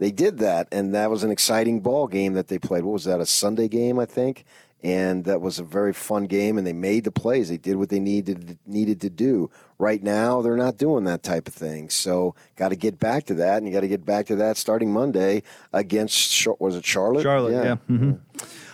They 0.00 0.10
did 0.10 0.38
that, 0.38 0.66
and 0.72 0.92
that 0.94 1.10
was 1.10 1.22
an 1.22 1.30
exciting 1.30 1.80
ball 1.80 2.08
game 2.08 2.32
that 2.32 2.48
they 2.48 2.58
played. 2.58 2.82
What 2.82 2.94
was 2.94 3.04
that? 3.04 3.20
A 3.20 3.26
Sunday 3.26 3.68
game, 3.68 4.00
I 4.00 4.06
think 4.06 4.44
and 4.82 5.24
that 5.24 5.40
was 5.40 5.58
a 5.58 5.62
very 5.62 5.92
fun 5.92 6.24
game. 6.24 6.56
And 6.56 6.66
they 6.66 6.72
made 6.72 7.04
the 7.04 7.12
plays; 7.12 7.48
they 7.48 7.56
did 7.56 7.76
what 7.76 7.88
they 7.88 8.00
needed 8.00 8.58
needed 8.66 9.00
to 9.02 9.10
do. 9.10 9.50
Right 9.78 10.02
now, 10.02 10.42
they're 10.42 10.56
not 10.56 10.76
doing 10.76 11.04
that 11.04 11.22
type 11.22 11.48
of 11.48 11.54
thing. 11.54 11.88
So, 11.90 12.34
got 12.56 12.68
to 12.68 12.76
get 12.76 12.98
back 12.98 13.24
to 13.26 13.34
that, 13.34 13.58
and 13.58 13.66
you 13.66 13.72
got 13.72 13.80
to 13.80 13.88
get 13.88 14.04
back 14.04 14.26
to 14.26 14.36
that 14.36 14.56
starting 14.56 14.92
Monday 14.92 15.42
against 15.72 16.46
was 16.58 16.76
it 16.76 16.84
Charlotte? 16.84 17.22
Charlotte, 17.22 17.52
yeah. 17.52 17.62
yeah. 17.62 17.76
Mm-hmm. 17.88 18.12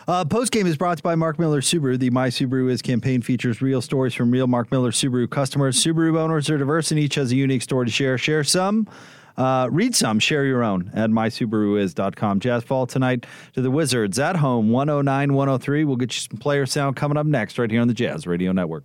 Uh, 0.08 0.24
Post 0.24 0.52
game 0.52 0.68
is 0.68 0.76
brought 0.76 0.98
to 0.98 1.00
you 1.00 1.02
by 1.02 1.16
Mark 1.16 1.38
Miller 1.38 1.60
Subaru. 1.60 1.98
The 1.98 2.10
My 2.10 2.28
Subaru 2.28 2.70
is 2.70 2.80
campaign 2.80 3.22
features 3.22 3.60
real 3.60 3.82
stories 3.82 4.14
from 4.14 4.30
real 4.30 4.46
Mark 4.46 4.70
Miller 4.70 4.92
Subaru 4.92 5.28
customers. 5.28 5.82
Subaru 5.82 6.16
owners 6.16 6.48
are 6.48 6.58
diverse 6.58 6.92
and 6.92 7.00
each 7.00 7.16
has 7.16 7.32
a 7.32 7.36
unique 7.36 7.62
story 7.62 7.86
to 7.86 7.92
share. 7.92 8.16
Share 8.16 8.44
some. 8.44 8.88
Uh, 9.36 9.68
read 9.70 9.94
some, 9.94 10.18
share 10.18 10.44
your 10.44 10.64
own 10.64 10.90
at 10.94 11.10
mysubaruis.com. 11.10 12.40
Jazz 12.40 12.64
fall 12.64 12.86
tonight 12.86 13.26
to 13.52 13.60
the 13.60 13.70
Wizards 13.70 14.18
at 14.18 14.36
home, 14.36 14.70
109 14.70 15.34
103. 15.34 15.84
We'll 15.84 15.96
get 15.96 16.14
you 16.14 16.20
some 16.20 16.38
player 16.38 16.66
sound 16.66 16.96
coming 16.96 17.16
up 17.16 17.26
next, 17.26 17.58
right 17.58 17.70
here 17.70 17.80
on 17.80 17.88
the 17.88 17.94
Jazz 17.94 18.26
Radio 18.26 18.52
Network. 18.52 18.84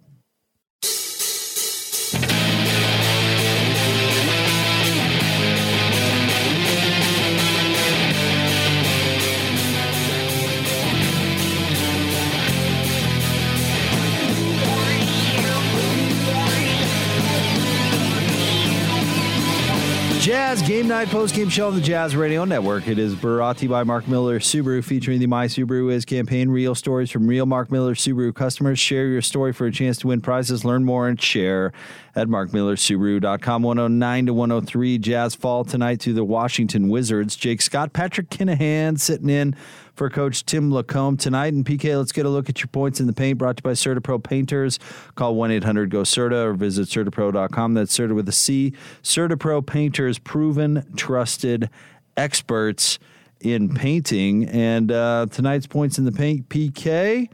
Game 20.68 20.88
Night 20.88 21.08
Post 21.08 21.36
Game 21.36 21.50
Show 21.50 21.68
on 21.68 21.76
the 21.76 21.82
Jazz 21.82 22.16
Radio 22.16 22.46
Network. 22.46 22.88
It 22.88 23.00
is 23.00 23.16
brought 23.16 23.58
to 23.58 23.64
you 23.64 23.70
by 23.70 23.84
Mark 23.84 24.08
Miller 24.08 24.40
Subaru, 24.40 24.84
featuring 24.84 25.20
the 25.20 25.28
My 25.28 25.48
Subaru 25.48 25.92
Is 25.92 26.06
campaign. 26.06 26.50
Real 26.50 26.76
stories 26.76 27.10
from 27.10 27.26
real 27.26 27.46
Mark 27.46 27.72
Miller 27.72 27.96
Subaru 27.96 28.34
customers. 28.34 28.80
Share 28.80 29.08
your 29.08 29.22
story 29.22 29.54
for 29.54 29.66
a 29.66 29.72
chance 29.72 29.98
to 30.00 30.08
win 30.08 30.22
prizes. 30.22 30.64
Learn 30.64 30.86
more 30.86 31.08
and 31.08 31.22
share 31.22 31.74
at 32.16 32.28
markmillersubaru.com. 32.28 33.64
109 33.64 34.26
to 34.26 34.34
103. 34.34 34.98
Jazz 34.98 35.36
fall 35.36 35.64
tonight 35.64 36.00
to 36.02 36.14
the 36.14 36.24
Washington 36.24 36.90
Wizards. 36.90 37.36
Jake 37.36 37.62
Scott, 37.62 37.94
Patrick 37.94 38.30
Kinahan 38.30 39.00
sitting 39.00 39.30
in 39.30 39.56
for 39.94 40.10
Coach 40.10 40.46
Tim 40.46 40.72
Lacombe 40.72 41.18
tonight. 41.18 41.54
And 41.54 41.66
PK, 41.66 41.98
let's 41.98 42.12
get 42.12 42.26
a 42.26 42.30
look 42.30 42.50
at 42.50 42.60
your 42.60 42.68
points 42.68 43.00
in 43.00 43.08
the 43.08 43.14
paint 43.14 43.38
brought 43.38 43.58
to 43.58 43.62
you 43.62 43.70
by 43.70 43.74
CertaPro 43.74 44.24
Painters. 44.24 44.80
Call 45.16 45.36
1 45.36 45.52
800 45.52 45.90
GO 45.90 46.02
CERTA 46.02 46.46
or 46.46 46.54
visit 46.54 46.88
CertaPro.com. 46.88 47.74
That's 47.74 47.94
Certa 47.94 48.14
with 48.14 48.28
a 48.28 48.34
C. 48.34 48.74
CertaPro 49.04 49.66
Painters, 49.66 50.20
proven, 50.20 50.86
trusted 50.96 51.70
experts 52.18 53.00
in 53.40 53.74
painting. 53.74 54.48
And 54.50 54.92
uh, 54.92 55.28
tonight's 55.30 55.68
points 55.68 55.98
in 55.98 56.06
the 56.06 56.12
paint, 56.12 56.50
PK. 56.50 57.30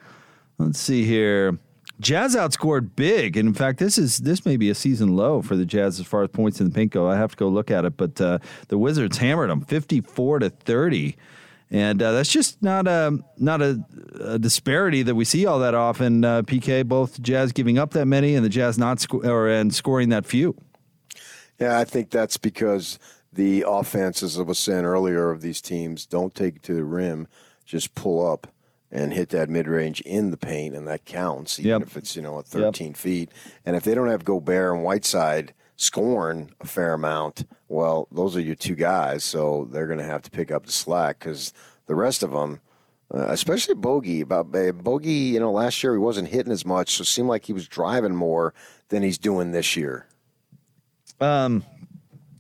Let's 0.57 0.79
see 0.79 1.05
here. 1.05 1.57
Jazz 1.99 2.35
outscored 2.35 2.95
big, 2.95 3.37
and 3.37 3.47
in 3.47 3.53
fact, 3.53 3.79
this 3.79 3.97
is 3.97 4.19
this 4.19 4.45
may 4.45 4.57
be 4.57 4.69
a 4.69 4.75
season 4.75 5.15
low 5.15 5.41
for 5.41 5.55
the 5.55 5.65
Jazz 5.65 5.99
as 5.99 6.05
far 6.05 6.23
as 6.23 6.29
points 6.29 6.59
in 6.59 6.67
the 6.67 6.73
paint 6.73 6.91
go. 6.91 7.09
I 7.09 7.15
have 7.15 7.31
to 7.31 7.37
go 7.37 7.47
look 7.47 7.71
at 7.71 7.85
it, 7.85 7.97
but 7.97 8.19
uh, 8.21 8.39
the 8.67 8.77
Wizards 8.77 9.17
hammered 9.17 9.49
them, 9.49 9.61
fifty-four 9.61 10.39
to 10.39 10.49
thirty 10.49 11.17
and 11.69 12.01
uh, 12.01 12.13
that's 12.13 12.31
just 12.31 12.61
not 12.63 12.87
a 12.87 13.17
not 13.37 13.61
a, 13.61 13.83
a, 14.21 14.39
disparity 14.39 15.03
that 15.03 15.15
we 15.15 15.25
see 15.25 15.45
all 15.45 15.59
that 15.59 15.75
often. 15.75 16.23
Uh, 16.23 16.41
PK, 16.41 16.85
both 16.85 17.21
Jazz 17.21 17.51
giving 17.51 17.77
up 17.77 17.91
that 17.91 18.05
many 18.05 18.35
and 18.35 18.45
the 18.45 18.49
Jazz 18.49 18.77
not 18.77 18.99
sco- 18.99 19.21
or 19.21 19.49
and 19.49 19.73
scoring 19.73 20.09
that 20.09 20.25
few. 20.25 20.55
Yeah, 21.59 21.77
I 21.77 21.83
think 21.83 22.09
that's 22.09 22.37
because 22.37 22.99
the 23.33 23.65
offenses, 23.67 24.35
as 24.35 24.39
I 24.39 24.43
was 24.43 24.59
saying 24.59 24.85
earlier, 24.85 25.29
of 25.29 25.41
these 25.41 25.59
teams 25.59 26.05
don't 26.05 26.33
take 26.33 26.61
to 26.63 26.73
the 26.73 26.85
rim, 26.85 27.27
just 27.65 27.95
pull 27.95 28.25
up 28.25 28.47
and 28.91 29.13
hit 29.13 29.29
that 29.29 29.49
mid 29.49 29.67
range 29.67 30.01
in 30.01 30.31
the 30.31 30.37
paint, 30.37 30.75
and 30.75 30.87
that 30.87 31.05
counts, 31.05 31.59
even 31.59 31.69
yep. 31.69 31.81
if 31.81 31.97
it's 31.97 32.15
you 32.15 32.21
know 32.21 32.39
at 32.39 32.45
13 32.45 32.87
yep. 32.87 32.97
feet. 32.97 33.31
And 33.65 33.75
if 33.75 33.83
they 33.83 33.93
don't 33.93 34.07
have 34.07 34.25
Gobert 34.25 34.75
and 34.75 34.83
Whiteside 34.83 35.53
scoring 35.75 36.51
a 36.59 36.67
fair 36.67 36.93
amount, 36.93 37.45
well, 37.67 38.07
those 38.11 38.35
are 38.35 38.41
your 38.41 38.55
two 38.55 38.75
guys, 38.75 39.23
so 39.23 39.67
they're 39.71 39.87
going 39.87 39.99
to 39.99 40.05
have 40.05 40.21
to 40.23 40.31
pick 40.31 40.51
up 40.51 40.65
the 40.65 40.71
slack 40.71 41.19
because 41.19 41.53
the 41.85 41.95
rest 41.95 42.23
of 42.23 42.31
them, 42.31 42.61
uh, 43.13 43.27
especially 43.29 43.75
Bogey, 43.75 44.21
about 44.21 44.51
Bogey, 44.51 45.11
you 45.11 45.39
know, 45.39 45.51
last 45.51 45.83
year 45.83 45.93
he 45.93 45.99
wasn't 45.99 46.29
hitting 46.29 46.51
as 46.51 46.65
much, 46.65 46.95
so 46.95 47.01
it 47.01 47.05
seemed 47.05 47.27
like 47.27 47.45
he 47.45 47.53
was 47.53 47.67
driving 47.67 48.15
more 48.15 48.53
than 48.89 49.03
he's 49.03 49.17
doing 49.17 49.51
this 49.51 49.75
year. 49.75 50.07
Um, 51.19 51.63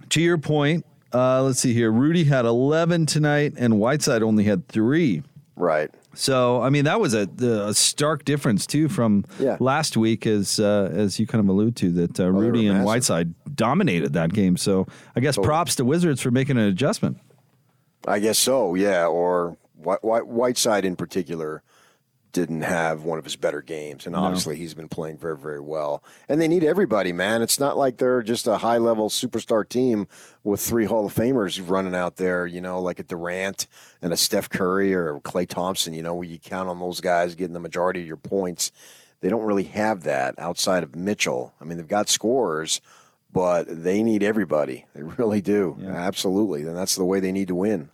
to 0.09 0.21
your 0.21 0.37
point, 0.37 0.85
uh, 1.13 1.43
let's 1.43 1.59
see 1.59 1.73
here. 1.73 1.91
Rudy 1.91 2.23
had 2.23 2.45
11 2.45 3.05
tonight, 3.05 3.53
and 3.57 3.79
Whiteside 3.79 4.23
only 4.23 4.43
had 4.43 4.67
three. 4.67 5.23
Right. 5.55 5.89
So 6.17 6.63
I 6.63 6.69
mean 6.69 6.85
that 6.85 6.99
was 6.99 7.13
a, 7.13 7.29
a 7.41 7.73
stark 7.75 8.25
difference 8.25 8.65
too 8.65 8.89
from 8.89 9.23
yeah. 9.39 9.55
last 9.59 9.95
week, 9.95 10.25
as 10.25 10.59
uh, 10.59 10.89
as 10.91 11.19
you 11.19 11.27
kind 11.27 11.39
of 11.39 11.47
allude 11.47 11.75
to 11.77 11.91
that 11.91 12.19
uh, 12.19 12.23
oh, 12.23 12.29
Rudy 12.29 12.67
and 12.67 12.83
Whiteside 12.83 13.35
dominated 13.55 14.13
that 14.13 14.33
game. 14.33 14.57
So 14.57 14.87
I 15.15 15.19
guess 15.19 15.37
props 15.37 15.75
to 15.75 15.85
Wizards 15.85 16.19
for 16.19 16.31
making 16.31 16.57
an 16.57 16.63
adjustment. 16.63 17.19
I 18.07 18.17
guess 18.17 18.39
so, 18.39 18.73
yeah. 18.73 19.05
Or 19.05 19.57
Whiteside 19.75 20.85
in 20.85 20.95
particular 20.95 21.61
didn't 22.37 22.61
have 22.61 23.01
one 23.01 23.17
of 23.17 23.23
his 23.23 23.35
better 23.35 23.63
games, 23.63 24.05
and 24.05 24.15
obviously 24.15 24.57
he's 24.57 24.75
been 24.75 24.87
playing 24.87 25.17
very, 25.17 25.35
very 25.35 25.59
well. 25.59 26.03
And 26.29 26.39
they 26.39 26.47
need 26.47 26.63
everybody, 26.63 27.11
man. 27.11 27.41
It's 27.41 27.59
not 27.59 27.79
like 27.79 27.97
they're 27.97 28.21
just 28.21 28.45
a 28.45 28.57
high 28.57 28.77
level 28.77 29.09
superstar 29.09 29.67
team 29.67 30.07
with 30.43 30.61
three 30.61 30.85
Hall 30.85 31.07
of 31.07 31.15
Famers 31.15 31.59
running 31.67 31.95
out 31.95 32.17
there, 32.17 32.45
you 32.45 32.61
know, 32.61 32.79
like 32.79 32.99
a 32.99 33.03
Durant 33.03 33.65
and 34.03 34.13
a 34.13 34.17
Steph 34.17 34.51
Curry 34.51 34.93
or 34.93 35.19
Klay 35.21 35.47
Thompson, 35.47 35.95
you 35.95 36.03
know, 36.03 36.13
where 36.13 36.27
you 36.27 36.37
count 36.37 36.69
on 36.69 36.79
those 36.79 37.01
guys 37.01 37.33
getting 37.33 37.55
the 37.55 37.59
majority 37.59 38.01
of 38.01 38.07
your 38.07 38.17
points. 38.17 38.71
They 39.21 39.29
don't 39.29 39.41
really 39.41 39.63
have 39.63 40.03
that 40.03 40.35
outside 40.37 40.83
of 40.83 40.95
Mitchell. 40.95 41.55
I 41.59 41.63
mean, 41.63 41.79
they've 41.79 41.87
got 41.87 42.07
scorers, 42.07 42.81
but 43.33 43.65
they 43.67 44.03
need 44.03 44.21
everybody. 44.21 44.85
They 44.93 45.01
really 45.01 45.41
do. 45.41 45.75
Absolutely. 45.83 46.61
And 46.67 46.77
that's 46.77 46.95
the 46.95 47.03
way 47.03 47.19
they 47.19 47.31
need 47.31 47.47
to 47.47 47.55
win. 47.55 47.89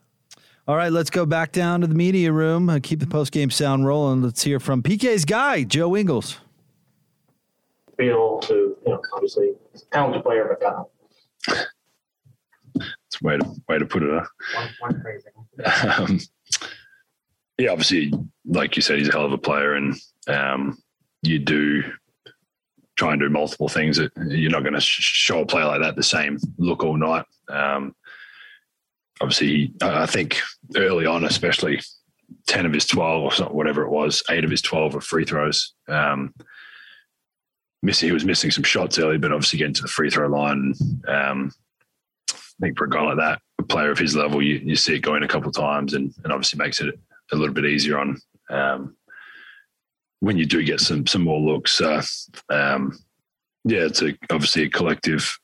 All 0.65 0.77
right, 0.77 0.93
let's 0.93 1.09
go 1.09 1.25
back 1.25 1.51
down 1.51 1.81
to 1.81 1.87
the 1.87 1.95
media 1.95 2.31
room. 2.31 2.69
Uh, 2.69 2.79
keep 2.81 3.01
the 3.01 3.07
post 3.07 3.33
game 3.33 3.51
sound 3.51 3.85
rolling. 3.85 4.21
Let's 4.21 4.43
hear 4.43 4.61
from 4.61 4.81
PK's 4.81 5.25
guy, 5.25 5.63
Joe 5.63 5.97
Ingles. 5.97 6.39
Feel 7.97 8.39
to, 8.39 8.53
you 8.53 8.77
know, 8.85 9.01
obviously, 9.13 9.49
a 9.75 9.79
talented 9.91 10.23
player, 10.23 10.47
but 10.47 10.61
kind 10.61 10.85
of 11.49 12.85
It's 13.07 13.21
way 13.21 13.37
to 13.37 13.45
way 13.67 13.77
to 13.77 13.85
put 13.85 14.03
it. 14.03 14.09
Huh? 14.09 14.25
one, 14.55 14.69
one 14.79 15.01
crazy. 15.01 15.27
um, 15.99 16.19
yeah, 17.57 17.71
obviously, 17.71 18.13
like 18.45 18.77
you 18.77 18.81
said, 18.81 18.99
he's 18.99 19.09
a 19.09 19.11
hell 19.11 19.25
of 19.25 19.33
a 19.33 19.37
player, 19.37 19.73
and 19.73 19.95
um, 20.27 20.77
you 21.23 21.39
do 21.39 21.83
try 22.95 23.11
and 23.11 23.19
do 23.19 23.29
multiple 23.29 23.67
things. 23.67 23.97
That 23.97 24.11
you're 24.29 24.49
not 24.49 24.63
going 24.63 24.75
to 24.75 24.81
sh- 24.81 25.01
show 25.01 25.41
a 25.41 25.45
player 25.45 25.65
like 25.65 25.81
that 25.81 25.97
the 25.97 26.03
same 26.03 26.37
look 26.57 26.85
all 26.85 26.95
night. 26.95 27.25
Um, 27.49 27.93
obviously, 29.21 29.73
I 29.81 30.05
think 30.05 30.39
early 30.75 31.05
on, 31.05 31.23
especially 31.25 31.81
ten 32.47 32.65
of 32.65 32.73
his 32.73 32.85
twelve 32.85 33.23
or 33.23 33.31
something, 33.31 33.55
whatever 33.55 33.83
it 33.83 33.89
was, 33.89 34.23
eight 34.29 34.43
of 34.43 34.51
his 34.51 34.61
twelve 34.61 34.93
were 34.93 35.01
free 35.01 35.25
throws. 35.25 35.73
Um, 35.87 36.33
missing, 37.81 38.09
he 38.09 38.13
was 38.13 38.25
missing 38.25 38.51
some 38.51 38.63
shots 38.63 38.97
early, 38.97 39.17
but 39.17 39.31
obviously 39.31 39.59
getting 39.59 39.73
to 39.75 39.81
the 39.81 39.87
free 39.87 40.09
throw 40.09 40.27
line. 40.27 40.73
Um, 41.07 41.51
I 42.31 42.67
think 42.67 42.77
for 42.77 42.85
a 42.85 42.89
guy 42.89 43.01
like 43.01 43.17
that, 43.17 43.39
a 43.59 43.63
player 43.63 43.91
of 43.91 43.97
his 43.97 44.15
level, 44.15 44.41
you, 44.41 44.55
you 44.55 44.75
see 44.75 44.95
it 44.95 44.99
going 44.99 45.23
a 45.23 45.27
couple 45.27 45.49
of 45.49 45.55
times, 45.55 45.93
and, 45.93 46.13
and 46.23 46.31
obviously 46.31 46.57
makes 46.57 46.81
it 46.81 46.93
a 47.31 47.35
little 47.35 47.53
bit 47.53 47.65
easier 47.65 47.97
on 47.99 48.17
um, 48.49 48.95
when 50.19 50.37
you 50.37 50.45
do 50.45 50.63
get 50.63 50.79
some 50.79 51.05
some 51.07 51.23
more 51.23 51.39
looks. 51.39 51.81
Um, 52.49 52.97
yeah, 53.65 53.85
it's 53.85 54.01
a, 54.01 54.17
obviously 54.29 54.63
a 54.63 54.69
collective 54.69 55.37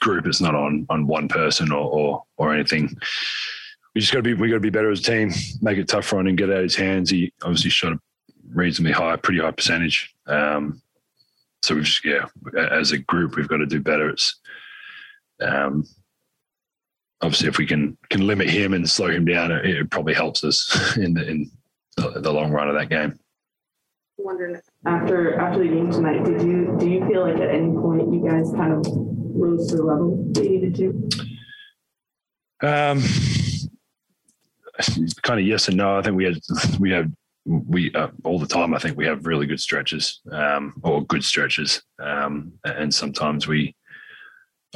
group. 0.00 0.26
It's 0.26 0.40
not 0.40 0.54
on 0.54 0.86
on 0.88 1.06
one 1.06 1.28
person 1.28 1.72
or 1.72 1.90
or, 1.90 2.24
or 2.36 2.54
anything. 2.54 2.96
We 3.94 4.00
just 4.00 4.12
got 4.12 4.18
to 4.18 4.22
be 4.22 4.34
we 4.34 4.48
got 4.48 4.54
to 4.54 4.60
be 4.60 4.70
better 4.70 4.90
as 4.90 5.00
a 5.00 5.02
team. 5.02 5.30
Make 5.60 5.78
it 5.78 5.88
tough 5.88 6.04
for 6.06 6.20
him 6.20 6.26
and 6.26 6.38
get 6.38 6.50
out 6.50 6.58
of 6.58 6.62
his 6.62 6.76
hands. 6.76 7.10
He 7.10 7.32
obviously 7.42 7.70
shot 7.70 7.92
a 7.92 8.00
reasonably 8.48 8.92
high, 8.92 9.16
pretty 9.16 9.40
high 9.40 9.50
percentage. 9.50 10.14
Um, 10.26 10.80
so 11.62 11.74
we 11.74 11.82
just 11.82 12.04
yeah, 12.04 12.26
as 12.70 12.92
a 12.92 12.98
group, 12.98 13.36
we've 13.36 13.48
got 13.48 13.58
to 13.58 13.66
do 13.66 13.80
better. 13.80 14.08
It's 14.10 14.36
um, 15.40 15.84
obviously 17.20 17.48
if 17.48 17.58
we 17.58 17.66
can 17.66 17.96
can 18.10 18.26
limit 18.26 18.48
him 18.48 18.74
and 18.74 18.88
slow 18.88 19.08
him 19.08 19.24
down, 19.24 19.50
it, 19.50 19.64
it 19.64 19.90
probably 19.90 20.14
helps 20.14 20.44
us 20.44 20.96
in 20.96 21.14
the 21.14 21.28
in 21.28 21.50
the, 21.96 22.20
the 22.20 22.32
long 22.32 22.50
run 22.50 22.68
of 22.68 22.74
that 22.74 22.88
game. 22.88 23.18
Wondering 24.18 24.60
after 24.86 25.38
after 25.38 25.58
the 25.60 25.68
game 25.68 25.90
tonight, 25.90 26.24
did 26.24 26.42
you 26.42 26.76
do 26.78 26.88
you 26.88 27.06
feel 27.06 27.22
like 27.22 27.36
at 27.36 27.50
any 27.50 27.72
point 27.72 28.12
you 28.12 28.24
guys 28.28 28.50
kind 28.52 28.72
of 28.72 28.86
rose 29.38 29.68
to 29.68 29.76
the 29.76 29.82
level 29.82 30.24
that 30.32 30.44
you 30.44 30.50
needed 30.50 30.74
to? 30.76 31.08
Um, 32.60 33.02
kind 35.22 35.40
of 35.40 35.46
yes 35.46 35.68
and 35.68 35.76
no. 35.76 35.98
I 35.98 36.02
think 36.02 36.16
we 36.16 36.24
had 36.24 36.38
we 36.78 36.90
have 36.90 37.10
we 37.44 37.92
uh, 37.94 38.08
all 38.24 38.38
the 38.38 38.46
time. 38.46 38.74
I 38.74 38.78
think 38.78 38.96
we 38.96 39.06
have 39.06 39.26
really 39.26 39.46
good 39.46 39.60
stretches 39.60 40.20
um, 40.32 40.74
or 40.82 41.04
good 41.04 41.24
stretches, 41.24 41.82
um, 41.98 42.52
and 42.64 42.92
sometimes 42.92 43.46
we 43.46 43.74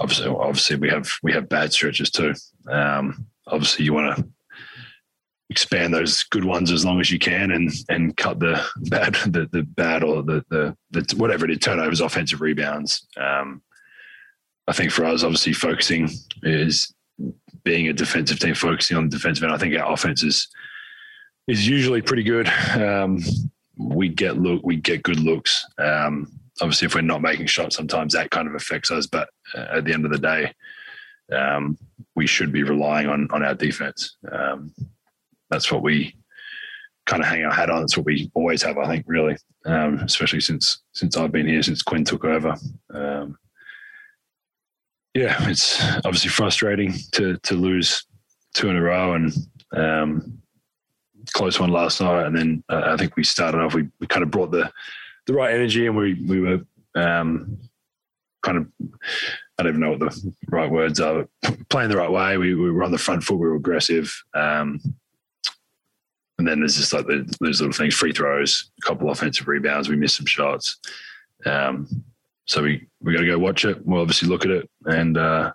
obviously 0.00 0.28
obviously 0.28 0.76
we 0.76 0.88
have 0.88 1.10
we 1.22 1.32
have 1.32 1.48
bad 1.48 1.72
stretches 1.72 2.10
too. 2.10 2.34
Um, 2.70 3.26
obviously, 3.46 3.84
you 3.84 3.92
want 3.92 4.16
to 4.16 4.28
expand 5.50 5.92
those 5.92 6.22
good 6.24 6.44
ones 6.44 6.70
as 6.70 6.84
long 6.84 6.98
as 6.98 7.10
you 7.10 7.18
can 7.18 7.50
and 7.50 7.70
and 7.90 8.16
cut 8.16 8.40
the 8.40 8.64
bad 8.88 9.14
the, 9.26 9.46
the 9.52 9.62
bad 9.62 10.02
or 10.02 10.22
the, 10.22 10.42
the 10.48 10.74
the 10.92 11.16
whatever 11.16 11.44
it 11.44 11.50
is 11.50 11.58
turnovers 11.58 12.00
offensive 12.00 12.40
rebounds 12.40 13.06
um 13.18 13.60
i 14.68 14.72
think 14.72 14.90
for 14.90 15.04
us 15.04 15.22
obviously 15.22 15.52
focusing 15.52 16.08
is 16.42 16.94
being 17.64 17.88
a 17.88 17.92
defensive 17.92 18.38
team 18.38 18.54
focusing 18.54 18.96
on 18.96 19.04
the 19.08 19.16
defensive 19.16 19.44
end 19.44 19.52
i 19.52 19.58
think 19.58 19.76
our 19.76 19.92
offense 19.92 20.22
is 20.22 20.48
is 21.48 21.68
usually 21.68 22.02
pretty 22.02 22.22
good 22.22 22.48
um 22.74 23.18
we 23.76 24.08
get 24.08 24.38
look 24.38 24.60
we 24.64 24.76
get 24.76 25.02
good 25.02 25.20
looks 25.20 25.64
um 25.78 26.26
obviously 26.60 26.86
if 26.86 26.94
we're 26.94 27.00
not 27.00 27.22
making 27.22 27.46
shots 27.46 27.76
sometimes 27.76 28.12
that 28.12 28.30
kind 28.30 28.48
of 28.48 28.54
affects 28.54 28.90
us 28.90 29.06
but 29.06 29.28
uh, 29.56 29.66
at 29.76 29.84
the 29.84 29.92
end 29.92 30.04
of 30.04 30.12
the 30.12 30.18
day 30.18 30.52
um 31.32 31.76
we 32.14 32.26
should 32.26 32.52
be 32.52 32.62
relying 32.62 33.08
on 33.08 33.28
on 33.30 33.42
our 33.42 33.54
defense 33.54 34.16
um 34.30 34.72
that's 35.50 35.70
what 35.70 35.82
we 35.82 36.14
kind 37.06 37.22
of 37.22 37.28
hang 37.28 37.44
our 37.44 37.52
hat 37.52 37.70
on. 37.70 37.80
That's 37.80 37.96
what 37.96 38.06
we 38.06 38.30
always 38.34 38.62
have, 38.62 38.78
I 38.78 38.86
think, 38.86 39.04
really, 39.06 39.36
um, 39.66 39.98
especially 39.98 40.40
since 40.40 40.82
since 40.92 41.16
I've 41.16 41.32
been 41.32 41.46
here, 41.46 41.62
since 41.62 41.82
Quin 41.82 42.04
took 42.04 42.24
over. 42.24 42.54
Um, 42.92 43.38
yeah, 45.14 45.36
it's 45.48 45.82
obviously 46.04 46.30
frustrating 46.30 46.94
to 47.12 47.36
to 47.38 47.54
lose 47.54 48.06
two 48.54 48.68
in 48.68 48.76
a 48.76 48.82
row 48.82 49.14
and 49.14 49.32
um, 49.72 50.38
close 51.32 51.60
one 51.60 51.70
last 51.70 52.00
night, 52.00 52.26
and 52.26 52.36
then 52.36 52.64
uh, 52.68 52.82
I 52.86 52.96
think 52.96 53.16
we 53.16 53.24
started 53.24 53.60
off. 53.60 53.74
We, 53.74 53.88
we 54.00 54.06
kind 54.06 54.22
of 54.22 54.30
brought 54.30 54.50
the 54.50 54.70
the 55.26 55.34
right 55.34 55.54
energy, 55.54 55.86
and 55.86 55.96
we 55.96 56.14
we 56.14 56.40
were 56.40 56.60
um, 56.94 57.58
kind 58.42 58.58
of 58.58 58.66
I 59.58 59.62
don't 59.62 59.72
even 59.72 59.80
know 59.80 59.90
what 59.90 60.00
the 60.00 60.34
right 60.48 60.70
words 60.70 60.98
are. 61.00 61.28
Playing 61.68 61.90
the 61.90 61.96
right 61.96 62.10
way, 62.10 62.36
we, 62.36 62.54
we 62.54 62.70
were 62.70 62.82
on 62.82 62.90
the 62.90 62.98
front 62.98 63.22
foot. 63.22 63.36
We 63.36 63.48
were 63.48 63.56
aggressive. 63.56 64.12
Um, 64.34 64.80
and 66.38 66.48
then 66.48 66.60
there's 66.60 66.76
just 66.76 66.92
like 66.92 67.06
the, 67.06 67.32
those 67.40 67.60
little 67.60 67.72
things, 67.72 67.94
free 67.94 68.12
throws, 68.12 68.70
a 68.82 68.88
couple 68.88 69.10
offensive 69.10 69.46
rebounds. 69.46 69.88
We 69.88 69.96
missed 69.96 70.16
some 70.16 70.26
shots. 70.26 70.78
Um, 71.46 71.86
so 72.46 72.62
we 72.62 72.86
we 73.00 73.12
got 73.12 73.20
to 73.20 73.26
go 73.26 73.38
watch 73.38 73.64
it. 73.64 73.84
We'll 73.86 74.00
obviously 74.00 74.28
look 74.28 74.44
at 74.44 74.50
it 74.50 74.70
and 74.86 75.16
uh, 75.16 75.52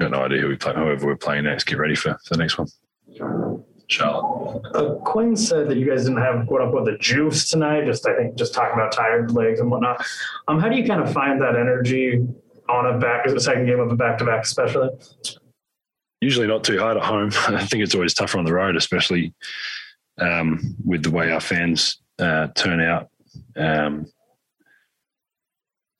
got 0.00 0.10
no 0.10 0.24
idea 0.24 0.40
who 0.40 0.48
we 0.48 0.56
play. 0.56 0.74
Whoever 0.74 1.06
we're 1.06 1.16
playing 1.16 1.44
next, 1.44 1.64
get 1.64 1.78
ready 1.78 1.94
for, 1.94 2.18
for 2.24 2.34
the 2.34 2.38
next 2.38 2.58
one. 2.58 2.68
Charlotte. 3.88 4.62
Uh, 4.74 4.94
Quin 5.04 5.36
said 5.36 5.68
that 5.68 5.76
you 5.76 5.88
guys 5.88 6.04
didn't 6.04 6.20
have 6.20 6.46
quote 6.46 6.62
unquote 6.62 6.86
the 6.86 6.98
juice 6.98 7.50
tonight. 7.50 7.84
Just 7.84 8.06
I 8.06 8.16
think 8.16 8.36
just 8.36 8.54
talking 8.54 8.74
about 8.74 8.92
tired 8.92 9.32
legs 9.32 9.60
and 9.60 9.70
whatnot. 9.70 10.04
Um, 10.48 10.58
how 10.58 10.68
do 10.68 10.76
you 10.76 10.86
kind 10.86 11.00
of 11.00 11.12
find 11.12 11.40
that 11.40 11.56
energy 11.56 12.26
on 12.68 12.86
a 12.86 12.98
back 12.98 13.26
a 13.26 13.40
second 13.40 13.66
game 13.66 13.80
of 13.80 13.90
a 13.92 13.96
back 13.96 14.18
to 14.18 14.24
back, 14.24 14.44
especially? 14.44 14.88
Usually 16.20 16.46
not 16.46 16.64
too 16.64 16.78
hard 16.78 16.96
at 16.96 17.04
home. 17.04 17.30
I 17.48 17.64
think 17.64 17.82
it's 17.82 17.94
always 17.94 18.14
tougher 18.14 18.38
on 18.38 18.44
the 18.44 18.54
road, 18.54 18.76
especially 18.76 19.34
um, 20.18 20.76
with 20.84 21.02
the 21.02 21.10
way 21.10 21.30
our 21.30 21.40
fans 21.40 22.00
uh, 22.18 22.48
turn 22.56 22.80
out. 22.80 23.08
Um, 23.56 24.06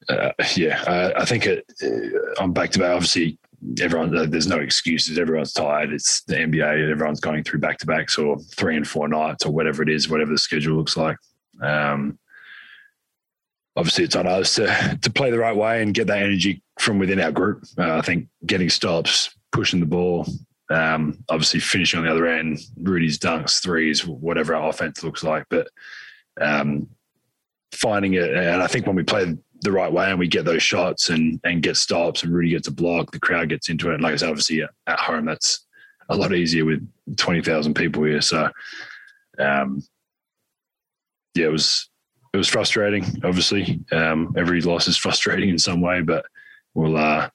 uh, 0.09 0.33
yeah, 0.57 0.83
I, 0.87 1.23
I 1.23 1.25
think 1.25 1.47
it, 1.47 1.65
uh, 1.83 2.43
on 2.43 2.53
back 2.53 2.71
to 2.71 2.79
back. 2.79 2.93
Obviously, 2.93 3.39
everyone 3.81 4.31
there's 4.31 4.47
no 4.47 4.59
excuses. 4.59 5.19
Everyone's 5.19 5.53
tired. 5.53 5.93
It's 5.93 6.23
the 6.23 6.37
NBA. 6.37 6.91
Everyone's 6.91 7.21
going 7.21 7.45
through 7.45 7.61
back 7.61 7.79
to 7.79 7.87
backs 7.87 8.19
or 8.19 8.39
three 8.39 8.77
and 8.77 8.87
four 8.87 9.09
nights 9.09 9.45
or 9.45 9.53
whatever 9.53 9.83
it 9.83 9.89
is, 9.89 10.09
whatever 10.09 10.33
the 10.33 10.39
schedule 10.39 10.77
looks 10.77 10.97
like. 10.97 11.17
Um, 11.63 12.19
obviously, 13.77 14.05
it's 14.05 14.17
on 14.17 14.27
us 14.27 14.55
to 14.57 14.99
to 15.01 15.11
play 15.11 15.31
the 15.31 15.39
right 15.39 15.57
way 15.57 15.83
and 15.83 15.95
get 15.95 16.07
that 16.09 16.23
energy 16.23 16.63
from 16.79 16.99
within 16.99 17.21
our 17.21 17.33
group. 17.33 17.65
Uh, 17.79 17.97
I 17.97 18.03
think 18.03 18.29
getting 18.45 18.71
stops, 18.71 19.31
pushing 19.53 19.81
the 19.81 19.87
ball, 19.87 20.27
um, 20.71 21.19
obviously 21.29 21.61
finishing 21.61 21.99
on 21.99 22.07
the 22.07 22.11
other 22.11 22.27
end, 22.27 22.59
Rudy's 22.81 23.19
dunks, 23.19 23.63
threes, 23.63 24.07
whatever 24.07 24.55
our 24.55 24.69
offense 24.69 25.03
looks 25.03 25.23
like, 25.23 25.47
but 25.49 25.69
um, 26.41 26.89
finding 27.73 28.15
it. 28.15 28.35
And 28.35 28.63
I 28.63 28.67
think 28.67 28.87
when 28.87 28.97
we 28.97 29.05
play 29.05 29.37
the 29.63 29.73
right 29.73 29.93
way 29.93 30.11
and 30.11 30.19
we 30.19 30.29
get 30.29 30.45
those 30.45 30.63
shots 30.63 31.09
and 31.11 31.41
and 31.45 31.63
get 31.63 31.77
stops 31.77 32.23
and 32.23 32.33
Rudy 32.33 32.51
gets 32.51 32.69
a 32.69 32.73
block, 32.73 33.11
the 33.11 33.21
crowd 33.21 33.49
gets 33.49 33.69
into 33.69 33.91
it. 33.91 33.95
And 33.95 34.03
like 34.03 34.15
I 34.15 34.17
said, 34.17 34.29
obviously 34.29 34.63
at 34.63 34.99
home, 34.99 35.27
that's 35.27 35.67
a 36.09 36.17
lot 36.17 36.35
easier 36.35 36.65
with 36.65 36.87
twenty 37.17 37.43
thousand 37.43 37.75
people 37.75 38.05
here. 38.05 38.21
So, 38.21 38.51
um, 39.39 39.83
yeah, 41.35 41.47
it 41.47 41.53
was 41.53 41.89
it 42.33 42.37
was 42.37 42.49
frustrating. 42.49 43.05
Obviously, 43.25 43.81
um, 43.93 44.35
every 44.37 44.61
loss 44.61 44.89
is 44.89 44.97
frustrating 44.97 45.49
in 45.49 45.59
some 45.59 45.81
way, 45.81 46.03
but 46.03 46.25
we'll 46.75 46.97
uh, 46.97 47.29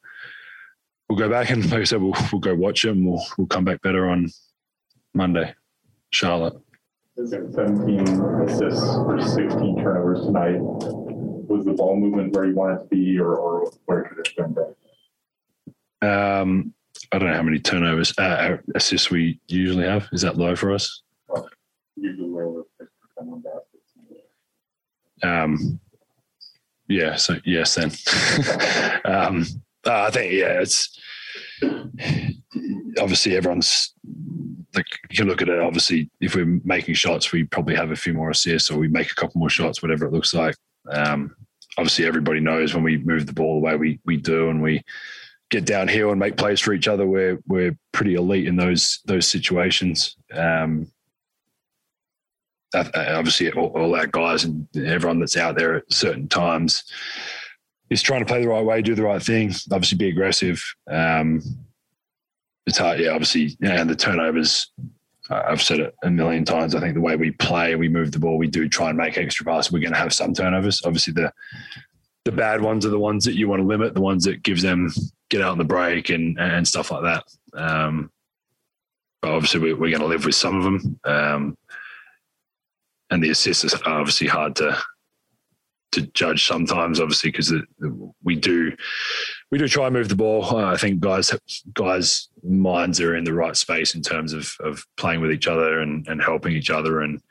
we'll 1.09 1.19
go 1.19 1.30
back 1.30 1.49
and 1.49 1.63
like 1.72 1.82
I 1.82 1.84
said, 1.84 2.01
we'll 2.01 2.15
we'll 2.32 2.41
go 2.41 2.55
watch 2.55 2.86
it 2.86 2.91
and 2.91 3.05
we'll 3.05 3.26
we'll 3.38 3.47
come 3.47 3.65
back 3.65 3.82
better 3.82 4.09
on 4.09 4.30
Monday. 5.13 5.53
Charlotte. 6.11 6.53
17 7.17 8.07
assists 8.47 8.95
for 8.95 9.19
16 9.22 9.78
turnovers 9.78 10.26
tonight. 10.26 11.11
Was 11.52 11.66
the 11.66 11.74
ball 11.74 11.97
movement 11.97 12.34
where 12.34 12.45
you 12.45 12.56
want 12.56 12.80
it 12.80 12.84
to 12.84 12.88
be, 12.88 13.20
or, 13.20 13.36
or 13.36 13.72
where 13.86 14.04
could 14.04 14.20
it 14.20 14.28
have 14.28 14.56
been 14.56 14.76
better? 16.02 16.41
Um, 16.41 16.74
I 17.12 17.20
don't 17.20 17.30
know 17.30 17.36
how 17.36 17.43
many 17.43 17.60
turnovers 17.60 18.18
uh, 18.18 18.58
assists 18.74 19.12
we 19.12 19.39
usually 19.47 19.86
have. 19.86 20.08
Is 20.14 20.22
that 20.22 20.38
low 20.38 20.56
for 20.56 20.74
us? 20.74 21.02
Usually 21.97 22.30
we're 22.30 22.64
um, 25.24 25.80
yeah, 26.88 27.16
so 27.16 27.36
yes, 27.45 27.76
then. 27.76 27.91
um, 29.06 29.45
uh, 29.86 30.04
I 30.08 30.12
think 30.12 30.34
yeah, 30.34 30.60
it's 30.62 30.99
obviously 32.99 33.36
everyone's 33.36 33.93
like 34.76 34.86
you 35.10 35.18
can 35.18 35.28
look 35.28 35.41
at 35.41 35.49
it. 35.49 35.60
Obviously, 35.60 36.10
if 36.20 36.36
we're 36.36 36.60
making 36.64 36.95
shots, 36.95 37.32
we 37.32 37.43
probably 37.43 37.76
have 37.76 37.91
a 37.91 37.95
few 37.95 38.14
more 38.14 38.32
assists, 38.32 38.70
or 38.70 38.80
we 38.80 38.88
make 38.88 39.12
a 39.12 39.16
couple 39.16 39.39
more 39.39 39.49
shots, 39.49 39.82
whatever 39.82 40.06
it 40.06 40.14
looks 40.14 40.34
like. 40.34 40.56
Um, 40.91 41.35
obviously, 41.77 42.05
everybody 42.05 42.39
knows 42.39 42.73
when 42.73 42.83
we 42.83 42.97
move 42.97 43.25
the 43.25 43.33
ball 43.33 43.55
the 43.55 43.65
way 43.65 43.75
we 43.75 43.99
we 44.05 44.17
do, 44.17 44.49
and 44.49 44.61
we 44.61 44.83
get 45.49 45.65
downhill 45.65 46.11
and 46.11 46.19
make 46.19 46.37
plays 46.37 46.59
for 46.59 46.73
each 46.73 46.87
other. 46.87 47.05
We're 47.05 47.39
we're 47.47 47.77
pretty 47.91 48.15
elite 48.15 48.47
in 48.47 48.55
those 48.55 48.99
those 49.05 49.27
situations. 49.27 50.15
Um, 50.33 50.91
obviously, 52.73 53.51
all, 53.51 53.67
all 53.67 53.95
our 53.95 54.07
guys 54.07 54.43
and 54.43 54.67
everyone 54.75 55.19
that's 55.19 55.37
out 55.37 55.57
there 55.57 55.75
at 55.75 55.91
certain 55.91 56.27
times 56.27 56.83
is 57.89 58.01
trying 58.01 58.21
to 58.21 58.25
play 58.25 58.41
the 58.41 58.47
right 58.47 58.63
way, 58.63 58.81
do 58.81 58.95
the 58.95 59.03
right 59.03 59.21
thing. 59.21 59.53
Obviously, 59.71 59.97
be 59.97 60.09
aggressive. 60.09 60.63
Um, 60.89 61.41
it's 62.65 62.77
hard, 62.77 62.99
yeah. 62.99 63.09
Obviously, 63.09 63.57
and 63.61 63.89
the 63.89 63.95
turnovers. 63.95 64.71
I've 65.32 65.61
said 65.61 65.79
it 65.79 65.95
a 66.03 66.09
million 66.09 66.43
times. 66.43 66.75
I 66.75 66.79
think 66.79 66.93
the 66.93 67.01
way 67.01 67.15
we 67.15 67.32
play, 67.32 67.75
we 67.75 67.88
move 67.88 68.11
the 68.11 68.19
ball, 68.19 68.38
we 68.38 68.47
do 68.47 68.67
try 68.67 68.89
and 68.89 68.97
make 68.97 69.17
extra 69.17 69.45
passes. 69.45 69.71
We're 69.71 69.79
going 69.79 69.93
to 69.93 69.99
have 69.99 70.13
some 70.13 70.34
turnovers. 70.34 70.82
Obviously, 70.86 71.13
the 71.13 71.32
the 72.25 72.32
bad 72.32 72.61
ones 72.61 72.86
are 72.86 72.89
the 72.89 72.99
ones 72.99 73.25
that 73.25 73.34
you 73.34 73.47
want 73.47 73.61
to 73.61 73.67
limit, 73.67 73.95
the 73.95 74.01
ones 74.01 74.25
that 74.25 74.43
gives 74.43 74.61
them 74.61 74.91
get 75.29 75.41
out 75.41 75.53
on 75.53 75.57
the 75.57 75.63
break 75.63 76.09
and 76.09 76.38
and 76.39 76.67
stuff 76.67 76.91
like 76.91 77.03
that. 77.03 77.23
Um, 77.53 78.11
but 79.21 79.32
obviously, 79.32 79.59
we, 79.59 79.73
we're, 79.73 79.89
going 79.91 80.01
to 80.01 80.07
live 80.07 80.25
with 80.25 80.36
some 80.36 80.57
of 80.57 80.63
them. 80.63 80.99
Um, 81.05 81.57
and 83.11 83.23
the 83.23 83.29
assists 83.29 83.73
are 83.73 83.99
obviously 83.99 84.27
hard 84.27 84.55
to 84.57 84.77
to 85.93 86.01
judge 86.13 86.47
sometimes, 86.47 86.99
obviously, 86.99 87.32
because 87.32 87.53
we 88.23 88.36
do 88.36 88.71
we 89.52 89.58
do 89.58 89.68
try 89.68 89.86
and 89.86 89.93
move 89.93 90.10
the 90.10 90.16
ball. 90.16 90.45
Uh, 90.45 90.72
I 90.72 90.78
think 90.78 90.99
guys 90.99 91.32
guys 91.74 92.30
minds 92.43 92.99
are 92.99 93.16
in 93.16 93.26
the 93.26 93.34
right 93.34 93.56
space 93.56 93.93
in 93.95 94.02
terms 94.02 94.34
of 94.34 94.56
of 94.62 94.86
playing 94.97 95.22
with 95.22 95.32
each 95.32 95.47
other 95.47 95.80
and 95.80 96.08
and 96.08 96.22
helping 96.22 96.54
each 96.54 96.70
other 96.70 97.02
and 97.02 97.22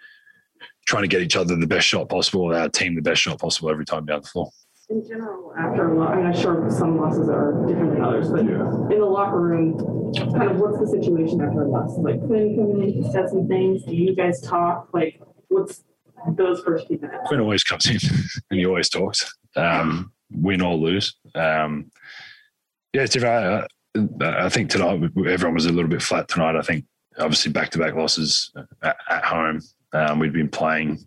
trying 0.87 1.03
to 1.03 1.09
get 1.09 1.23
each 1.23 1.37
other 1.37 1.57
the 1.57 1.67
best 1.67 1.87
shot 1.87 2.09
possible, 2.09 2.55
our 2.55 2.69
team 2.69 2.95
the 2.95 3.03
best 3.03 3.23
shot 3.23 3.39
possible 3.39 3.71
every 3.71 3.85
time 3.85 4.05
down 4.05 4.21
the 4.21 4.27
floor. 4.27 4.51
In 4.89 5.07
general, 5.07 5.55
after 5.57 5.93
a 5.93 5.97
lot, 5.97 6.19
I'm 6.19 6.35
sure 6.35 6.69
some 6.69 6.99
losses 6.99 7.29
are 7.29 7.65
different 7.69 7.93
than 7.93 8.03
others, 8.03 8.29
but 8.29 8.45
yeah. 8.45 8.67
in 8.93 8.99
the 8.99 9.07
locker 9.07 9.41
room, 9.41 9.79
kind 10.33 10.51
of 10.51 10.59
what's 10.59 10.81
the 10.81 10.89
situation 10.89 11.41
after 11.41 11.63
a 11.63 11.69
loss? 11.69 11.97
Like 11.97 12.19
Quin 12.27 12.57
coming 12.57 12.83
in, 12.83 13.05
he 13.05 13.13
said 13.13 13.29
some 13.29 13.47
things. 13.47 13.85
Do 13.85 13.95
you 13.95 14.17
guys 14.17 14.41
talk? 14.41 14.89
Like, 14.93 15.21
what's 15.47 15.85
those 16.31 16.61
first 16.63 16.89
few 16.89 16.99
minutes? 16.99 17.23
Quin 17.27 17.39
always 17.39 17.63
comes 17.63 17.87
in 17.87 17.99
and 18.51 18.59
he 18.59 18.67
always 18.67 18.89
talks, 18.89 19.33
um, 19.55 20.13
win 20.31 20.61
or 20.61 20.75
lose. 20.75 21.15
Um, 21.35 21.91
yeah, 22.93 23.03
it's 23.03 23.13
different. 23.13 23.69
I, 24.21 24.47
I 24.47 24.49
think 24.49 24.71
tonight 24.71 25.11
everyone 25.27 25.55
was 25.55 25.67
a 25.67 25.73
little 25.73 25.91
bit 25.91 26.03
flat 26.03 26.29
tonight. 26.29 26.57
I 26.57 26.63
think 26.63 26.85
obviously 27.19 27.53
back 27.53 27.71
to 27.71 27.79
back 27.79 27.95
losses 27.95 28.53
at, 28.83 28.97
at 29.09 29.25
home. 29.25 29.61
Um, 29.93 30.19
we'd 30.19 30.33
been 30.33 30.49
playing 30.49 31.05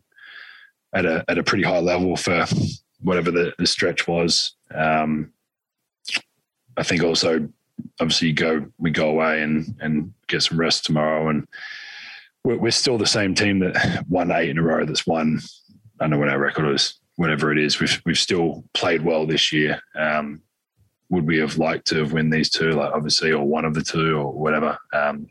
at 0.93 1.05
a 1.05 1.23
at 1.27 1.37
a 1.37 1.43
pretty 1.43 1.63
high 1.63 1.79
level 1.79 2.15
for 2.15 2.45
whatever 3.01 3.31
the, 3.31 3.53
the 3.57 3.65
stretch 3.65 4.07
was. 4.07 4.55
Um, 4.73 5.31
I 6.77 6.83
think 6.83 7.03
also 7.03 7.47
obviously 7.99 8.29
you 8.29 8.33
go 8.33 8.65
we 8.77 8.91
go 8.91 9.09
away 9.09 9.41
and 9.41 9.75
and 9.79 10.13
get 10.27 10.43
some 10.43 10.59
rest 10.59 10.85
tomorrow 10.85 11.29
and 11.29 11.47
we're, 12.45 12.71
still 12.71 12.97
the 12.97 13.05
same 13.05 13.33
team 13.33 13.59
that 13.59 14.03
won 14.09 14.29
eight 14.31 14.49
in 14.49 14.57
a 14.57 14.61
row 14.61 14.85
that's 14.85 15.07
won 15.07 15.39
I 15.99 16.03
don't 16.03 16.11
know 16.11 16.17
what 16.17 16.29
our 16.29 16.39
record 16.39 16.73
is 16.73 16.99
whatever 17.15 17.51
it 17.51 17.57
is 17.57 17.79
we've 17.79 18.01
we've 18.05 18.17
still 18.17 18.63
played 18.73 19.03
well 19.03 19.25
this 19.25 19.51
year 19.51 19.81
um, 19.95 20.41
would 21.09 21.25
we 21.25 21.37
have 21.37 21.57
liked 21.57 21.85
to 21.87 21.97
have 21.97 22.13
win 22.13 22.29
these 22.29 22.49
two 22.49 22.71
like 22.71 22.93
obviously 22.93 23.31
or 23.31 23.45
one 23.45 23.65
of 23.65 23.73
the 23.73 23.83
two 23.83 24.17
or 24.17 24.31
whatever 24.31 24.77
um, 24.93 25.27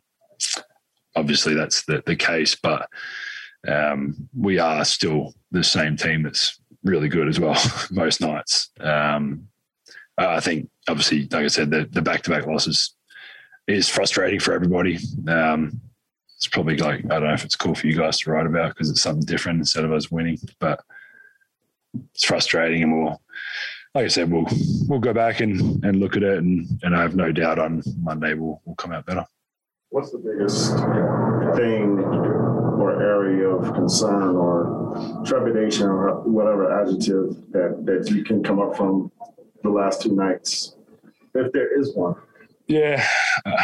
obviously 1.16 1.55
that's 1.55 1.85
the, 1.85 2.03
the 2.07 2.16
case 2.16 2.55
but 2.55 2.89
um, 3.68 4.28
we 4.37 4.59
are 4.59 4.85
still 4.85 5.35
the 5.51 5.62
same 5.62 5.97
team 5.97 6.22
that's 6.22 6.61
really 6.85 7.09
good 7.09 7.28
as 7.28 7.39
well 7.39 7.57
most 7.91 8.20
nights. 8.20 8.70
Um, 8.80 9.49
I 10.18 10.41
think 10.41 10.68
obviously, 10.89 11.22
like 11.30 11.45
I 11.45 11.49
said, 11.49 11.70
the, 11.70 11.89
the 11.91 12.03
back-to-back 12.03 12.47
losses 12.47 12.95
is 13.66 13.89
frustrating 13.89 14.41
for 14.41 14.53
everybody. 14.53 14.99
Um, 15.28 15.80
it's 16.37 16.49
probably 16.49 16.76
like 16.76 17.05
I 17.05 17.20
don't 17.20 17.28
know 17.28 17.35
if 17.35 17.45
it's 17.45 17.57
cool 17.57 17.74
for 17.74 17.87
you 17.87 17.97
guys 17.97 18.18
to 18.18 18.30
write 18.30 18.47
about 18.47 18.74
because 18.74 18.91
it's 18.91 19.01
something 19.01 19.24
different 19.24 19.61
instead 19.61 19.85
of 19.85 19.93
us 19.93 20.11
winning, 20.11 20.39
but 20.59 20.80
it's 22.14 22.24
frustrating, 22.24 22.82
and 22.82 23.05
we'll, 23.05 23.20
like 23.95 24.05
I 24.05 24.09
said, 24.09 24.30
we'll 24.30 24.47
we'll 24.88 25.01
go 25.01 25.12
back 25.12 25.40
and, 25.40 25.84
and 25.84 26.01
look 26.01 26.16
at 26.16 26.22
it, 26.22 26.38
and, 26.38 26.66
and 26.82 26.97
I 26.97 27.03
have 27.03 27.14
no 27.14 27.32
doubt 27.32 27.59
on 27.59 27.82
Monday 27.99 28.34
we'll 28.34 28.61
we'll 28.64 28.76
come 28.76 28.93
out 28.93 29.07
better. 29.07 29.26
What's 29.90 30.11
the 30.11 30.18
biggest 30.18 30.70
thing 31.57 31.99
or 32.80 33.03
area 33.03 33.49
of 33.49 33.74
concern 33.74 34.36
or 34.36 35.22
trepidation 35.26 35.86
or 35.86 36.22
whatever 36.22 36.80
adjective 36.80 37.36
that, 37.53 37.84
that 37.84 38.11
you 38.11 38.24
can 38.24 38.43
come 38.43 38.59
up 38.59 38.76
from 38.76 39.12
the 39.62 39.70
last 39.70 40.03
two 40.03 40.14
nights, 40.14 40.76
if 41.34 41.53
there 41.53 41.78
is 41.78 41.95
one? 41.95 42.14
Yeah, 42.68 43.07
uh, 43.45 43.62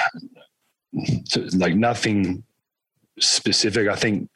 so 1.25 1.47
like 1.57 1.75
nothing 1.75 2.45
specific. 3.19 3.89
I 3.89 3.97
think 3.97 4.29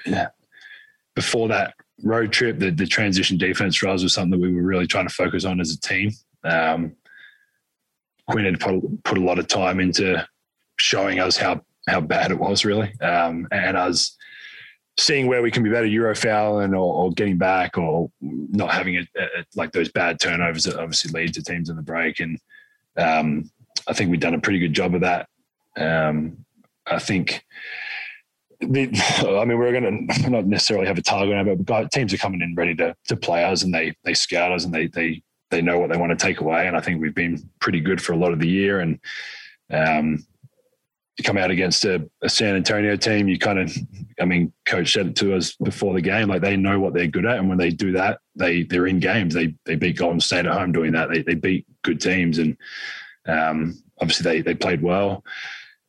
before 1.15 1.49
that 1.49 1.75
road 2.03 2.33
trip, 2.33 2.59
the, 2.59 2.71
the 2.71 2.87
transition 2.87 3.39
defense 3.39 3.77
drives 3.77 4.03
was 4.03 4.15
something 4.15 4.33
that 4.33 4.47
we 4.47 4.55
were 4.55 4.63
really 4.63 4.87
trying 4.87 5.09
to 5.09 5.15
focus 5.15 5.45
on 5.45 5.61
as 5.61 5.73
a 5.73 5.81
team. 5.81 6.11
Um, 6.45 6.93
Quin 8.29 8.45
had 8.45 8.61
put, 8.61 9.05
put 9.05 9.19
a 9.19 9.25
lot 9.25 9.39
of 9.39 9.49
time 9.49 9.81
into 9.81 10.27
showing 10.77 11.19
us 11.19 11.37
how 11.37 11.63
how 11.89 12.01
bad 12.01 12.31
it 12.31 12.39
was 12.39 12.65
really, 12.65 12.93
um, 13.01 13.49
and 13.51 13.77
us 13.77 14.17
seeing 14.99 15.27
where 15.27 15.43
we 15.43 15.51
can 15.51 15.65
be 15.65 15.71
better 15.71 15.87
euro 15.87 16.15
fouling 16.15 16.75
or, 16.75 16.95
or 16.95 17.11
getting 17.13 17.39
back 17.39 17.77
or 17.77 18.11
not 18.21 18.71
having 18.71 18.95
it 18.95 19.09
like 19.57 19.73
those 19.73 19.91
bad 19.91 20.21
turnovers 20.21 20.65
that 20.65 20.79
obviously 20.79 21.11
lead 21.11 21.35
to 21.35 21.43
teams 21.43 21.71
in 21.71 21.77
the 21.77 21.83
break 21.83 22.21
and 22.21 22.39
um, 22.99 23.51
I 23.89 23.95
think 23.95 24.11
we've 24.11 24.21
done 24.21 24.35
a 24.35 24.41
pretty 24.41 24.59
good 24.59 24.75
job 24.75 24.95
of 24.95 25.01
that. 25.01 25.29
Um, 25.77 26.45
I 26.87 26.99
think 26.99 27.45
the, 28.63 29.39
I 29.41 29.45
mean, 29.45 29.59
we're 29.59 29.73
going 29.73 30.09
to 30.23 30.31
not 30.31 30.47
necessarily 30.47 30.87
have 30.87 30.99
a 30.99 31.03
target, 31.03 31.65
but 31.65 31.91
teams 31.91 32.13
are 32.13 32.19
coming 32.19 32.41
in 32.41 32.55
ready 32.55 32.75
to 32.77 32.97
to 33.09 33.17
play 33.17 33.45
us, 33.45 33.63
and 33.63 33.75
they 33.75 33.95
they 34.05 34.15
scout 34.15 34.53
us, 34.53 34.65
and 34.65 34.75
they 34.75 34.87
they 34.87 35.23
they 35.51 35.63
know 35.63 35.79
what 35.79 35.91
they 35.91 35.99
want 35.99 36.19
to 36.19 36.27
take 36.27 36.41
away. 36.41 36.67
And 36.67 36.77
I 36.77 36.81
think 36.81 37.01
we've 37.01 37.15
been 37.15 37.49
pretty 37.61 37.81
good 37.81 38.01
for 38.01 38.13
a 38.13 38.17
lot 38.17 38.33
of 38.33 38.41
the 38.41 38.49
year. 38.49 38.81
And 38.81 38.99
um, 39.71 40.27
come 41.23 41.37
out 41.37 41.51
against 41.51 41.85
a, 41.85 42.09
a, 42.23 42.29
San 42.29 42.57
Antonio 42.57 42.97
team, 42.97 43.29
you 43.29 43.39
kind 43.39 43.59
of, 43.59 43.77
I 44.21 44.25
mean, 44.25 44.53
coach 44.67 44.93
said 44.93 45.09
it 45.09 45.17
to 45.17 45.37
us 45.37 45.53
before 45.53 45.95
the 45.95 46.01
game, 46.01 46.29
like 46.29 46.41
they 46.41 46.57
know 46.57 46.81
what 46.81 46.95
they're 46.95 47.07
good 47.07 47.27
at, 47.27 47.39
and 47.39 47.49
when 47.49 47.59
they 47.59 47.71
do 47.71 47.93
that, 47.93 48.21
they 48.35 48.65
they're 48.65 48.87
in 48.87 48.99
games. 48.99 49.35
They 49.35 49.55
they 49.67 49.77
beat 49.77 49.99
Golden 49.99 50.21
State 50.21 50.47
at 50.47 50.53
home 50.53 50.73
doing 50.73 50.93
that. 50.93 51.11
They 51.11 51.23
they 51.23 51.35
beat 51.35 51.67
good 51.83 52.01
teams, 52.01 52.39
and 52.39 52.57
um, 53.27 53.81
obviously 54.01 54.25
they 54.25 54.41
they 54.41 54.55
played 54.55 54.83
well. 54.83 55.23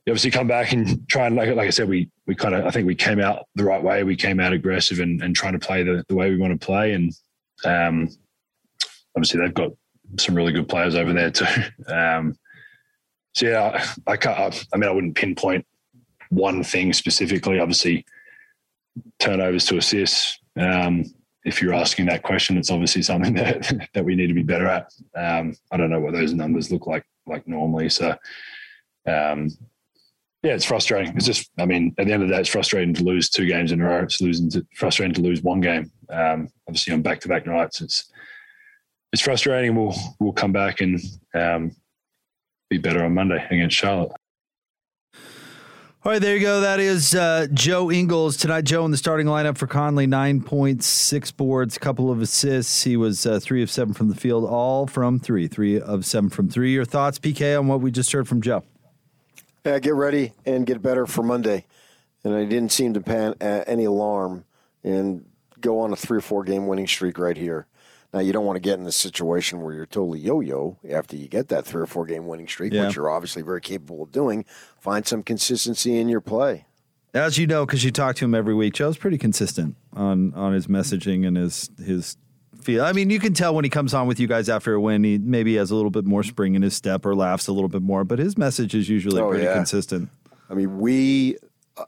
Obviously 0.07 0.31
come 0.31 0.47
back 0.47 0.73
and 0.73 1.07
try 1.07 1.27
and 1.27 1.35
like 1.35 1.55
like 1.55 1.67
I 1.67 1.71
said, 1.71 1.87
we 1.87 2.09
we 2.27 2.35
kind 2.35 2.53
of 2.55 2.65
I 2.65 2.71
think 2.71 2.85
we 2.85 2.95
came 2.95 3.21
out 3.21 3.45
the 3.55 3.63
right 3.63 3.81
way. 3.81 4.03
We 4.03 4.17
came 4.17 4.39
out 4.39 4.51
aggressive 4.51 4.99
and, 4.99 5.21
and 5.21 5.35
trying 5.35 5.53
to 5.53 5.59
play 5.59 5.83
the, 5.83 6.03
the 6.09 6.15
way 6.15 6.29
we 6.29 6.37
want 6.37 6.59
to 6.59 6.65
play, 6.65 6.93
and 6.93 7.13
um, 7.63 8.09
obviously 9.15 9.39
they've 9.39 9.53
got 9.53 9.71
some 10.19 10.35
really 10.35 10.51
good 10.51 10.67
players 10.67 10.95
over 10.95 11.13
there 11.13 11.31
too. 11.31 11.45
Um, 11.87 12.35
so 13.35 13.47
yeah, 13.47 13.85
I 14.05 14.15
can't. 14.15 14.65
I 14.73 14.77
mean, 14.77 14.89
I 14.89 14.93
wouldn't 14.93 15.15
pinpoint 15.15 15.65
one 16.29 16.63
thing 16.63 16.93
specifically. 16.93 17.59
Obviously, 17.59 18.05
turnovers 19.19 19.65
to 19.65 19.77
assists. 19.77 20.39
Um, 20.59 21.05
if 21.43 21.61
you're 21.61 21.73
asking 21.73 22.05
that 22.05 22.23
question, 22.23 22.57
it's 22.57 22.71
obviously 22.71 23.01
something 23.01 23.33
that 23.35 23.89
that 23.93 24.05
we 24.05 24.15
need 24.15 24.27
to 24.27 24.33
be 24.33 24.43
better 24.43 24.67
at. 24.67 24.93
Um, 25.15 25.55
I 25.71 25.77
don't 25.77 25.89
know 25.89 25.99
what 25.99 26.13
those 26.13 26.33
numbers 26.33 26.71
look 26.71 26.85
like 26.85 27.05
like 27.25 27.47
normally. 27.47 27.89
So, 27.89 28.15
um, 29.07 29.49
yeah, 30.43 30.53
it's 30.53 30.65
frustrating. 30.65 31.15
It's 31.15 31.25
just, 31.25 31.49
I 31.57 31.65
mean, 31.65 31.95
at 31.97 32.05
the 32.05 32.11
end 32.11 32.21
of 32.21 32.27
the 32.27 32.35
day, 32.35 32.41
it's 32.41 32.49
frustrating 32.49 32.93
to 32.95 33.03
lose 33.03 33.29
two 33.29 33.45
games 33.45 33.71
in 33.71 33.79
a 33.79 33.85
row. 33.85 34.03
It's 34.03 34.19
losing 34.19 34.49
to, 34.51 34.67
frustrating 34.75 35.13
to 35.15 35.21
lose 35.21 35.41
one 35.41 35.61
game. 35.61 35.89
Um, 36.09 36.49
obviously, 36.67 36.93
on 36.93 37.01
back 37.01 37.21
to 37.21 37.29
back 37.29 37.47
nights, 37.47 37.79
it's 37.79 38.11
it's 39.13 39.21
frustrating. 39.21 39.75
We'll 39.75 39.95
we'll 40.19 40.33
come 40.33 40.51
back 40.51 40.81
and 40.81 40.99
um, 41.33 41.71
be 42.69 42.77
better 42.77 43.05
on 43.05 43.13
Monday 43.13 43.45
against 43.49 43.77
Charlotte. 43.77 44.11
All 46.05 46.11
right, 46.11 46.21
there 46.21 46.35
you 46.35 46.41
go. 46.41 46.59
That 46.59 46.81
is 46.81 47.15
uh, 47.15 47.47
Joe 47.53 47.89
Ingles 47.89 48.35
tonight. 48.35 48.65
Joe 48.65 48.83
in 48.83 48.91
the 48.91 48.97
starting 48.97 49.27
lineup 49.27 49.57
for 49.57 49.67
Conley, 49.67 50.05
nine 50.05 50.41
points, 50.41 50.85
six 50.85 51.31
boards, 51.31 51.77
couple 51.77 52.11
of 52.11 52.21
assists. 52.21 52.83
He 52.83 52.97
was 52.97 53.25
uh, 53.25 53.39
three 53.39 53.63
of 53.63 53.71
seven 53.71 53.93
from 53.93 54.09
the 54.09 54.15
field, 54.15 54.43
all 54.43 54.87
from 54.87 55.21
three, 55.21 55.47
three 55.47 55.79
of 55.79 56.05
seven 56.05 56.29
from 56.29 56.49
three. 56.49 56.73
Your 56.73 56.83
thoughts, 56.83 57.17
PK, 57.19 57.57
on 57.57 57.67
what 57.67 57.79
we 57.79 57.89
just 57.89 58.11
heard 58.11 58.27
from 58.27 58.41
Joe? 58.41 58.65
Yeah, 59.65 59.79
get 59.79 59.93
ready 59.93 60.33
and 60.45 60.65
get 60.65 60.81
better 60.81 61.05
for 61.05 61.23
Monday. 61.23 61.65
And 62.23 62.35
I 62.35 62.45
didn't 62.45 62.71
seem 62.71 62.93
to 62.93 63.01
pan 63.01 63.35
uh, 63.41 63.63
any 63.65 63.85
alarm. 63.85 64.45
And 64.83 65.25
go 65.61 65.79
on 65.79 65.93
a 65.93 65.95
three 65.95 66.17
or 66.17 66.21
four 66.21 66.43
game 66.43 66.67
winning 66.67 66.87
streak 66.87 67.17
right 67.17 67.37
here. 67.37 67.67
Now 68.13 68.19
you 68.19 68.33
don't 68.33 68.45
want 68.45 68.57
to 68.57 68.61
get 68.61 68.77
in 68.79 68.85
a 68.85 68.91
situation 68.91 69.61
where 69.61 69.73
you're 69.73 69.85
totally 69.85 70.19
yo-yo 70.19 70.77
after 70.91 71.15
you 71.15 71.27
get 71.29 71.47
that 71.47 71.65
three 71.65 71.81
or 71.81 71.85
four 71.85 72.05
game 72.05 72.27
winning 72.27 72.47
streak, 72.49 72.73
Yeah. 72.73 72.85
which 72.87 72.95
you're 72.97 73.09
obviously 73.09 73.41
very 73.41 73.61
capable 73.61 74.03
of 74.03 74.11
doing. 74.11 74.43
Find 74.79 75.07
some 75.07 75.23
consistency 75.23 75.97
in 75.97 76.09
your 76.09 76.19
play. 76.21 76.65
As 77.13 77.37
you 77.37 77.47
know, 77.47 77.65
because 77.65 77.83
you 77.85 77.91
talk 77.91 78.15
to 78.17 78.25
him 78.25 78.35
every 78.35 78.53
week, 78.53 78.73
Joe's 78.73 78.97
pretty 78.97 79.17
consistent 79.17 79.77
on 79.93 80.33
on 80.33 80.51
his 80.53 80.67
messaging 80.67 81.25
and 81.25 81.37
his 81.37 81.69
his 81.83 82.17
feel. 82.63 82.83
I 82.83 82.91
mean, 82.93 83.09
you 83.09 83.19
can 83.19 83.33
tell 83.33 83.53
when 83.55 83.63
he 83.63 83.69
comes 83.69 83.93
on 83.93 84.07
with 84.07 84.19
you 84.19 84.27
guys 84.27 84.49
after 84.49 84.73
a 84.73 84.81
win, 84.81 85.03
he 85.03 85.17
maybe 85.17 85.55
has 85.55 85.71
a 85.71 85.75
little 85.75 85.91
bit 85.91 86.05
more 86.05 86.23
spring 86.23 86.55
in 86.55 86.61
his 86.61 86.75
step 86.75 87.05
or 87.05 87.15
laughs 87.15 87.47
a 87.47 87.53
little 87.53 87.69
bit 87.69 87.81
more, 87.81 88.03
but 88.03 88.19
his 88.19 88.37
message 88.37 88.73
is 88.75 88.89
usually 88.89 89.21
Oh, 89.21 89.29
pretty 89.29 89.45
yeah. 89.45 89.53
consistent. 89.55 90.09
I 90.49 90.53
mean, 90.55 90.79
we 90.79 91.37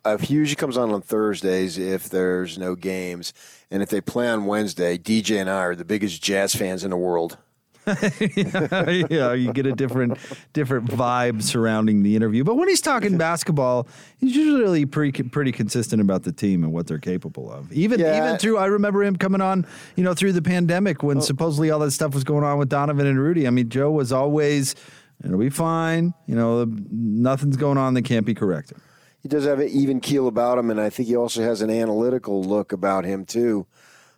uh, 0.03 0.17
he 0.17 0.33
usually 0.33 0.55
comes 0.55 0.77
on 0.77 0.89
on 0.91 1.01
Thursdays 1.01 1.77
if 1.77 2.09
there's 2.09 2.57
no 2.57 2.73
games, 2.75 3.33
and 3.69 3.83
if 3.83 3.89
they 3.89 4.01
play 4.01 4.27
on 4.27 4.45
Wednesday, 4.45 4.97
DJ 4.97 5.39
and 5.41 5.49
I 5.49 5.59
are 5.59 5.75
the 5.75 5.85
biggest 5.85 6.23
jazz 6.23 6.55
fans 6.55 6.83
in 6.83 6.89
the 6.89 6.97
world. 6.97 7.37
yeah, 9.09 9.33
you 9.33 9.53
get 9.53 9.65
a 9.65 9.71
different 9.73 10.17
different 10.53 10.87
vibe 10.89 11.41
surrounding 11.41 12.03
the 12.03 12.15
interview. 12.15 12.43
But 12.43 12.55
when 12.55 12.67
he's 12.67 12.81
talking 12.81 13.17
basketball, 13.17 13.87
he's 14.17 14.35
usually 14.35 14.85
pretty 14.85 15.23
pretty 15.23 15.51
consistent 15.51 16.01
about 16.01 16.23
the 16.23 16.31
team 16.31 16.63
and 16.63 16.73
what 16.73 16.87
they're 16.87 16.97
capable 16.99 17.51
of. 17.51 17.71
Even 17.71 17.99
Yeah. 17.99 18.17
even 18.25 18.37
through, 18.37 18.57
I 18.57 18.65
remember 18.65 19.03
him 19.03 19.15
coming 19.15 19.41
on, 19.41 19.65
you 19.95 20.03
know, 20.03 20.13
through 20.13 20.33
the 20.33 20.41
pandemic 20.41 21.03
when 21.03 21.21
supposedly 21.21 21.69
all 21.71 21.79
that 21.79 21.91
stuff 21.91 22.13
was 22.13 22.23
going 22.23 22.43
on 22.43 22.57
with 22.57 22.69
Donovan 22.69 23.05
and 23.05 23.19
Rudy. 23.19 23.47
I 23.47 23.49
mean, 23.49 23.69
Joe 23.69 23.91
was 23.91 24.11
always, 24.11 24.75
it'll 25.23 25.37
be 25.37 25.49
fine. 25.49 26.13
You 26.27 26.35
know, 26.35 26.65
nothing's 26.65 27.57
going 27.57 27.77
on 27.77 27.93
that 27.95 28.03
can't 28.03 28.25
be 28.25 28.33
corrected. 28.33 28.77
He 29.21 29.29
does 29.29 29.45
have 29.45 29.59
an 29.59 29.69
even 29.69 29.99
keel 30.01 30.27
about 30.27 30.59
him, 30.59 30.69
and 30.69 30.79
I 30.79 30.91
think 30.91 31.07
he 31.07 31.15
also 31.15 31.41
has 31.41 31.61
an 31.61 31.71
analytical 31.71 32.43
look 32.43 32.71
about 32.71 33.05
him 33.05 33.25
too. 33.25 33.65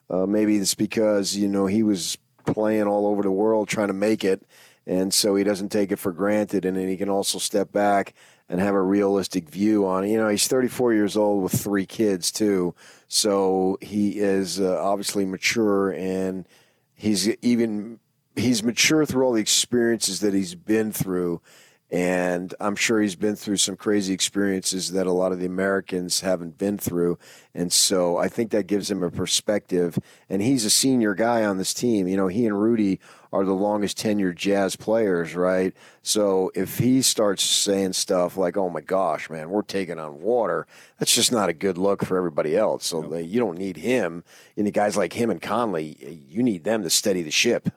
Uh, 0.10 0.26
maybe 0.26 0.58
it's 0.58 0.76
because 0.76 1.36
you 1.36 1.48
know 1.48 1.66
he 1.66 1.82
was 1.84 2.18
playing 2.48 2.88
all 2.88 3.06
over 3.06 3.22
the 3.22 3.32
world 3.32 3.68
trying 3.68 3.88
to 3.88 3.94
make 3.94 4.24
it, 4.24 4.44
and 4.86 5.14
so 5.14 5.36
he 5.36 5.44
doesn't 5.44 5.70
take 5.70 5.92
it 5.92 5.98
for 5.98 6.12
granted, 6.12 6.66
and 6.66 6.78
then 6.78 6.88
he 6.88 6.98
can 6.98 7.10
also 7.10 7.38
step 7.38 7.72
back 7.72 8.14
and 8.50 8.60
have 8.60 8.74
a 8.74 8.82
realistic 8.82 9.50
view 9.50 9.86
on 9.86 10.06
it. 10.06 10.10
You 10.10 10.18
know, 10.18 10.30
he's 10.30 10.48
34 10.48 10.94
years 10.94 11.18
old 11.18 11.44
with 11.44 11.54
three 11.54 11.86
kids 11.86 12.32
too, 12.32 12.74
so 13.08 13.78
he 13.82 14.20
is 14.20 14.60
uh, 14.60 14.82
obviously 14.82 15.26
mature, 15.26 15.92
and 15.92 16.48
he's 16.96 17.30
even 17.42 18.00
he's 18.36 18.64
mature 18.64 19.06
through 19.06 19.26
all 19.26 19.34
the 19.34 19.42
experiences 19.42 20.20
that 20.22 20.34
he's 20.34 20.56
been 20.56 20.92
through. 20.92 21.42
And 21.90 22.54
I'm 22.60 22.76
sure 22.76 23.02
he's 23.02 23.16
been 23.16 23.38
through 23.38 23.58
some 23.58 23.78
crazy 23.78 24.14
experiences 24.14 24.92
that 24.92 25.08
a 25.08 25.12
lot 25.14 25.32
of 25.32 25.40
the 25.40 25.46
Americans 25.46 26.20
haven't 26.20 26.58
been 26.58 26.78
through. 26.78 27.18
And 27.54 27.72
so 27.72 28.18
I 28.18 28.28
think 28.28 28.52
that 28.52 28.68
gives 28.68 28.92
him 28.92 29.04
a 29.04 29.10
perspective. 29.10 29.98
And 30.30 30.42
he's 30.42 30.66
a 30.66 30.70
senior 30.70 31.14
guy 31.14 31.46
on 31.46 31.58
this 31.58 31.74
team. 31.74 32.08
You 32.10 32.18
know, 32.18 32.28
he 32.28 32.46
and 32.46 32.60
Rudy 32.60 33.00
are 33.32 33.46
the 33.46 33.54
longest 33.54 33.98
tenured 33.98 34.36
jazz 34.36 34.76
players, 34.76 35.34
right? 35.34 35.74
So 36.02 36.52
if 36.56 36.78
he 36.78 37.02
starts 37.02 37.44
saying 37.44 37.94
stuff 37.94 38.36
like, 38.36 38.58
oh 38.58 38.70
my 38.70 38.82
gosh, 38.82 39.30
man, 39.30 39.50
we're 39.50 39.62
taking 39.62 39.98
on 39.98 40.20
water, 40.22 40.68
that's 41.00 41.16
just 41.16 41.32
not 41.32 41.48
a 41.48 41.54
good 41.54 41.78
look 41.78 42.04
for 42.04 42.18
everybody 42.18 42.58
else. 42.58 42.86
So 42.86 43.16
you 43.16 43.40
don't 43.40 43.58
need 43.58 43.78
him. 43.78 44.26
And 44.58 44.68
the 44.68 44.72
guys 44.72 44.98
like 44.98 45.14
him 45.14 45.30
and 45.30 45.42
Conley, 45.42 46.26
you 46.28 46.44
need 46.44 46.66
them 46.66 46.84
to 46.84 46.90
steady 46.90 47.22
the 47.22 47.32
ship. 47.32 47.70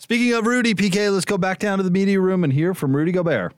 Speaking 0.00 0.32
of 0.32 0.46
Rudy, 0.46 0.74
PK, 0.74 1.12
let's 1.12 1.26
go 1.26 1.36
back 1.36 1.58
down 1.58 1.76
to 1.76 1.84
the 1.84 1.90
media 1.90 2.18
room 2.18 2.42
and 2.42 2.50
hear 2.50 2.72
from 2.72 2.96
Rudy 2.96 3.12
Gobert. 3.12 3.52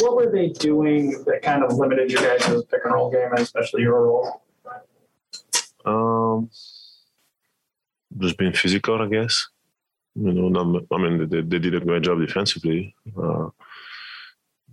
What 0.00 0.16
were 0.16 0.28
they 0.28 0.48
doing 0.48 1.12
that 1.26 1.42
kind 1.42 1.62
of 1.62 1.74
limited 1.74 2.10
you 2.10 2.18
guys' 2.18 2.44
pick 2.64 2.80
and 2.84 2.92
roll 2.92 3.08
game, 3.08 3.30
and 3.30 3.38
especially 3.38 3.82
your 3.82 4.02
role? 4.02 4.42
Um, 5.84 6.50
just 8.18 8.36
being 8.36 8.52
physical, 8.52 9.00
I 9.00 9.06
guess. 9.06 9.46
You 10.16 10.32
know, 10.32 10.48
not, 10.48 10.82
I 10.90 10.98
mean, 10.98 11.28
they, 11.28 11.40
they 11.40 11.60
did 11.60 11.76
a 11.76 11.80
great 11.80 12.02
job 12.02 12.18
defensively, 12.18 12.92
uh, 13.16 13.50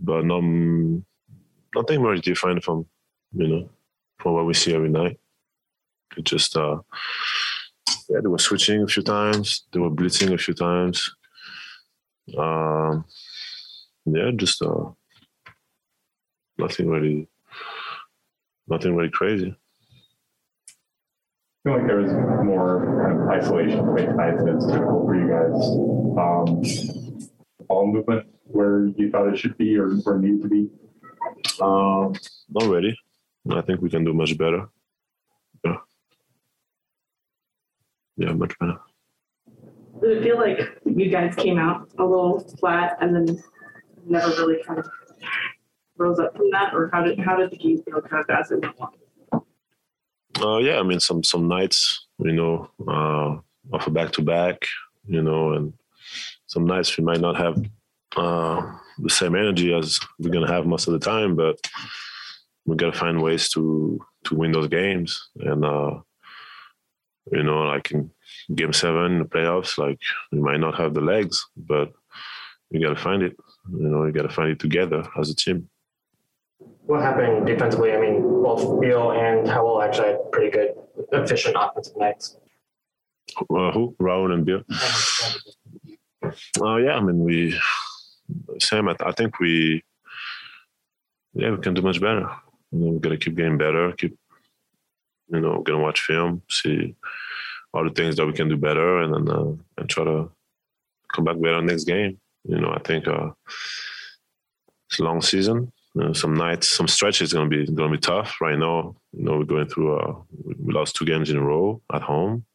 but 0.02 0.26
not, 0.26 0.41
nothing 1.76 2.02
very 2.02 2.22
different 2.22 2.64
from, 2.64 2.88
you 3.34 3.47
know, 3.47 3.70
from 4.18 4.34
what 4.34 4.47
we 4.47 4.56
see 4.56 4.74
every 4.74 4.89
night. 4.89 5.20
It 6.18 6.24
just, 6.24 6.58
uh, 6.58 6.80
yeah, 8.10 8.20
they 8.22 8.28
were 8.28 8.39
switching 8.39 8.84
a 8.84 8.88
few 8.88 9.03
times, 9.03 9.66
they 9.72 9.80
were 9.80 9.91
blitzing 9.91 10.34
a 10.34 10.38
few 10.38 10.53
times. 10.53 11.16
Um, 12.38 13.05
yeah, 14.05 14.32
just 14.36 14.62
uh, 14.62 14.89
nothing 16.57 16.89
really, 16.89 17.28
nothing 18.68 18.95
really 18.95 19.12
crazy. 19.12 19.55
I 20.68 21.70
feel 21.70 21.78
like 21.78 21.88
there 21.88 21.97
was 21.97 22.14
more 22.45 23.03
kind 23.03 23.22
of 23.22 23.28
isolation 23.30 23.93
late 23.93 24.10
nights 24.16 24.41
that's 24.45 24.66
typical 24.66 25.05
for 25.05 25.16
you 25.16 25.28
guys. 25.30 25.53
Um, 26.18 26.64
ball 27.68 27.88
movement 27.88 28.28
where 28.45 28.88
you 28.97 29.12
thought 29.12 29.28
it 29.28 29.38
should 29.38 29.57
be 29.57 29.78
or 29.78 29.89
where 29.97 30.16
it 30.16 30.22
needed 30.22 30.41
to 30.41 30.47
be. 30.49 30.70
Um, 31.62 32.14
not 32.49 32.70
really. 32.70 32.97
I 33.51 33.62
think 33.62 33.82
we 33.82 33.89
can 33.89 34.03
do 34.03 34.14
much 34.14 34.38
better. 34.38 34.70
Yeah. 35.64 35.78
Yeah, 38.20 38.34
much 38.34 38.57
better. 38.59 38.78
Did 40.01 40.17
it 40.17 40.24
feel 40.24 40.38
like 40.38 40.59
you 40.86 41.09
guys 41.09 41.34
came 41.36 41.57
out 41.57 41.89
a 41.97 42.03
little 42.03 42.41
flat 42.59 42.97
and 42.99 43.15
then 43.15 43.41
never 44.05 44.28
really 44.32 44.61
kind 44.61 44.80
of 44.80 44.89
rose 45.97 46.20
up 46.20 46.36
from 46.36 46.49
that, 46.51 46.74
or 46.74 46.89
how 46.91 47.01
did 47.01 47.17
how 47.17 47.38
did 47.38 47.49
the 47.51 47.55
game 47.55 47.82
feel 47.84 48.01
kind 48.01 48.26
of 48.28 48.30
as 48.30 48.51
it 48.51 48.61
went 48.61 48.76
along? 48.78 49.45
Uh, 50.41 50.57
yeah, 50.57 50.80
I 50.80 50.84
mean, 50.84 50.99
some 50.99 51.24
some 51.24 51.47
nights, 51.47 52.07
you 52.17 52.34
know, 52.34 52.70
uh, 52.86 53.38
off 53.74 53.88
a 53.88 53.89
back 53.89 54.11
to 54.13 54.22
back, 54.22 54.65
you 55.05 55.22
know, 55.22 55.53
and 55.53 55.74
some 56.47 56.65
nights 56.65 56.97
we 56.97 57.05
might 57.05 57.22
not 57.22 57.38
have 57.38 57.57
uh, 58.17 58.70
the 58.97 59.09
same 59.09 59.36
energy 59.36 59.74
as 59.74 59.97
we're 60.20 60.30
gonna 60.30 60.51
have 60.51 60.65
most 60.65 60.88
of 60.88 60.93
the 60.93 60.99
time, 60.99 61.38
but 61.38 61.57
we 62.65 62.76
gotta 62.76 62.97
find 62.97 63.22
ways 63.22 63.47
to 63.51 63.97
to 64.26 64.36
win 64.36 64.51
those 64.51 64.67
games, 64.67 65.30
and 65.39 65.63
uh, 65.63 65.99
you 67.32 67.43
know, 67.43 67.63
like 67.63 67.91
in 67.91 68.11
game 68.53 68.73
seven, 68.73 69.19
the 69.19 69.25
playoffs, 69.25 69.77
like 69.77 69.99
we 70.32 70.39
might 70.39 70.59
not 70.59 70.77
have 70.77 70.93
the 70.93 71.01
legs, 71.01 71.45
but 71.55 71.91
we 72.71 72.80
gotta 72.80 72.95
find 72.95 73.23
it. 73.23 73.36
You 73.71 73.89
know, 73.89 74.01
we 74.01 74.11
gotta 74.11 74.30
find 74.30 74.51
it 74.51 74.59
together 74.59 75.03
as 75.19 75.30
a 75.30 75.36
team. 75.36 75.69
What 76.86 77.01
happened 77.01 77.45
defensively? 77.45 77.93
I 77.93 77.99
mean, 77.99 78.21
both 78.21 78.82
Beal 78.82 79.11
and 79.11 79.47
Harrell 79.47 79.86
actually 79.86 80.09
had 80.09 80.32
pretty 80.32 80.51
good, 80.51 80.73
efficient 81.11 81.55
offensive 81.59 81.97
nights. 81.97 82.38
Uh, 83.41 83.71
who? 83.71 83.95
Raul 84.01 84.34
and 84.34 84.43
Bill. 84.45 84.63
Uh, 86.59 86.75
yeah, 86.77 86.95
I 86.95 86.99
mean, 86.99 87.19
we, 87.19 87.59
Sam, 88.59 88.89
I, 88.89 88.95
I 89.05 89.11
think 89.11 89.39
we, 89.39 89.84
yeah, 91.34 91.51
we 91.51 91.57
can 91.57 91.73
do 91.73 91.82
much 91.82 92.01
better. 92.01 92.27
You 92.71 92.80
know, 92.80 92.91
we 92.93 92.99
got 92.99 93.09
to 93.09 93.17
keep 93.17 93.36
getting 93.36 93.57
better, 93.57 93.91
keep, 93.93 94.17
you 95.32 95.39
know, 95.39 95.61
to 95.61 95.77
watch 95.77 96.01
film, 96.01 96.41
see 96.49 96.95
all 97.73 97.84
the 97.84 97.91
things 97.91 98.15
that 98.15 98.25
we 98.25 98.34
can 98.34 98.49
do 98.49 98.57
better, 98.57 99.01
and 99.01 99.13
then 99.13 99.36
uh, 99.36 99.53
and 99.77 99.89
try 99.89 100.03
to 100.03 100.30
come 101.13 101.25
back 101.25 101.39
better 101.39 101.61
next 101.61 101.86
game. 101.86 102.19
You 102.47 102.59
know, 102.59 102.71
I 102.71 102.80
think 102.80 103.07
uh, 103.07 103.32
it's 104.89 104.99
a 104.99 105.03
long 105.03 105.21
season. 105.21 105.71
You 105.95 106.03
know, 106.03 106.13
some 106.13 106.36
nights, 106.36 106.69
some 106.69 106.88
stretches 106.88 107.32
to 107.32 107.45
be 107.47 107.65
to 107.65 107.89
be 107.89 107.97
tough. 107.97 108.39
Right 108.41 108.57
now, 108.57 108.95
you 109.11 109.23
know, 109.23 109.38
we're 109.38 109.45
going 109.45 109.67
through. 109.67 109.97
Uh, 109.97 110.15
we 110.45 110.55
we 110.59 110.73
lost 110.73 110.95
two 110.95 111.05
games 111.05 111.30
in 111.30 111.38
a 111.38 111.43
row 111.43 111.82
at 111.93 112.01
home. 112.01 112.45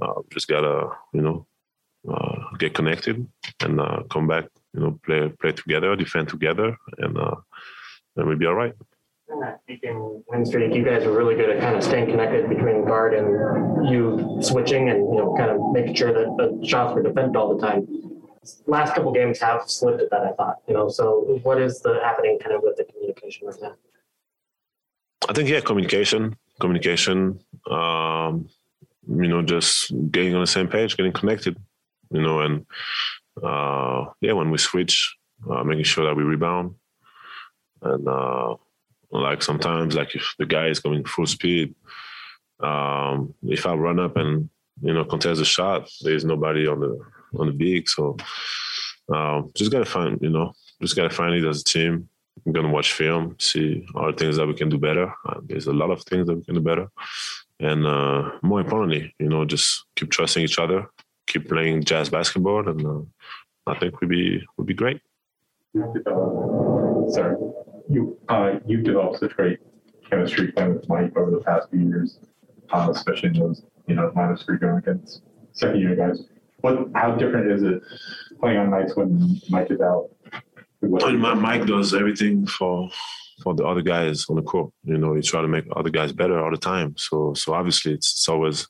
Uh, 0.00 0.22
just 0.30 0.48
gotta, 0.48 0.88
you 1.12 1.20
know, 1.20 1.46
uh, 2.08 2.56
get 2.58 2.74
connected 2.74 3.26
and 3.60 3.80
uh, 3.80 4.02
come 4.10 4.26
back. 4.26 4.46
You 4.74 4.80
know, 4.80 5.00
play 5.04 5.28
play 5.40 5.52
together, 5.52 5.94
defend 5.96 6.28
together, 6.28 6.76
and 6.98 7.18
uh, 7.18 7.36
and 8.16 8.26
we'll 8.26 8.38
be 8.38 8.46
all 8.46 8.54
right. 8.54 8.74
Weekend 9.68 10.24
win 10.28 10.44
streak, 10.44 10.74
you 10.74 10.84
guys 10.84 11.04
were 11.04 11.16
really 11.16 11.34
good 11.34 11.50
at 11.50 11.60
kind 11.60 11.76
of 11.76 11.84
staying 11.84 12.06
connected 12.06 12.48
between 12.48 12.84
guard 12.84 13.14
and 13.14 13.88
you 13.88 14.38
switching 14.42 14.88
and 14.88 14.98
you 15.14 15.20
know 15.20 15.34
kind 15.36 15.50
of 15.50 15.72
making 15.72 15.94
sure 15.94 16.12
that 16.12 16.36
the 16.36 16.66
shots 16.66 16.94
were 16.94 17.02
defended 17.02 17.36
all 17.36 17.54
the 17.54 17.64
time. 17.64 17.86
Last 18.66 18.94
couple 18.94 19.12
games 19.12 19.38
have 19.40 19.70
slipped 19.70 20.00
at 20.00 20.10
that, 20.10 20.22
I 20.22 20.32
thought. 20.32 20.56
You 20.66 20.74
know, 20.74 20.88
so 20.88 21.38
what 21.42 21.60
is 21.60 21.80
the 21.80 22.00
happening 22.02 22.38
kind 22.40 22.54
of 22.54 22.62
with 22.62 22.76
the 22.76 22.84
communication 22.84 23.46
right 23.46 23.56
now? 23.62 23.74
I 25.28 25.32
think 25.32 25.48
yeah, 25.48 25.60
communication, 25.60 26.36
communication. 26.58 27.40
Um, 27.70 28.48
you 29.06 29.28
know, 29.28 29.42
just 29.42 29.92
getting 30.10 30.34
on 30.34 30.40
the 30.40 30.46
same 30.46 30.68
page, 30.68 30.96
getting 30.96 31.12
connected. 31.12 31.56
You 32.10 32.20
know, 32.20 32.40
and 32.40 32.66
uh, 33.42 34.06
yeah, 34.20 34.32
when 34.32 34.50
we 34.50 34.58
switch, 34.58 35.16
uh, 35.48 35.62
making 35.62 35.84
sure 35.84 36.04
that 36.06 36.16
we 36.16 36.24
rebound, 36.24 36.74
and 37.82 38.08
uh, 38.08 38.56
like 39.10 39.42
sometimes, 39.42 39.94
like 39.94 40.14
if 40.14 40.34
the 40.38 40.46
guy 40.46 40.68
is 40.68 40.80
going 40.80 41.04
full 41.04 41.26
speed, 41.26 41.74
um, 42.60 43.34
if 43.42 43.66
I 43.66 43.74
run 43.74 43.98
up 43.98 44.16
and 44.16 44.48
you 44.82 44.94
know 44.94 45.04
contest 45.04 45.40
a 45.40 45.44
shot, 45.44 45.90
there's 46.02 46.24
nobody 46.24 46.66
on 46.66 46.80
the 46.80 46.98
on 47.38 47.46
the 47.46 47.52
big, 47.52 47.88
so 47.88 48.16
um, 49.12 49.50
just 49.54 49.72
gotta 49.72 49.84
find 49.84 50.18
you 50.20 50.30
know 50.30 50.52
just 50.80 50.96
gotta 50.96 51.10
find 51.10 51.34
it 51.34 51.48
as 51.48 51.60
a 51.60 51.64
team. 51.64 52.08
I'm 52.46 52.52
gonna 52.52 52.70
watch 52.70 52.92
film, 52.92 53.36
see 53.38 53.86
all 53.94 54.06
the 54.06 54.16
things 54.16 54.36
that 54.36 54.46
we 54.46 54.54
can 54.54 54.68
do 54.68 54.78
better. 54.78 55.12
Uh, 55.26 55.40
there's 55.42 55.66
a 55.66 55.72
lot 55.72 55.90
of 55.90 56.02
things 56.04 56.26
that 56.26 56.36
we 56.36 56.44
can 56.44 56.54
do 56.54 56.60
better, 56.60 56.88
and 57.58 57.86
uh, 57.86 58.30
more 58.42 58.60
importantly, 58.60 59.14
you 59.18 59.28
know, 59.28 59.44
just 59.44 59.84
keep 59.96 60.10
trusting 60.10 60.42
each 60.42 60.58
other, 60.58 60.86
keep 61.26 61.48
playing 61.48 61.84
jazz 61.84 62.08
basketball, 62.08 62.68
and 62.68 62.86
uh, 62.86 63.70
I 63.70 63.78
think 63.78 64.00
we'd 64.00 64.10
be 64.10 64.42
would 64.56 64.66
be 64.66 64.74
great. 64.74 65.00
Sorry, 65.74 67.36
you 67.90 68.16
uh, 68.28 68.58
you've 68.66 68.84
developed 68.84 69.18
such 69.18 69.36
great 69.36 69.58
chemistry 70.08 70.52
playing 70.52 70.74
with 70.74 70.88
Mike 70.88 71.16
over 71.16 71.30
the 71.30 71.40
past 71.40 71.70
few 71.70 71.80
years, 71.80 72.18
uh, 72.72 72.88
especially 72.90 73.30
in 73.30 73.40
those 73.40 73.62
you 73.86 73.94
know 73.96 74.12
minus 74.14 74.42
three 74.42 74.58
going 74.58 74.78
against 74.78 75.22
second 75.52 75.80
year 75.80 75.96
guys. 75.96 76.22
What 76.60 76.88
how 76.94 77.12
different 77.16 77.50
is 77.50 77.62
it 77.62 77.82
playing 78.38 78.58
on 78.58 78.70
nights 78.70 78.96
when 78.96 79.40
Mike 79.48 79.70
is 79.70 79.80
out? 79.80 80.10
And 80.82 81.20
Mike 81.20 81.66
does 81.66 81.92
everything 81.92 82.46
for 82.46 82.88
for 83.42 83.54
the 83.54 83.64
other 83.64 83.82
guys 83.82 84.26
on 84.28 84.36
the 84.36 84.42
court. 84.42 84.72
You 84.84 84.98
know, 84.98 85.14
he 85.14 85.22
try 85.22 85.42
to 85.42 85.48
make 85.48 85.64
other 85.74 85.90
guys 85.90 86.12
better 86.12 86.42
all 86.42 86.50
the 86.50 86.58
time. 86.58 86.96
So 86.96 87.34
so 87.34 87.54
obviously 87.54 87.92
it's, 87.94 88.12
it's 88.12 88.28
always 88.28 88.68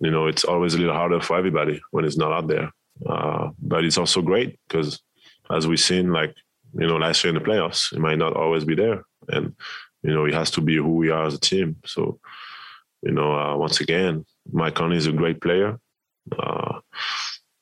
you 0.00 0.10
know 0.10 0.26
it's 0.26 0.44
always 0.44 0.74
a 0.74 0.78
little 0.78 0.94
harder 0.94 1.20
for 1.20 1.36
everybody 1.36 1.80
when 1.90 2.04
it's 2.04 2.16
not 2.16 2.32
out 2.32 2.48
there. 2.48 2.72
Uh, 3.06 3.50
but 3.60 3.84
it's 3.84 3.98
also 3.98 4.22
great 4.22 4.58
because 4.66 5.00
as 5.50 5.66
we've 5.66 5.78
seen, 5.80 6.12
like 6.12 6.34
you 6.78 6.86
know, 6.86 6.96
last 6.96 7.24
year 7.24 7.34
in 7.34 7.42
the 7.42 7.48
playoffs, 7.48 7.92
it 7.92 7.98
might 7.98 8.18
not 8.18 8.36
always 8.36 8.64
be 8.64 8.74
there, 8.74 9.04
and 9.28 9.54
you 10.02 10.12
know, 10.14 10.24
it 10.24 10.34
has 10.34 10.50
to 10.52 10.60
be 10.60 10.76
who 10.76 10.94
we 10.94 11.10
are 11.10 11.26
as 11.26 11.34
a 11.34 11.40
team. 11.40 11.76
So 11.84 12.20
you 13.02 13.12
know, 13.12 13.38
uh, 13.38 13.56
once 13.56 13.80
again, 13.80 14.24
Mike 14.52 14.74
Conley 14.74 14.96
is 14.96 15.06
a 15.06 15.12
great 15.12 15.40
player. 15.40 15.78
Uh, 16.38 16.80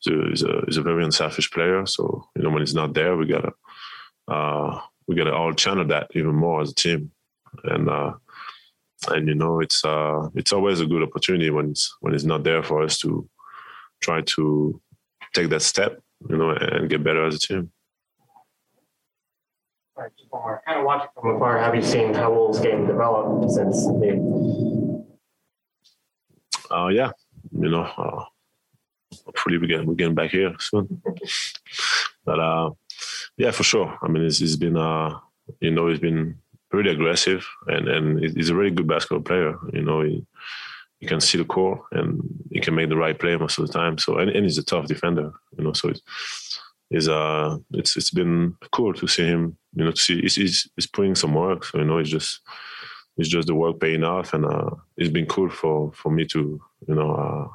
he's 0.00 0.42
a, 0.42 0.62
he's 0.66 0.76
a 0.76 0.82
very 0.82 1.04
unselfish 1.04 1.50
player. 1.50 1.86
So 1.86 2.28
you 2.36 2.42
know, 2.42 2.50
when 2.50 2.62
he's 2.62 2.74
not 2.74 2.94
there, 2.94 3.16
we 3.16 3.26
gotta 3.26 3.52
uh, 4.28 4.80
we 5.06 5.16
gotta 5.16 5.34
all 5.34 5.52
channel 5.52 5.86
that 5.86 6.10
even 6.14 6.34
more 6.34 6.62
as 6.62 6.70
a 6.70 6.74
team, 6.74 7.10
and 7.64 7.88
uh, 7.88 8.14
and 9.08 9.28
you 9.28 9.34
know, 9.34 9.60
it's 9.60 9.84
uh, 9.84 10.28
it's 10.34 10.52
always 10.52 10.80
a 10.80 10.86
good 10.86 11.02
opportunity 11.02 11.50
when 11.50 11.70
it's 11.70 11.94
when 12.00 12.14
it's 12.14 12.24
not 12.24 12.44
there 12.44 12.62
for 12.62 12.82
us 12.82 12.98
to 12.98 13.28
try 14.00 14.20
to 14.22 14.80
take 15.34 15.50
that 15.50 15.62
step, 15.62 16.00
you 16.28 16.36
know, 16.36 16.50
and 16.50 16.90
get 16.90 17.04
better 17.04 17.24
as 17.24 17.34
a 17.34 17.38
team. 17.38 17.70
Right, 19.96 20.10
kind 20.66 20.80
of 20.80 20.84
watching 20.84 21.08
from 21.14 21.36
afar, 21.36 21.58
have 21.60 21.76
you 21.76 21.82
seen 21.82 22.14
how 22.14 22.32
Wolves' 22.32 22.58
game 22.58 22.84
develop 22.86 23.48
since 23.48 23.86
the? 23.86 25.04
Uh, 26.68 26.88
yeah, 26.88 27.12
you 27.52 27.70
know, 27.70 27.82
uh, 27.82 28.24
hopefully 29.24 29.58
we 29.58 29.68
get 29.68 29.86
we're 29.86 29.94
getting 29.94 30.16
back 30.16 30.32
here 30.32 30.52
soon. 30.58 31.00
but 32.24 32.40
uh, 32.40 32.70
yeah, 33.36 33.52
for 33.52 33.62
sure. 33.62 33.96
I 34.02 34.08
mean, 34.08 34.24
it's, 34.24 34.40
it's 34.40 34.56
been 34.56 34.76
uh, 34.76 35.16
you 35.60 35.70
know, 35.70 35.86
he's 35.86 36.00
been 36.00 36.38
pretty 36.70 36.90
aggressive, 36.90 37.46
and 37.68 37.86
and 37.86 38.36
he's 38.36 38.50
a 38.50 38.54
really 38.56 38.72
good 38.72 38.88
basketball 38.88 39.22
player. 39.22 39.56
You 39.72 39.82
know, 39.82 40.00
he 40.00 40.26
he 40.98 41.06
can 41.06 41.20
see 41.20 41.38
the 41.38 41.44
court 41.44 41.82
and 41.92 42.20
he 42.50 42.58
can 42.58 42.74
make 42.74 42.88
the 42.88 42.96
right 42.96 43.18
play 43.18 43.36
most 43.36 43.58
of 43.58 43.66
the 43.66 43.72
time. 43.72 43.98
So 43.98 44.18
and, 44.18 44.30
and 44.30 44.44
he's 44.44 44.58
a 44.58 44.64
tough 44.64 44.86
defender. 44.86 45.32
You 45.56 45.64
know, 45.64 45.72
so 45.72 45.92
it's 46.90 47.06
uh 47.06 47.58
it's 47.72 47.96
it's 47.96 48.10
been 48.10 48.56
cool 48.72 48.92
to 48.94 49.06
see 49.06 49.26
him 49.26 49.56
you 49.74 49.84
know 49.84 49.90
he's, 49.90 50.34
he's, 50.36 50.68
he's 50.76 50.86
putting 50.86 51.14
some 51.14 51.34
work 51.34 51.64
so 51.64 51.78
you 51.78 51.84
know 51.84 51.98
it's 51.98 52.10
just 52.10 52.40
it's 53.16 53.28
just 53.28 53.46
the 53.46 53.54
work 53.54 53.78
paying 53.80 54.04
off 54.04 54.34
and 54.34 54.44
uh 54.44 54.70
it's 54.96 55.10
been 55.10 55.26
cool 55.26 55.50
for 55.50 55.92
for 55.92 56.10
me 56.10 56.24
to 56.24 56.60
you 56.88 56.94
know 56.94 57.12
uh 57.12 57.48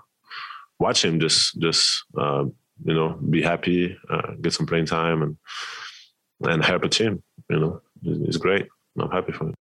watch 0.80 1.04
him 1.04 1.20
just 1.20 1.60
just 1.60 2.04
uh, 2.18 2.46
you 2.86 2.94
know 2.94 3.10
be 3.30 3.42
happy, 3.42 3.98
uh, 4.10 4.34
get 4.42 4.54
some 4.54 4.66
playing 4.66 4.86
time, 4.86 5.22
and 5.22 5.38
and 6.42 6.64
help 6.64 6.84
a 6.84 6.90
team. 6.90 7.22
You 7.50 7.60
know, 7.60 7.82
it's 8.04 8.38
great. 8.38 8.68
I'm 8.98 9.12
happy 9.12 9.34
for 9.34 9.46
him. 9.48 9.56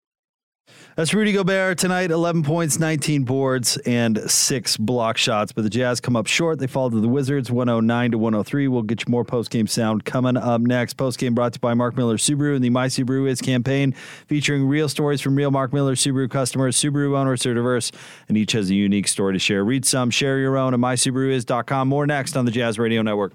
That's 0.99 1.15
Rudy 1.15 1.33
Gobert 1.33 1.79
tonight. 1.79 2.11
11 2.11 2.43
points, 2.43 2.81
19 2.81 3.23
boards, 3.23 3.77
and 3.87 4.29
six 4.29 4.77
block 4.77 5.17
shots. 5.17 5.53
But 5.53 5.63
the 5.63 5.71
Jazz 5.71 6.01
come 6.01 6.17
up 6.17 6.27
short. 6.27 6.59
They 6.59 6.67
fall 6.67 6.91
to 6.91 7.01
the 7.01 7.07
Wizards 7.07 7.53
109 7.53 8.11
to 8.11 8.19
103. 8.19 8.67
We'll 8.67 8.83
get 8.83 9.07
you 9.07 9.07
more 9.09 9.25
post 9.25 9.51
game 9.51 9.69
sound 9.69 10.05
coming 10.05 10.37
up 10.37 10.61
next. 10.61 10.95
Post 10.95 11.21
game 11.21 11.37
brought 11.37 11.53
to 11.53 11.59
you 11.59 11.61
by 11.61 11.75
Mark 11.75 11.97
Miller 11.97 12.17
Subaru 12.17 12.57
and 12.57 12.65
the 12.65 12.71
My 12.71 12.89
Subaru 12.89 13.29
Is 13.29 13.41
campaign, 13.41 13.93
featuring 14.27 14.67
real 14.67 14.89
stories 14.89 15.21
from 15.21 15.37
real 15.37 15.53
Mark 15.53 15.73
Miller 15.73 15.95
Subaru 15.95 16.29
customers. 16.29 16.77
Subaru 16.77 17.17
owners 17.17 17.47
are 17.47 17.55
diverse, 17.55 17.93
and 18.27 18.37
each 18.37 18.51
has 18.51 18.69
a 18.69 18.75
unique 18.75 19.07
story 19.07 19.35
to 19.35 19.39
share. 19.39 19.63
Read 19.63 19.85
some, 19.85 20.11
share 20.11 20.41
your 20.41 20.57
own 20.57 20.75
at 20.75 20.81
mysubaruis.com. 20.81 21.87
More 21.87 22.09
next 22.09 22.37
on 22.37 22.45
the 22.45 22.51
Jazz 22.51 22.77
Radio 22.77 23.03
Network. 23.03 23.35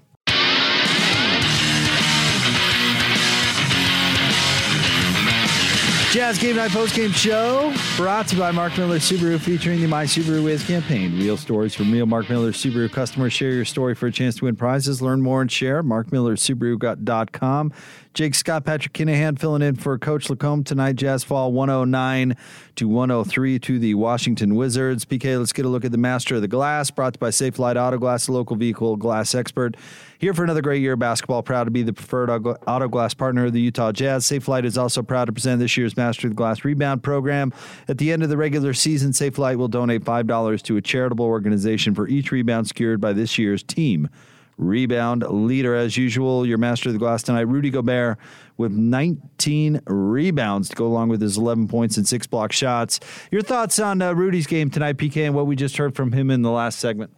Jazz 6.14 6.38
Game 6.38 6.54
Night 6.54 6.70
Post 6.70 6.94
Game 6.94 7.10
Show 7.10 7.74
brought 7.96 8.28
to 8.28 8.36
you 8.36 8.40
by 8.40 8.52
Mark 8.52 8.78
Miller 8.78 9.00
Subaru, 9.00 9.36
featuring 9.40 9.80
the 9.80 9.88
My 9.88 10.04
Subaru 10.04 10.48
Is 10.48 10.64
campaign. 10.64 11.18
Real 11.18 11.36
stories 11.36 11.74
from 11.74 11.90
real 11.90 12.06
Mark 12.06 12.30
Miller 12.30 12.52
Subaru 12.52 12.88
customers. 12.88 13.32
Share 13.32 13.50
your 13.50 13.64
story 13.64 13.96
for 13.96 14.06
a 14.06 14.12
chance 14.12 14.36
to 14.36 14.44
win 14.44 14.54
prizes. 14.54 15.02
Learn 15.02 15.22
more 15.22 15.40
and 15.40 15.50
share. 15.50 15.82
MarkMillerSubaru.com. 15.82 17.72
Jake 18.14 18.36
Scott, 18.36 18.64
Patrick 18.64 18.92
Kinahan 18.92 19.36
filling 19.36 19.60
in 19.60 19.74
for 19.74 19.98
Coach 19.98 20.30
Lacombe 20.30 20.62
tonight. 20.62 20.94
Jazz 20.94 21.24
fall 21.24 21.50
109 21.50 22.36
to 22.76 22.86
103 22.86 23.58
to 23.58 23.78
the 23.80 23.94
Washington 23.94 24.54
Wizards. 24.54 25.04
PK, 25.04 25.36
let's 25.36 25.52
get 25.52 25.64
a 25.64 25.68
look 25.68 25.84
at 25.84 25.90
the 25.90 25.98
Master 25.98 26.36
of 26.36 26.40
the 26.40 26.46
Glass, 26.46 26.92
brought 26.92 27.14
to 27.14 27.18
by 27.18 27.30
Safelite 27.30 27.74
Auto 27.74 27.98
Glass, 27.98 28.26
the 28.26 28.32
local 28.32 28.54
vehicle 28.54 28.94
glass 28.94 29.34
expert. 29.34 29.76
Here 30.18 30.32
for 30.32 30.44
another 30.44 30.62
great 30.62 30.80
year 30.80 30.92
of 30.92 31.00
basketball. 31.00 31.42
Proud 31.42 31.64
to 31.64 31.72
be 31.72 31.82
the 31.82 31.92
preferred 31.92 32.30
auto 32.30 32.86
glass 32.86 33.14
partner 33.14 33.46
of 33.46 33.52
the 33.52 33.60
Utah 33.60 33.90
Jazz. 33.90 34.24
Safelite 34.24 34.64
is 34.64 34.78
also 34.78 35.02
proud 35.02 35.24
to 35.24 35.32
present 35.32 35.58
this 35.58 35.76
year's 35.76 35.96
Master 35.96 36.28
of 36.28 36.30
the 36.30 36.36
Glass 36.36 36.64
Rebound 36.64 37.02
Program. 37.02 37.52
At 37.88 37.98
the 37.98 38.12
end 38.12 38.22
of 38.22 38.28
the 38.28 38.36
regular 38.36 38.74
season, 38.74 39.10
Safelite 39.10 39.56
will 39.56 39.66
donate 39.66 40.04
$5 40.04 40.62
to 40.62 40.76
a 40.76 40.80
charitable 40.80 41.26
organization 41.26 41.96
for 41.96 42.06
each 42.06 42.30
rebound 42.30 42.68
secured 42.68 43.00
by 43.00 43.12
this 43.12 43.38
year's 43.38 43.64
team 43.64 44.08
rebound 44.56 45.24
leader. 45.28 45.74
As 45.74 45.96
usual, 45.96 46.46
your 46.46 46.58
master 46.58 46.88
of 46.88 46.92
the 46.92 46.98
glass 46.98 47.22
tonight, 47.22 47.42
Rudy 47.42 47.70
Gobert, 47.70 48.18
with 48.56 48.72
19 48.72 49.80
rebounds 49.86 50.68
to 50.68 50.76
go 50.76 50.86
along 50.86 51.08
with 51.08 51.20
his 51.20 51.36
11 51.36 51.68
points 51.68 51.96
and 51.96 52.06
six 52.06 52.26
block 52.26 52.52
shots. 52.52 53.00
Your 53.30 53.42
thoughts 53.42 53.78
on 53.78 54.00
uh, 54.00 54.12
Rudy's 54.12 54.46
game 54.46 54.70
tonight, 54.70 54.96
PK, 54.96 55.26
and 55.26 55.34
what 55.34 55.46
we 55.46 55.56
just 55.56 55.76
heard 55.76 55.94
from 55.94 56.12
him 56.12 56.30
in 56.30 56.42
the 56.42 56.50
last 56.50 56.78
segment? 56.78 57.12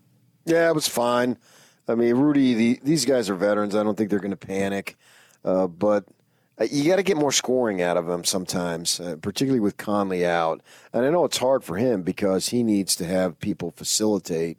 Yeah, 0.45 0.69
it 0.69 0.75
was 0.75 0.89
fine. 0.89 1.39
I 1.89 1.95
mean, 1.95 2.15
Rudy, 2.15 2.55
the, 2.55 2.81
these 2.83 3.05
guys 3.05 3.31
are 3.31 3.35
veterans. 3.35 3.75
I 3.75 3.83
don't 3.83 3.97
think 3.97 4.11
they're 4.11 4.19
going 4.19 4.31
to 4.31 4.37
panic, 4.37 4.97
uh, 5.45 5.67
but 5.67 6.05
uh, 6.59 6.67
you 6.71 6.85
got 6.85 6.97
to 6.97 7.03
get 7.03 7.17
more 7.17 7.33
scoring 7.33 7.83
out 7.83 7.97
of 7.97 8.07
them 8.07 8.25
sometimes, 8.25 8.99
uh, 8.99 9.17
particularly 9.21 9.61
with 9.61 9.77
Conley 9.77 10.27
out. 10.27 10.63
And 10.93 11.05
I 11.05 11.11
know 11.11 11.25
it's 11.25 11.39
hard 11.39 11.63
for 11.63 11.77
him 11.77 12.03
because 12.03 12.49
he 12.49 12.63
needs 12.63 12.97
to 12.97 13.05
have 13.05 13.39
people 13.41 13.71
facilitate 13.71 14.59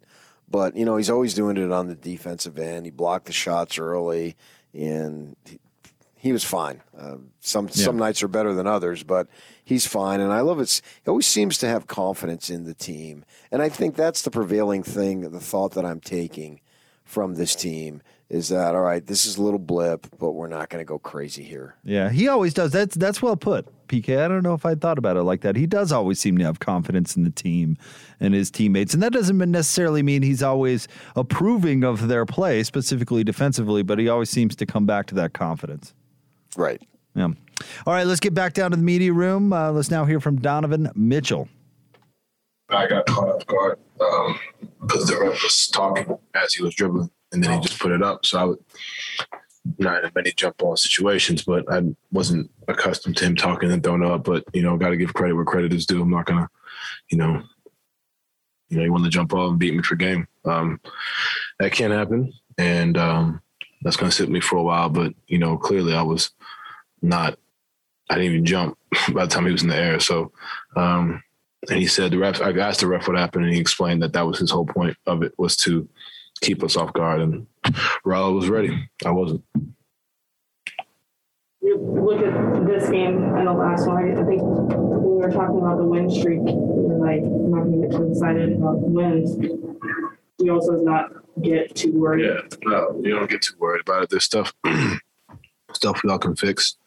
but 0.49 0.75
you 0.75 0.85
know, 0.85 0.97
he's 0.97 1.09
always 1.09 1.33
doing 1.33 1.57
it 1.57 1.71
on 1.71 1.87
the 1.87 1.95
defensive 1.95 2.57
end. 2.57 2.85
He 2.85 2.91
blocked 2.91 3.25
the 3.25 3.33
shots 3.33 3.77
early, 3.77 4.35
and 4.73 5.35
he, 5.45 5.59
he 6.15 6.31
was 6.31 6.43
fine. 6.43 6.81
Uh, 6.97 7.17
some 7.41 7.67
yeah. 7.67 7.85
some 7.85 7.97
nights 7.97 8.23
are 8.23 8.27
better 8.27 8.53
than 8.53 8.67
others, 8.67 9.03
but 9.03 9.27
he's 9.63 9.85
fine. 9.85 10.19
And 10.19 10.31
I 10.31 10.41
love 10.41 10.59
it. 10.59 10.81
He 11.03 11.09
always 11.09 11.27
seems 11.27 11.57
to 11.59 11.67
have 11.67 11.87
confidence 11.87 12.49
in 12.49 12.63
the 12.63 12.73
team, 12.73 13.25
and 13.51 13.61
I 13.61 13.69
think 13.69 13.95
that's 13.95 14.21
the 14.21 14.31
prevailing 14.31 14.83
thing. 14.83 15.21
The 15.21 15.39
thought 15.39 15.73
that 15.73 15.85
I'm 15.85 15.99
taking 15.99 16.61
from 17.03 17.35
this 17.35 17.55
team 17.55 18.01
is 18.29 18.49
that 18.49 18.75
all 18.75 18.81
right? 18.81 19.05
This 19.05 19.25
is 19.25 19.37
a 19.37 19.41
little 19.41 19.59
blip, 19.59 20.07
but 20.19 20.31
we're 20.31 20.47
not 20.47 20.69
going 20.69 20.81
to 20.81 20.87
go 20.87 20.99
crazy 20.99 21.43
here. 21.43 21.75
Yeah, 21.83 22.09
he 22.09 22.27
always 22.27 22.53
does. 22.53 22.71
That's 22.71 22.95
that's 22.95 23.21
well 23.21 23.37
put, 23.37 23.65
PK. 23.87 24.19
I 24.19 24.27
don't 24.27 24.43
know 24.43 24.53
if 24.53 24.65
I 24.65 24.75
thought 24.75 24.97
about 24.97 25.15
it 25.15 25.23
like 25.23 25.41
that. 25.41 25.55
He 25.55 25.65
does 25.65 25.93
always 25.93 26.19
seem 26.19 26.37
to 26.39 26.43
have 26.43 26.59
confidence 26.59 27.15
in 27.15 27.23
the 27.23 27.29
team 27.29 27.77
and 28.19 28.33
his 28.33 28.51
teammates, 28.51 28.93
and 28.93 29.01
that 29.01 29.13
doesn't 29.13 29.37
necessarily 29.37 30.03
mean 30.03 30.23
he's 30.23 30.43
always 30.43 30.89
approving 31.15 31.85
of 31.85 32.09
their 32.09 32.25
play, 32.25 32.63
specifically 32.63 33.23
defensively. 33.23 33.81
But 33.81 33.97
he 33.97 34.09
always 34.09 34.29
seems 34.29 34.57
to 34.57 34.65
come 34.65 34.85
back 34.85 35.05
to 35.07 35.15
that 35.15 35.33
confidence. 35.33 35.93
Right. 36.57 36.81
Yeah. 37.15 37.29
All 37.85 37.93
right, 37.93 38.05
let's 38.05 38.19
get 38.19 38.33
back 38.33 38.53
down 38.53 38.71
to 38.71 38.77
the 38.77 38.83
media 38.83 39.13
room. 39.13 39.53
Uh, 39.53 39.71
let's 39.71 39.89
now 39.89 40.05
hear 40.05 40.19
from 40.19 40.39
Donovan 40.39 40.91
Mitchell. 40.95 41.47
I 42.69 42.87
got 42.87 43.05
caught 43.05 43.29
off 43.29 43.45
guard 43.47 43.79
um, 44.01 44.37
because 44.81 45.07
the 45.07 45.17
ref 45.17 45.41
was 45.41 45.67
talking 45.69 46.17
as 46.35 46.53
he 46.53 46.61
was 46.61 46.75
dribbling 46.75 47.09
and 47.31 47.43
then 47.43 47.53
he 47.53 47.59
just 47.59 47.79
put 47.79 47.91
it 47.91 48.03
up. 48.03 48.25
So 48.25 48.39
I 48.39 48.43
would 48.45 48.59
not 49.77 50.03
in 50.03 50.11
many 50.15 50.31
jump 50.31 50.57
ball 50.57 50.75
situations, 50.75 51.43
but 51.43 51.71
I 51.71 51.83
wasn't 52.11 52.49
accustomed 52.67 53.17
to 53.17 53.25
him 53.25 53.35
talking 53.35 53.71
and 53.71 53.83
throwing 53.83 54.03
up. 54.03 54.23
But 54.23 54.43
you 54.53 54.61
know, 54.61 54.77
got 54.77 54.89
to 54.89 54.97
give 54.97 55.13
credit 55.13 55.35
where 55.35 55.45
credit 55.45 55.73
is 55.73 55.85
due. 55.85 56.01
I'm 56.01 56.09
not 56.09 56.25
gonna, 56.25 56.49
you 57.09 57.17
know, 57.17 57.43
you 58.69 58.77
know, 58.77 58.83
he 58.83 58.89
won 58.89 59.03
the 59.03 59.09
jump 59.09 59.29
ball 59.29 59.49
and 59.49 59.59
beat 59.59 59.73
me 59.73 59.83
for 59.83 59.95
game. 59.95 60.27
Um, 60.45 60.79
that 61.59 61.71
can't 61.71 61.93
happen, 61.93 62.33
and 62.57 62.97
um, 62.97 63.41
that's 63.81 63.97
gonna 63.97 64.11
sit 64.11 64.29
me 64.29 64.39
for 64.39 64.57
a 64.57 64.63
while. 64.63 64.89
But 64.89 65.13
you 65.27 65.37
know, 65.37 65.57
clearly 65.57 65.93
I 65.93 66.03
was 66.03 66.31
not. 67.01 67.37
I 68.09 68.15
didn't 68.15 68.31
even 68.31 68.45
jump 68.45 68.77
by 69.13 69.25
the 69.25 69.31
time 69.31 69.45
he 69.45 69.51
was 69.51 69.63
in 69.63 69.69
the 69.69 69.75
air. 69.75 69.99
So, 69.99 70.31
um, 70.75 71.21
and 71.69 71.79
he 71.79 71.87
said 71.87 72.11
the 72.11 72.17
ref. 72.17 72.41
I 72.41 72.51
asked 72.51 72.79
the 72.79 72.87
ref 72.87 73.07
what 73.07 73.17
happened, 73.17 73.45
and 73.45 73.53
he 73.53 73.59
explained 73.59 74.01
that 74.01 74.13
that 74.13 74.25
was 74.25 74.39
his 74.39 74.51
whole 74.51 74.65
point 74.65 74.95
of 75.05 75.23
it 75.23 75.33
was 75.37 75.55
to 75.57 75.87
keep 76.41 76.63
us 76.63 76.77
off 76.77 76.93
guard. 76.93 77.21
And 77.21 77.47
Raul 78.05 78.35
was 78.35 78.49
ready. 78.49 78.89
I 79.05 79.11
wasn't. 79.11 79.43
you 81.61 81.77
look 81.77 82.21
at 82.21 82.65
this 82.65 82.89
game 82.89 83.23
and 83.35 83.47
the 83.47 83.53
last 83.53 83.87
one, 83.87 84.17
I 84.17 84.23
think 84.23 84.41
when 84.41 85.01
we 85.01 85.21
were 85.21 85.31
talking 85.31 85.57
about 85.57 85.77
the 85.77 85.83
win 85.83 86.09
streak, 86.09 86.39
we 86.39 86.53
were 86.53 86.97
like, 86.97 87.21
I'm 87.23 87.51
not 87.51 87.63
gonna 87.63 87.87
get 87.87 87.91
too 87.91 88.11
excited 88.11 88.53
about 88.53 88.79
wins. 88.79 89.37
We 90.39 90.49
also 90.49 90.73
not 90.73 91.11
get 91.41 91.75
too 91.75 91.91
worried. 91.99 92.25
Yeah, 92.25 92.57
no, 92.63 93.01
you 93.03 93.15
don't 93.15 93.29
get 93.29 93.41
too 93.41 93.55
worried 93.59 93.81
about 93.81 94.03
it. 94.03 94.09
There's 94.09 94.23
stuff, 94.23 94.53
stuff 95.73 96.01
we 96.03 96.09
all 96.09 96.19
can 96.19 96.35
fix. 96.35 96.77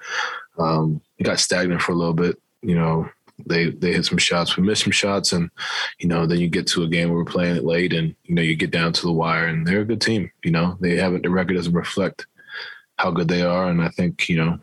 Um, 0.59 1.01
we 1.19 1.25
got 1.25 1.41
stagnant 1.41 1.83
for 1.83 1.93
a 1.93 1.97
little 1.97 2.15
bit. 2.15 2.41
You 2.63 2.75
know, 2.75 3.09
they 3.47 3.71
they 3.71 3.93
hit 3.93 4.05
some 4.05 4.19
shots, 4.19 4.57
we 4.57 4.63
missed 4.63 4.85
some 4.85 4.93
shots, 4.93 5.33
and 5.33 5.51
you 5.99 6.09
know, 6.09 6.27
then 6.27 6.39
you 6.39 6.49
get 6.49 6.67
to 6.69 6.83
a 6.83 6.89
game 6.89 7.09
where 7.09 7.19
we're 7.19 7.25
playing 7.25 7.57
it 7.57 7.65
late, 7.65 7.93
and 7.93 8.15
you 8.25 8.35
know, 8.35 8.43
you 8.43 8.57
get 8.57 8.71
down 8.71 8.93
to 8.93 9.03
the 9.03 9.13
wire, 9.13 9.47
and 9.47 9.67
they're 9.67 9.83
a 9.83 9.85
good 9.85 10.01
team. 10.01 10.31
You 10.45 10.51
know, 10.51 10.77
they 10.81 10.97
haven't 10.97 11.23
the 11.23 11.31
record 11.31 11.55
doesn't 11.55 11.73
reflect 11.73 12.27
how 12.97 13.11
good 13.11 13.29
they 13.29 13.43
are, 13.43 13.69
and 13.69 13.83
I 13.83 13.89
think 13.89 14.29
you 14.29 14.37
know, 14.37 14.59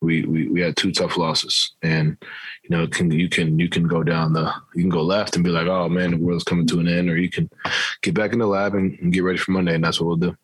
we 0.00 0.24
we 0.24 0.48
we 0.48 0.60
had 0.60 0.76
two 0.76 0.92
tough 0.92 1.16
losses, 1.16 1.72
and 1.82 2.16
you 2.62 2.70
know, 2.70 2.86
can 2.86 3.10
you 3.10 3.28
can 3.28 3.58
you 3.58 3.68
can 3.68 3.88
go 3.88 4.02
down 4.02 4.32
the 4.32 4.52
you 4.74 4.82
can 4.82 4.90
go 4.90 5.02
left 5.02 5.34
and 5.34 5.44
be 5.44 5.50
like, 5.50 5.66
oh 5.66 5.88
man, 5.88 6.12
the 6.12 6.16
world's 6.18 6.44
coming 6.44 6.66
to 6.68 6.80
an 6.80 6.88
end, 6.88 7.10
or 7.10 7.16
you 7.16 7.30
can 7.30 7.48
get 8.02 8.14
back 8.14 8.32
in 8.32 8.38
the 8.38 8.46
lab 8.46 8.74
and, 8.74 8.98
and 9.00 9.12
get 9.12 9.24
ready 9.24 9.38
for 9.38 9.52
Monday, 9.52 9.74
and 9.74 9.84
that's 9.84 10.00
what 10.00 10.06
we'll 10.06 10.16
do. 10.16 10.36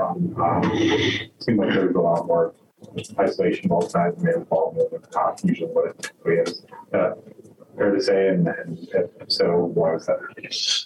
Um, 0.00 0.34
um, 0.40 0.62
seemed 1.38 1.58
like 1.58 1.74
there 1.74 1.86
was 1.86 1.96
a 1.96 2.00
lot 2.00 2.26
more 2.26 2.54
isolation 3.18 3.70
made 3.70 4.34
the 4.34 4.46
ball 4.48 4.74
movement, 4.76 5.06
not 5.14 5.40
usually 5.44 5.70
what 5.70 5.90
it 5.90 6.02
typically 6.02 6.36
is. 6.36 6.64
Uh, 6.92 7.14
fair 7.76 7.90
to 7.90 8.02
say, 8.02 8.28
and, 8.28 8.48
so, 9.28 9.70
why 9.74 9.92
was 9.92 10.06
that? 10.06 10.18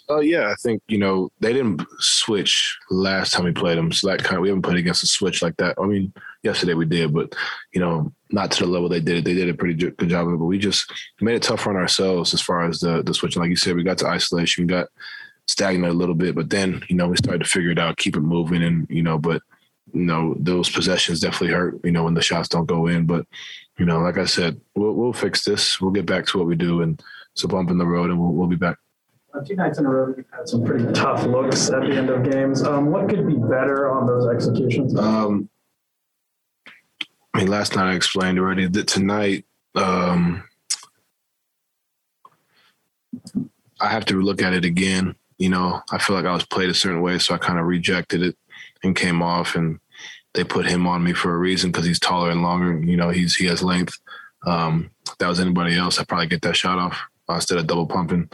Oh 0.09 0.19
yeah, 0.19 0.49
I 0.49 0.55
think 0.55 0.81
you 0.87 0.97
know 0.97 1.29
they 1.39 1.53
didn't 1.53 1.81
switch 1.99 2.77
last 2.89 3.33
time 3.33 3.45
we 3.45 3.51
played 3.51 3.77
them, 3.77 3.91
so 3.91 4.07
that 4.07 4.23
kind 4.23 4.37
of 4.37 4.41
we 4.41 4.49
haven't 4.49 4.61
played 4.61 4.77
against 4.77 5.03
a 5.03 5.07
switch 5.07 5.41
like 5.41 5.57
that. 5.57 5.75
I 5.81 5.85
mean, 5.85 6.13
yesterday 6.43 6.73
we 6.73 6.85
did, 6.85 7.13
but 7.13 7.35
you 7.73 7.81
know, 7.81 8.11
not 8.31 8.51
to 8.51 8.65
the 8.65 8.69
level 8.69 8.89
they 8.89 8.99
did 8.99 9.17
it. 9.17 9.25
They 9.25 9.33
did 9.33 9.49
a 9.49 9.53
pretty 9.53 9.73
good 9.73 10.09
job 10.09 10.27
of 10.27 10.33
it, 10.33 10.37
but 10.37 10.45
we 10.45 10.57
just 10.57 10.91
made 11.21 11.35
it 11.35 11.43
tough 11.43 11.67
on 11.67 11.75
ourselves 11.75 12.33
as 12.33 12.41
far 12.41 12.65
as 12.65 12.79
the 12.79 13.03
the 13.03 13.13
switching. 13.13 13.41
Like 13.41 13.49
you 13.49 13.55
said, 13.55 13.75
we 13.75 13.83
got 13.83 13.97
to 13.99 14.07
isolation, 14.07 14.65
we 14.65 14.69
got 14.69 14.87
stagnant 15.47 15.93
a 15.93 15.97
little 15.97 16.15
bit, 16.15 16.35
but 16.35 16.49
then 16.49 16.83
you 16.87 16.95
know 16.95 17.07
we 17.07 17.17
started 17.17 17.43
to 17.43 17.49
figure 17.49 17.71
it 17.71 17.79
out, 17.79 17.97
keep 17.97 18.15
it 18.15 18.21
moving, 18.21 18.63
and 18.63 18.87
you 18.89 19.03
know, 19.03 19.17
but 19.17 19.41
you 19.93 20.05
know 20.05 20.35
those 20.39 20.69
possessions 20.69 21.19
definitely 21.19 21.55
hurt. 21.55 21.79
You 21.83 21.91
know 21.91 22.03
when 22.03 22.13
the 22.13 22.21
shots 22.21 22.49
don't 22.49 22.65
go 22.65 22.87
in, 22.87 23.05
but 23.05 23.25
you 23.77 23.85
know, 23.85 23.99
like 23.99 24.17
I 24.17 24.25
said, 24.25 24.59
we'll 24.75 24.93
we'll 24.93 25.13
fix 25.13 25.43
this. 25.43 25.79
We'll 25.79 25.91
get 25.91 26.05
back 26.05 26.25
to 26.27 26.37
what 26.37 26.47
we 26.47 26.55
do, 26.55 26.81
and 26.81 27.01
it's 27.33 27.43
a 27.43 27.47
bump 27.47 27.69
in 27.69 27.77
the 27.77 27.85
road, 27.85 28.09
and 28.09 28.19
we'll 28.19 28.31
we'll 28.31 28.47
be 28.47 28.55
back. 28.55 28.77
Uh, 29.33 29.41
Two 29.41 29.55
nights 29.55 29.77
in 29.77 29.85
a 29.85 29.89
row, 29.89 30.13
you've 30.15 30.25
had 30.31 30.47
some 30.47 30.63
pretty 30.63 30.91
tough 30.93 31.23
looks 31.25 31.69
at 31.69 31.81
the 31.81 31.95
end 31.95 32.09
of 32.09 32.23
games. 32.23 32.63
Um, 32.63 32.87
what 32.87 33.07
could 33.07 33.27
be 33.27 33.35
better 33.35 33.89
on 33.91 34.07
those 34.07 34.27
executions? 34.27 34.97
Um, 34.97 35.49
I 37.33 37.39
mean, 37.39 37.47
last 37.47 37.75
night 37.75 37.91
I 37.91 37.95
explained 37.95 38.39
already 38.39 38.67
that 38.67 38.87
tonight, 38.87 39.45
um, 39.75 40.43
I 43.79 43.89
have 43.89 44.05
to 44.05 44.19
look 44.19 44.41
at 44.41 44.53
it 44.53 44.65
again. 44.65 45.15
You 45.37 45.49
know, 45.49 45.81
I 45.91 45.99
feel 45.99 46.15
like 46.15 46.25
I 46.25 46.33
was 46.33 46.45
played 46.45 46.69
a 46.69 46.73
certain 46.73 47.01
way, 47.01 47.19
so 47.19 47.35
I 47.35 47.37
kind 47.37 47.59
of 47.59 47.65
rejected 47.65 48.23
it 48.23 48.35
and 48.83 48.95
came 48.95 49.21
off. 49.21 49.55
And 49.55 49.79
they 50.33 50.43
put 50.43 50.67
him 50.67 50.87
on 50.87 51.03
me 51.03 51.13
for 51.13 51.33
a 51.33 51.37
reason 51.37 51.71
because 51.71 51.85
he's 51.85 51.99
taller 51.99 52.29
and 52.29 52.43
longer. 52.43 52.79
You 52.79 52.97
know, 52.97 53.09
he's 53.09 53.35
he 53.35 53.45
has 53.47 53.63
length. 53.63 53.97
Um, 54.45 54.91
if 55.07 55.17
that 55.17 55.27
was 55.27 55.39
anybody 55.39 55.75
else, 55.75 55.99
I'd 55.99 56.07
probably 56.07 56.27
get 56.27 56.41
that 56.43 56.55
shot 56.55 56.77
off 56.77 56.99
uh, 57.29 57.35
instead 57.35 57.57
of 57.57 57.67
double 57.67 57.87
pumping. 57.87 58.29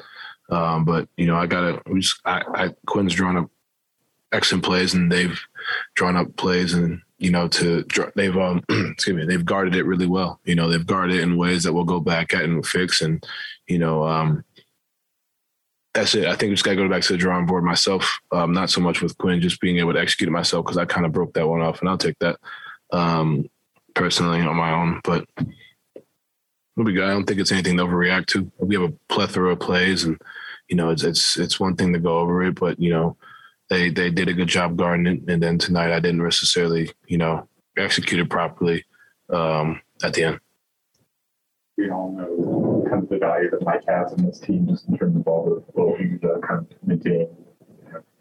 Um, 0.49 0.85
but 0.85 1.07
you 1.17 1.25
know, 1.25 1.35
I 1.35 1.45
gotta. 1.45 1.81
We 1.87 2.01
just, 2.01 2.19
I, 2.25 2.43
I 2.53 2.75
Quin's 2.85 3.13
drawn 3.13 3.37
up 3.37 3.49
excellent 4.31 4.65
plays, 4.65 4.93
and 4.93 5.11
they've 5.11 5.39
drawn 5.95 6.15
up 6.15 6.35
plays, 6.35 6.73
and 6.73 7.01
you 7.17 7.31
know, 7.31 7.47
to 7.47 7.85
they've 8.15 8.37
um, 8.37 8.63
excuse 8.69 9.15
me, 9.15 9.25
they've 9.25 9.45
guarded 9.45 9.75
it 9.75 9.85
really 9.85 10.07
well. 10.07 10.39
You 10.43 10.55
know, 10.55 10.69
they've 10.69 10.85
guarded 10.85 11.17
it 11.17 11.21
in 11.21 11.37
ways 11.37 11.63
that 11.63 11.73
we'll 11.73 11.85
go 11.85 11.99
back 11.99 12.33
at 12.33 12.43
and 12.43 12.65
fix, 12.65 13.01
and 13.01 13.25
you 13.67 13.79
know, 13.79 14.03
um, 14.03 14.43
that's 15.93 16.15
it. 16.15 16.25
I 16.25 16.35
think 16.35 16.49
we 16.49 16.55
just 16.55 16.63
got 16.63 16.71
to 16.71 16.77
go 16.77 16.89
back 16.89 17.03
to 17.03 17.13
the 17.13 17.17
drawing 17.17 17.45
board 17.45 17.63
myself. 17.63 18.19
Um, 18.31 18.51
not 18.51 18.69
so 18.69 18.81
much 18.81 19.01
with 19.01 19.17
Quin, 19.17 19.41
just 19.41 19.61
being 19.61 19.77
able 19.77 19.93
to 19.93 19.99
execute 19.99 20.27
it 20.27 20.31
myself 20.31 20.65
because 20.65 20.77
I 20.77 20.85
kind 20.85 21.05
of 21.05 21.11
broke 21.11 21.33
that 21.33 21.47
one 21.47 21.61
off, 21.61 21.79
and 21.79 21.89
I'll 21.89 21.97
take 21.97 22.17
that 22.19 22.37
um, 22.91 23.49
personally 23.93 24.41
on 24.41 24.55
my 24.55 24.71
own. 24.73 25.01
But 25.03 25.25
we'll 26.75 26.85
be 26.85 26.93
good. 26.93 27.03
I 27.03 27.11
don't 27.11 27.25
think 27.25 27.39
it's 27.39 27.51
anything 27.51 27.77
to 27.77 27.85
overreact 27.85 28.27
to. 28.27 28.51
We 28.59 28.75
have 28.75 28.89
a 28.89 28.93
plethora 29.07 29.51
of 29.51 29.59
plays, 29.59 30.03
and 30.03 30.19
you 30.67 30.75
know, 30.75 30.89
it's 30.89 31.03
it's 31.03 31.37
it's 31.37 31.59
one 31.59 31.75
thing 31.75 31.93
to 31.93 31.99
go 31.99 32.17
over 32.17 32.41
it, 32.43 32.59
but 32.59 32.79
you 32.79 32.89
know, 32.89 33.15
they 33.69 33.89
they 33.89 34.09
did 34.09 34.29
a 34.29 34.33
good 34.33 34.47
job 34.47 34.77
guarding 34.77 35.05
it, 35.05 35.31
and 35.31 35.43
then 35.43 35.59
tonight 35.59 35.93
I 35.93 35.99
didn't 35.99 36.23
necessarily, 36.23 36.91
you 37.07 37.19
know, 37.19 37.47
execute 37.77 38.19
it 38.19 38.29
properly 38.31 38.83
um, 39.29 39.79
at 40.03 40.13
the 40.13 40.23
end. 40.23 40.39
We 41.77 41.91
all 41.91 42.11
know 42.11 42.72
kind 42.93 43.03
of 43.03 43.09
the 43.09 43.17
value 43.17 43.49
that 43.49 43.63
Mike 43.63 43.83
has 43.87 44.13
in 44.13 44.25
this 44.25 44.39
team, 44.39 44.67
just 44.67 44.87
in 44.87 44.97
terms 44.97 45.15
of 45.15 45.27
all 45.27 45.45
the 45.45 45.79
little 45.79 45.97
things 45.97 46.21
that 46.21 46.41
kind 46.47 46.59
of 46.59 46.87
maintain. 46.87 47.27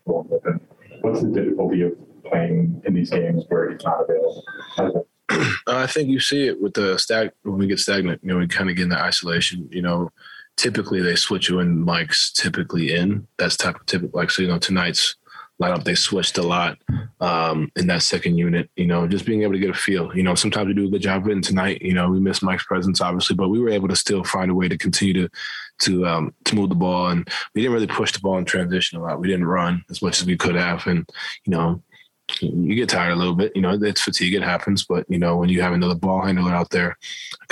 What's 0.05 1.23
the 1.23 1.29
difficulty 1.29 1.83
of 1.83 1.93
playing 2.25 2.83
in 2.87 2.95
these 2.95 3.11
games 3.11 3.45
where 3.49 3.71
he's 3.71 3.85
not 3.85 4.03
available? 4.03 5.07
Uh, 5.29 5.77
I 5.77 5.87
think 5.87 6.09
you 6.09 6.21
see 6.21 6.47
it 6.47 6.61
with 6.61 6.75
the 6.75 6.99
stag 6.99 7.31
when 7.43 7.59
we 7.59 7.67
get 7.67 7.79
stagnant. 7.79 8.21
You 8.23 8.33
know, 8.33 8.39
we 8.39 8.47
kind 8.47 8.71
of 8.71 8.77
get 8.77 8.85
in 8.85 8.89
that 8.91 9.01
isolation. 9.01 9.69
You 9.71 9.83
know, 9.83 10.11
typically 10.57 11.01
they 11.01 11.17
switch 11.17 11.49
you 11.49 11.61
in 11.61 11.81
Mike's 11.81 12.33
typically 12.33 12.95
in. 12.95 13.27
That's 13.39 13.57
type 13.57 13.77
of 13.77 13.87
typical. 13.87 14.19
Like 14.19 14.31
so, 14.31 14.43
you 14.43 14.49
know, 14.49 14.59
tonight's 14.59 15.17
lineup 15.61 15.85
they 15.85 15.95
switched 15.95 16.39
a 16.39 16.43
lot 16.43 16.79
um, 17.21 17.71
in 17.77 17.87
that 17.87 18.03
second 18.03 18.37
unit. 18.37 18.71
You 18.77 18.87
know, 18.87 19.07
just 19.07 19.27
being 19.27 19.43
able 19.43 19.53
to 19.53 19.59
get 19.59 19.71
a 19.71 19.75
feel. 19.75 20.15
You 20.17 20.23
know, 20.23 20.35
sometimes 20.35 20.69
we 20.69 20.75
do 20.75 20.87
a 20.87 20.91
good 20.91 21.03
job. 21.03 21.27
And 21.27 21.43
tonight, 21.43 21.83
you 21.83 21.95
know, 21.95 22.11
we 22.11 22.21
missed 22.21 22.43
Mike's 22.43 22.65
presence 22.65 23.01
obviously, 23.01 23.37
but 23.37 23.49
we 23.49 23.61
were 23.61 23.71
able 23.71 23.89
to 23.89 23.97
still 23.97 24.25
find 24.25 24.51
a 24.51 24.55
way 24.55 24.69
to 24.69 24.79
continue 24.79 25.15
to 25.15 25.29
to 25.81 26.07
um, 26.07 26.35
to 26.45 26.55
move 26.55 26.69
the 26.69 26.75
ball. 26.75 27.09
And 27.09 27.29
we 27.55 27.63
didn't 27.63 27.75
really 27.75 27.87
push 27.87 28.13
the 28.13 28.21
ball 28.21 28.39
in 28.39 28.45
transition 28.45 28.99
a 28.99 29.03
lot. 29.03 29.21
We 29.21 29.29
didn't 29.29 29.47
run 29.47 29.85
as 29.91 30.03
much 30.03 30.21
as 30.21 30.27
we 30.27 30.37
could 30.37 30.55
have. 30.55 30.87
And 30.87 31.09
you 31.45 31.51
know, 31.51 31.83
you 32.41 32.75
get 32.75 32.89
tired 32.89 33.13
a 33.13 33.17
little 33.17 33.35
bit. 33.35 33.53
You 33.55 33.63
know, 33.63 33.73
it's 33.81 34.01
fatigue. 34.01 34.35
It 34.35 34.43
happens. 34.43 34.85
But 34.85 35.07
you 35.09 35.19
know, 35.19 35.37
when 35.37 35.49
you 35.49 35.63
have 35.63 35.73
another 35.73 35.95
ball 35.95 36.23
handler 36.23 36.53
out 36.53 36.71
there, 36.71 36.97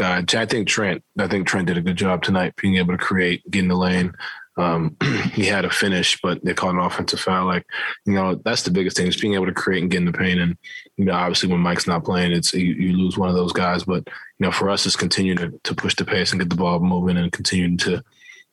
I 0.00 0.22
think 0.24 0.68
Trent. 0.68 1.02
I 1.18 1.26
think 1.26 1.46
Trent 1.46 1.66
did 1.66 1.78
a 1.78 1.82
good 1.82 1.96
job 1.96 2.22
tonight, 2.22 2.56
being 2.56 2.76
able 2.76 2.96
to 2.96 2.98
create, 2.98 3.48
get 3.50 3.60
in 3.60 3.68
the 3.68 3.76
lane. 3.76 4.14
Um, 4.56 4.96
he 5.32 5.44
had 5.44 5.64
a 5.64 5.70
finish, 5.70 6.18
but 6.22 6.44
they 6.44 6.54
called 6.54 6.74
an 6.74 6.80
offensive 6.80 7.20
foul. 7.20 7.46
Like, 7.46 7.64
you 8.04 8.14
know, 8.14 8.34
that's 8.44 8.62
the 8.62 8.70
biggest 8.70 8.96
thing 8.96 9.06
is 9.06 9.16
being 9.16 9.34
able 9.34 9.46
to 9.46 9.52
create 9.52 9.82
and 9.82 9.90
get 9.90 9.98
in 9.98 10.06
the 10.06 10.12
paint. 10.12 10.40
And 10.40 10.56
you 10.96 11.04
know, 11.04 11.12
obviously, 11.12 11.48
when 11.48 11.60
Mike's 11.60 11.86
not 11.86 12.04
playing, 12.04 12.32
it's 12.32 12.52
you, 12.52 12.72
you 12.74 12.96
lose 12.96 13.16
one 13.16 13.28
of 13.28 13.34
those 13.34 13.52
guys. 13.52 13.84
But 13.84 14.06
you 14.06 14.46
know, 14.46 14.52
for 14.52 14.70
us, 14.70 14.86
it's 14.86 14.96
continuing 14.96 15.38
to, 15.38 15.60
to 15.64 15.74
push 15.74 15.94
the 15.94 16.04
pace 16.04 16.32
and 16.32 16.40
get 16.40 16.50
the 16.50 16.56
ball 16.56 16.80
moving 16.80 17.16
and 17.16 17.32
continuing 17.32 17.76
to 17.78 18.02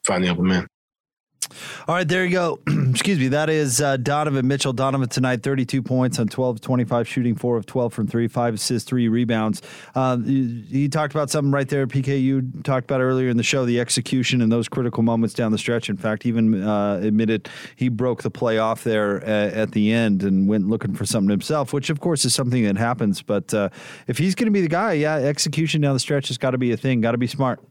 find 0.06 0.24
the 0.24 0.30
open 0.30 0.48
man. 0.48 0.68
All 1.88 1.95
right, 1.95 2.08
there 2.08 2.26
you 2.26 2.32
go. 2.32 2.60
Excuse 2.89 3.20
me. 3.20 3.30
That 3.30 3.50
is 3.50 3.82
uh, 3.82 3.98
Donovan 3.98 4.48
Mitchell. 4.48 4.74
Donovan 4.74 5.10
tonight, 5.10 5.43
32 5.43 5.82
points 5.82 6.20
on 6.20 6.28
12 6.28 6.62
25, 6.62 7.08
shooting 7.08 7.36
four 7.36 7.58
of 7.58 7.66
12 7.66 7.93
from 7.93 8.08
three, 8.08 8.28
five 8.28 8.56
assists, 8.56 8.88
three 8.88 9.08
rebounds. 9.08 9.62
Uh, 9.95 10.18
you, 10.24 10.64
you, 10.68 10.89
talked 10.89 11.14
about 11.14 11.30
something 11.30 11.52
right 11.52 11.68
there, 11.70 11.88
PK. 11.88 12.22
You 12.22 12.41
talked 12.64 12.86
about 12.86 13.02
earlier 13.02 13.30
in 13.30 13.38
the 13.38 13.43
show 13.43 13.66
the 13.66 13.80
execution 13.80 14.41
and 14.41 14.52
those 14.52 14.68
critical 14.68 15.04
moments 15.04 15.34
down 15.34 15.52
the 15.52 15.58
stretch. 15.58 15.89
In 15.89 15.98
fact, 15.98 16.26
even 16.26 16.64
uh, 16.64 17.00
admitted 17.02 17.50
he 17.76 17.89
broke 17.89 18.24
the 18.24 18.32
play 18.32 18.58
off 18.58 18.84
there 18.84 19.24
at, 19.24 19.54
at, 19.54 19.72
the 19.72 19.91
end 19.91 20.24
and 20.24 20.48
went 20.48 20.68
looking 20.68 20.93
for 20.93 21.06
something 21.06 21.30
himself, 21.30 21.74
which 21.74 21.89
of 21.89 22.00
course 22.00 22.26
is 22.26 22.34
something 22.34 22.64
that 22.64 22.78
happens. 22.78 23.22
But 23.22 23.54
uh, 23.54 23.70
if 24.08 24.18
he's 24.18 24.36
going 24.36 24.48
to 24.48 24.52
be 24.52 24.62
the 24.62 24.68
guy, 24.68 24.93
yeah, 24.93 25.16
execution 25.16 25.82
down 25.82 25.93
the 25.93 26.00
stretch 26.00 26.30
has 26.30 26.38
got 26.38 26.52
to 26.52 26.58
be 26.58 26.72
a 26.72 26.78
thing, 26.78 27.02
got 27.02 27.12
to 27.12 27.18
be 27.18 27.28
smart. 27.28 27.62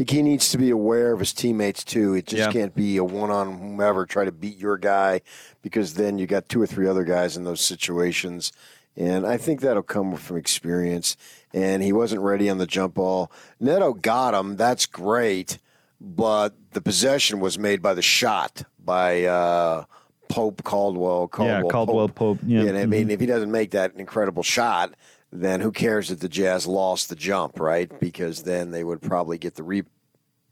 Think 0.00 0.12
he 0.12 0.22
needs 0.22 0.48
to 0.52 0.56
be 0.56 0.70
aware 0.70 1.12
of 1.12 1.18
his 1.18 1.34
teammates 1.34 1.84
too. 1.84 2.14
It 2.14 2.26
just 2.26 2.38
yeah. 2.38 2.50
can't 2.50 2.74
be 2.74 2.96
a 2.96 3.04
one 3.04 3.30
on 3.30 3.58
whomever 3.58 4.06
try 4.06 4.24
to 4.24 4.32
beat 4.32 4.56
your 4.56 4.78
guy 4.78 5.20
because 5.60 5.92
then 5.92 6.18
you 6.18 6.26
got 6.26 6.48
two 6.48 6.62
or 6.62 6.66
three 6.66 6.88
other 6.88 7.04
guys 7.04 7.36
in 7.36 7.44
those 7.44 7.60
situations. 7.60 8.50
And 8.96 9.26
I 9.26 9.36
think 9.36 9.60
that'll 9.60 9.82
come 9.82 10.16
from 10.16 10.38
experience. 10.38 11.18
And 11.52 11.82
he 11.82 11.92
wasn't 11.92 12.22
ready 12.22 12.48
on 12.48 12.56
the 12.56 12.66
jump 12.66 12.94
ball. 12.94 13.30
Neto 13.60 13.92
got 13.92 14.32
him. 14.32 14.56
That's 14.56 14.86
great. 14.86 15.58
But 16.00 16.54
the 16.70 16.80
possession 16.80 17.38
was 17.38 17.58
made 17.58 17.82
by 17.82 17.92
the 17.92 18.00
shot 18.00 18.62
by 18.82 19.24
uh, 19.24 19.84
Pope 20.30 20.64
Caldwell. 20.64 21.28
Caldwell 21.28 21.64
yeah, 21.64 21.70
Caldwell 21.70 22.08
Pope. 22.08 22.38
Pope. 22.38 22.46
Yeah. 22.46 22.62
And 22.62 22.78
I 22.78 22.86
mean, 22.86 23.02
mm-hmm. 23.02 23.10
if 23.10 23.20
he 23.20 23.26
doesn't 23.26 23.52
make 23.52 23.72
that 23.72 23.96
incredible 23.96 24.44
shot, 24.44 24.94
then 25.32 25.60
who 25.60 25.70
cares 25.70 26.10
if 26.10 26.20
the 26.20 26.28
Jazz 26.28 26.66
lost 26.66 27.08
the 27.08 27.16
jump, 27.16 27.60
right? 27.60 27.90
Because 28.00 28.42
then 28.42 28.70
they 28.70 28.82
would 28.82 29.00
probably 29.00 29.38
get 29.38 29.54
the 29.54 29.62
re- 29.62 29.84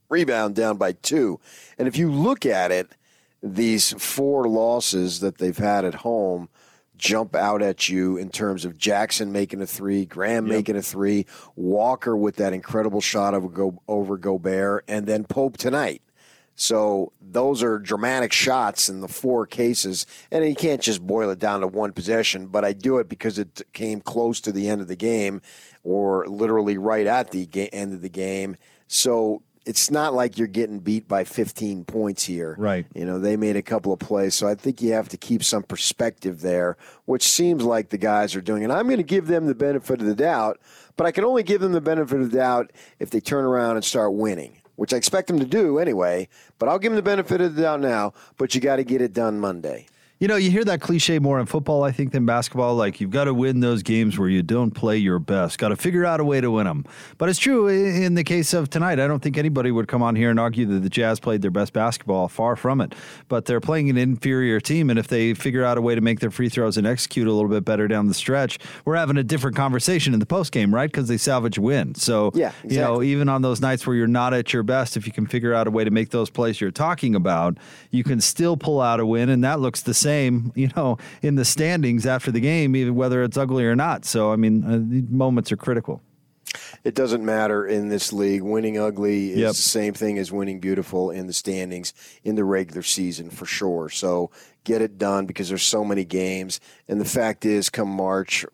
rebound 0.08 0.54
down 0.54 0.76
by 0.76 0.92
two. 0.92 1.40
And 1.78 1.88
if 1.88 1.96
you 1.96 2.10
look 2.12 2.46
at 2.46 2.70
it, 2.70 2.92
these 3.42 3.92
four 3.92 4.48
losses 4.48 5.20
that 5.20 5.38
they've 5.38 5.56
had 5.56 5.84
at 5.84 5.96
home 5.96 6.48
jump 6.96 7.34
out 7.36 7.62
at 7.62 7.88
you 7.88 8.16
in 8.16 8.28
terms 8.28 8.64
of 8.64 8.76
Jackson 8.76 9.30
making 9.32 9.62
a 9.62 9.66
three, 9.66 10.04
Graham 10.04 10.46
yep. 10.46 10.56
making 10.56 10.76
a 10.76 10.82
three, 10.82 11.26
Walker 11.54 12.16
with 12.16 12.36
that 12.36 12.52
incredible 12.52 13.00
shot 13.00 13.34
of 13.34 13.54
go, 13.54 13.80
over 13.86 14.16
Gobert, 14.16 14.84
and 14.88 15.06
then 15.06 15.24
Pope 15.24 15.56
tonight. 15.56 16.02
So 16.60 17.12
those 17.20 17.62
are 17.62 17.78
dramatic 17.78 18.32
shots 18.32 18.88
in 18.88 19.00
the 19.00 19.06
four 19.06 19.46
cases, 19.46 20.06
and 20.32 20.44
you 20.44 20.56
can't 20.56 20.82
just 20.82 21.06
boil 21.06 21.30
it 21.30 21.38
down 21.38 21.60
to 21.60 21.68
one 21.68 21.92
possession. 21.92 22.48
But 22.48 22.64
I 22.64 22.72
do 22.72 22.98
it 22.98 23.08
because 23.08 23.38
it 23.38 23.62
came 23.72 24.00
close 24.00 24.40
to 24.40 24.50
the 24.50 24.68
end 24.68 24.80
of 24.80 24.88
the 24.88 24.96
game, 24.96 25.40
or 25.84 26.26
literally 26.26 26.76
right 26.76 27.06
at 27.06 27.30
the 27.30 27.46
ga- 27.46 27.70
end 27.72 27.94
of 27.94 28.02
the 28.02 28.08
game. 28.08 28.56
So 28.88 29.42
it's 29.66 29.88
not 29.88 30.14
like 30.14 30.36
you're 30.36 30.48
getting 30.48 30.80
beat 30.80 31.06
by 31.06 31.22
15 31.22 31.84
points 31.84 32.24
here. 32.24 32.56
Right. 32.58 32.86
You 32.92 33.04
know, 33.04 33.20
they 33.20 33.36
made 33.36 33.54
a 33.54 33.62
couple 33.62 33.92
of 33.92 34.00
plays, 34.00 34.34
so 34.34 34.48
I 34.48 34.56
think 34.56 34.82
you 34.82 34.94
have 34.94 35.10
to 35.10 35.16
keep 35.16 35.44
some 35.44 35.62
perspective 35.62 36.40
there, 36.40 36.76
which 37.04 37.22
seems 37.22 37.62
like 37.62 37.90
the 37.90 37.98
guys 37.98 38.34
are 38.34 38.40
doing. 38.40 38.64
And 38.64 38.72
I'm 38.72 38.86
going 38.86 38.96
to 38.96 39.04
give 39.04 39.28
them 39.28 39.46
the 39.46 39.54
benefit 39.54 40.00
of 40.00 40.08
the 40.08 40.14
doubt, 40.16 40.58
but 40.96 41.06
I 41.06 41.12
can 41.12 41.22
only 41.22 41.44
give 41.44 41.60
them 41.60 41.70
the 41.70 41.80
benefit 41.80 42.20
of 42.20 42.32
the 42.32 42.36
doubt 42.36 42.72
if 42.98 43.10
they 43.10 43.20
turn 43.20 43.44
around 43.44 43.76
and 43.76 43.84
start 43.84 44.14
winning, 44.14 44.60
which 44.78 44.94
I 44.94 44.96
expect 44.96 45.26
them 45.26 45.40
to 45.40 45.44
do 45.44 45.80
anyway. 45.80 46.28
But 46.60 46.68
I'll 46.68 46.78
give 46.78 46.92
them 46.92 46.96
the 46.96 47.02
benefit 47.02 47.40
of 47.40 47.56
the 47.56 47.62
doubt 47.62 47.80
now, 47.80 48.14
but 48.36 48.54
you 48.54 48.60
got 48.60 48.76
to 48.76 48.84
get 48.84 49.02
it 49.02 49.12
done 49.12 49.40
Monday. 49.40 49.86
You 50.20 50.26
know, 50.26 50.34
you 50.34 50.50
hear 50.50 50.64
that 50.64 50.80
cliche 50.80 51.20
more 51.20 51.38
in 51.38 51.46
football, 51.46 51.84
I 51.84 51.92
think, 51.92 52.10
than 52.10 52.26
basketball. 52.26 52.74
Like, 52.74 53.00
you've 53.00 53.12
got 53.12 53.24
to 53.24 53.34
win 53.34 53.60
those 53.60 53.84
games 53.84 54.18
where 54.18 54.28
you 54.28 54.42
don't 54.42 54.72
play 54.72 54.96
your 54.96 55.20
best. 55.20 55.58
Got 55.58 55.68
to 55.68 55.76
figure 55.76 56.04
out 56.04 56.18
a 56.18 56.24
way 56.24 56.40
to 56.40 56.50
win 56.50 56.66
them. 56.66 56.84
But 57.18 57.28
it's 57.28 57.38
true 57.38 57.68
in 57.68 58.14
the 58.14 58.24
case 58.24 58.52
of 58.52 58.68
tonight. 58.68 58.98
I 58.98 59.06
don't 59.06 59.22
think 59.22 59.38
anybody 59.38 59.70
would 59.70 59.86
come 59.86 60.02
on 60.02 60.16
here 60.16 60.28
and 60.30 60.40
argue 60.40 60.66
that 60.66 60.80
the 60.80 60.90
Jazz 60.90 61.20
played 61.20 61.40
their 61.40 61.52
best 61.52 61.72
basketball. 61.72 62.26
Far 62.26 62.56
from 62.56 62.80
it. 62.80 62.96
But 63.28 63.44
they're 63.44 63.60
playing 63.60 63.90
an 63.90 63.96
inferior 63.96 64.58
team. 64.58 64.90
And 64.90 64.98
if 64.98 65.06
they 65.06 65.34
figure 65.34 65.64
out 65.64 65.78
a 65.78 65.80
way 65.80 65.94
to 65.94 66.00
make 66.00 66.18
their 66.18 66.32
free 66.32 66.48
throws 66.48 66.76
and 66.76 66.84
execute 66.84 67.28
a 67.28 67.32
little 67.32 67.48
bit 67.48 67.64
better 67.64 67.86
down 67.86 68.08
the 68.08 68.14
stretch, 68.14 68.58
we're 68.84 68.96
having 68.96 69.18
a 69.18 69.22
different 69.22 69.56
conversation 69.56 70.14
in 70.14 70.18
the 70.18 70.26
postgame, 70.26 70.72
right? 70.72 70.90
Because 70.90 71.06
they 71.06 71.16
salvage 71.16 71.60
win. 71.60 71.94
So, 71.94 72.32
Yeah, 72.34 72.50
you 72.64 72.80
know, 72.80 73.02
even 73.04 73.28
on 73.28 73.42
those 73.42 73.60
nights 73.60 73.86
where 73.86 73.94
you're 73.94 74.08
not 74.08 74.34
at 74.34 74.52
your 74.52 74.64
best, 74.64 74.96
if 74.96 75.06
you 75.06 75.12
can 75.12 75.28
figure 75.28 75.54
out 75.54 75.68
a 75.68 75.70
way 75.70 75.84
to 75.84 75.92
make 75.92 76.10
those 76.10 76.28
plays 76.28 76.60
you're 76.60 76.72
talking 76.72 77.14
about, 77.14 77.56
you 77.92 78.02
can 78.02 78.20
still 78.20 78.56
pull 78.56 78.80
out 78.80 78.98
a 78.98 79.06
win. 79.06 79.28
And 79.28 79.44
that 79.44 79.60
looks 79.60 79.82
the 79.82 79.94
same, 79.94 80.07
you 80.54 80.70
know, 80.76 80.98
in 81.22 81.34
the 81.36 81.44
standings 81.44 82.06
after 82.06 82.30
the 82.30 82.40
game, 82.40 82.74
even 82.76 82.94
whether 82.94 83.22
it's 83.22 83.36
ugly 83.36 83.64
or 83.64 83.76
not. 83.76 84.04
So, 84.04 84.32
I 84.32 84.36
mean, 84.36 84.64
uh, 84.64 84.78
these 84.80 85.08
moments 85.08 85.52
are 85.52 85.56
critical. 85.56 86.00
It 86.82 86.94
doesn't 86.94 87.24
matter 87.24 87.66
in 87.66 87.88
this 87.88 88.10
league. 88.12 88.40
Winning 88.42 88.78
ugly 88.78 89.32
is 89.32 89.38
Yep. 89.38 89.48
the 89.50 89.54
same 89.54 89.92
thing 89.92 90.18
as 90.18 90.32
winning 90.32 90.60
beautiful 90.60 91.10
in 91.10 91.26
the 91.26 91.32
standings 91.34 91.92
in 92.24 92.36
the 92.36 92.44
regular 92.44 92.82
season 92.82 93.28
for 93.28 93.44
sure. 93.44 93.90
So 93.90 94.30
get 94.64 94.80
it 94.80 94.96
done 94.96 95.26
because 95.26 95.50
there's 95.50 95.62
so 95.62 95.84
many 95.84 96.04
games. 96.04 96.58
And 96.88 97.00
the 97.00 97.04
fact 97.04 97.44
is, 97.44 97.68
come 97.68 97.88
March, 97.90 98.46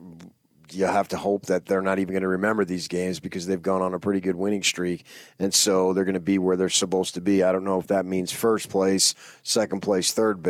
you 0.74 0.86
have 0.86 1.08
to 1.08 1.16
hope 1.16 1.46
that 1.46 1.66
they're 1.66 1.82
not 1.82 1.98
even 1.98 2.12
going 2.12 2.22
to 2.22 2.28
remember 2.28 2.64
these 2.64 2.88
games 2.88 3.20
because 3.20 3.46
they've 3.46 3.62
gone 3.62 3.82
on 3.82 3.94
a 3.94 3.98
pretty 3.98 4.20
good 4.20 4.36
winning 4.36 4.62
streak. 4.62 5.04
And 5.38 5.52
so 5.52 5.92
they're 5.92 6.04
going 6.04 6.14
to 6.14 6.20
be 6.20 6.38
where 6.38 6.56
they're 6.56 6.68
supposed 6.68 7.14
to 7.14 7.20
be. 7.20 7.42
I 7.42 7.52
don't 7.52 7.64
know 7.64 7.78
if 7.78 7.86
that 7.88 8.06
means 8.06 8.32
first 8.32 8.68
place, 8.68 9.14
second 9.42 9.80
place, 9.80 10.12
third 10.12 10.46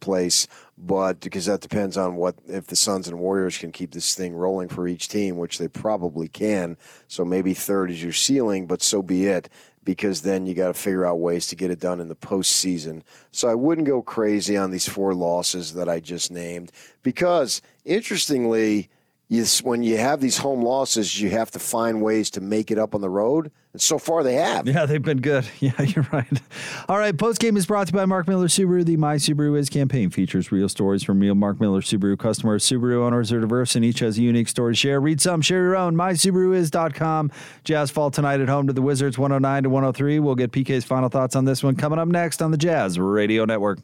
place, 0.00 0.46
but 0.76 1.20
because 1.20 1.46
that 1.46 1.60
depends 1.60 1.96
on 1.96 2.16
what 2.16 2.36
if 2.46 2.66
the 2.66 2.76
Suns 2.76 3.08
and 3.08 3.18
Warriors 3.18 3.58
can 3.58 3.72
keep 3.72 3.92
this 3.92 4.14
thing 4.14 4.34
rolling 4.34 4.68
for 4.68 4.86
each 4.86 5.08
team, 5.08 5.36
which 5.36 5.58
they 5.58 5.68
probably 5.68 6.28
can. 6.28 6.76
So 7.08 7.24
maybe 7.24 7.54
third 7.54 7.90
is 7.90 8.02
your 8.02 8.12
ceiling, 8.12 8.66
but 8.66 8.82
so 8.82 9.02
be 9.02 9.26
it. 9.26 9.48
Because 9.84 10.20
then 10.20 10.44
you 10.44 10.52
got 10.52 10.66
to 10.68 10.74
figure 10.74 11.06
out 11.06 11.18
ways 11.18 11.46
to 11.46 11.56
get 11.56 11.70
it 11.70 11.80
done 11.80 11.98
in 11.98 12.08
the 12.08 12.14
postseason. 12.14 13.02
So 13.32 13.48
I 13.48 13.54
wouldn't 13.54 13.86
go 13.86 14.02
crazy 14.02 14.54
on 14.54 14.70
these 14.70 14.86
four 14.86 15.14
losses 15.14 15.72
that 15.74 15.88
I 15.88 15.98
just 15.98 16.30
named. 16.30 16.72
Because 17.02 17.62
interestingly, 17.86 18.90
you, 19.30 19.44
when 19.62 19.82
you 19.82 19.98
have 19.98 20.20
these 20.20 20.38
home 20.38 20.62
losses, 20.62 21.20
you 21.20 21.30
have 21.30 21.50
to 21.50 21.58
find 21.58 22.00
ways 22.00 22.30
to 22.30 22.40
make 22.40 22.70
it 22.70 22.78
up 22.78 22.94
on 22.94 23.02
the 23.02 23.10
road. 23.10 23.50
And 23.74 23.82
so 23.82 23.98
far, 23.98 24.22
they 24.22 24.34
have. 24.34 24.66
Yeah, 24.66 24.86
they've 24.86 25.02
been 25.02 25.20
good. 25.20 25.46
Yeah, 25.60 25.82
you're 25.82 26.06
right. 26.12 26.40
All 26.88 26.98
right, 26.98 27.16
post 27.16 27.40
game 27.40 27.56
is 27.56 27.66
brought 27.66 27.88
to 27.88 27.92
you 27.92 27.98
by 27.98 28.06
Mark 28.06 28.26
Miller 28.26 28.46
Subaru. 28.46 28.84
The 28.84 28.96
My 28.96 29.16
Subaru 29.16 29.58
Is 29.58 29.68
campaign 29.68 30.08
features 30.08 30.50
real 30.50 30.68
stories 30.68 31.02
from 31.02 31.20
real 31.20 31.34
Mark 31.34 31.60
Miller 31.60 31.82
Subaru 31.82 32.18
customers. 32.18 32.64
Subaru 32.64 33.04
owners 33.04 33.32
are 33.32 33.40
diverse 33.40 33.76
and 33.76 33.84
each 33.84 33.98
has 33.98 34.16
a 34.16 34.22
unique 34.22 34.48
story 34.48 34.72
to 34.72 34.76
share. 34.78 35.00
Read 35.00 35.20
some, 35.20 35.42
share 35.42 35.62
your 35.62 35.76
own. 35.76 35.94
MySubaruIs.com. 35.94 37.30
Jazz 37.64 37.90
fall 37.90 38.10
tonight 38.10 38.40
at 38.40 38.48
home 38.48 38.66
to 38.68 38.72
the 38.72 38.82
Wizards, 38.82 39.18
109 39.18 39.64
to 39.64 39.68
103. 39.68 40.20
We'll 40.20 40.34
get 40.36 40.52
PK's 40.52 40.84
final 40.84 41.08
thoughts 41.10 41.36
on 41.36 41.44
this 41.44 41.62
one 41.62 41.76
coming 41.76 41.98
up 41.98 42.08
next 42.08 42.40
on 42.40 42.50
the 42.50 42.58
Jazz 42.58 42.98
Radio 42.98 43.44
Network. 43.44 43.80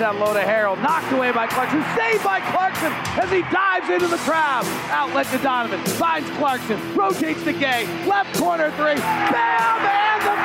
Down 0.00 0.18
low 0.18 0.32
to 0.32 0.40
Harrell. 0.40 0.80
Knocked 0.80 1.12
away 1.12 1.30
by 1.30 1.46
Clarkson. 1.46 1.84
Saved 1.94 2.24
by 2.24 2.40
Clarkson 2.40 2.90
as 3.22 3.30
he 3.30 3.42
dives 3.52 3.90
into 3.90 4.08
the 4.08 4.16
crowd. 4.16 4.64
Outlet 4.88 5.26
to 5.26 5.36
Donovan. 5.36 5.78
Finds 5.84 6.26
Clarkson. 6.38 6.80
Rotates 6.96 7.44
to 7.44 7.52
Gay. 7.52 7.84
Left 8.06 8.34
corner 8.38 8.70
three. 8.70 8.94
Bam! 8.94 9.80
And 9.84 10.22
the 10.22 10.36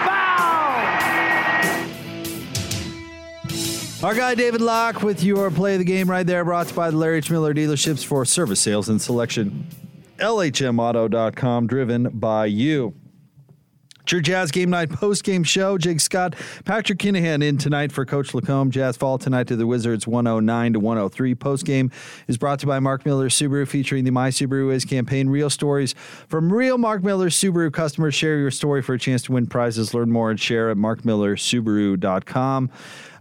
foul! 4.02 4.06
Our 4.06 4.14
guy 4.14 4.36
David 4.36 4.60
Locke 4.60 5.02
with 5.02 5.24
your 5.24 5.50
play 5.50 5.76
of 5.76 5.80
the 5.80 5.86
game 5.86 6.12
right 6.12 6.28
there, 6.28 6.44
brought 6.44 6.68
to 6.68 6.74
you 6.74 6.76
by 6.76 6.92
the 6.92 6.98
Larry 6.98 7.20
H. 7.20 7.32
Miller 7.32 7.54
dealerships 7.54 8.04
for 8.04 8.26
service 8.26 8.60
sales 8.60 8.90
and 8.90 9.02
selection. 9.02 9.70
LHMauto.com, 10.18 11.68
driven 11.68 12.10
by 12.10 12.48
you. 12.48 12.94
It's 14.06 14.12
your 14.12 14.22
Jazz 14.22 14.52
Game 14.52 14.70
Night 14.70 14.92
post 14.92 15.24
game 15.24 15.44
show. 15.44 15.80
Jake 15.80 16.00
Scott, 16.00 16.36
Patrick 16.64 17.00
Kinahan 17.00 17.44
in 17.44 17.58
tonight 17.58 17.92
for 17.92 18.06
Coach 18.06 18.36
Lacombe. 18.36 18.70
Jazz 18.70 18.98
fall 18.98 19.18
tonight 19.18 19.48
to 19.48 19.56
the 19.56 19.66
Wizards 19.66 20.06
109 20.06 20.74
to 20.74 20.80
103. 20.80 21.34
Post 21.34 21.66
game 21.66 21.90
is 22.28 22.38
brought 22.38 22.60
to 22.60 22.68
you 22.68 22.68
by 22.68 22.80
Mark 22.80 23.04
Miller 23.04 23.30
Subaru, 23.30 23.68
featuring 23.68 24.04
the 24.04 24.12
My 24.12 24.30
Subaru 24.30 24.72
Is 24.72 24.86
campaign. 24.86 25.28
Real 25.28 25.50
stories 25.50 25.96
from 26.28 26.54
real 26.54 26.78
Mark 26.78 27.04
Miller 27.04 27.30
Subaru 27.30 27.74
customers. 27.74 28.14
Share 28.14 28.38
your 28.38 28.52
story 28.52 28.84
for 28.84 28.94
a 28.94 29.00
chance 29.00 29.24
to 29.24 29.32
win 29.32 29.48
prizes. 29.48 29.96
Learn 29.96 30.12
more 30.12 30.30
and 30.30 30.40
share 30.40 30.70
at 30.70 30.78
markmillersubaru.com. 30.78 32.70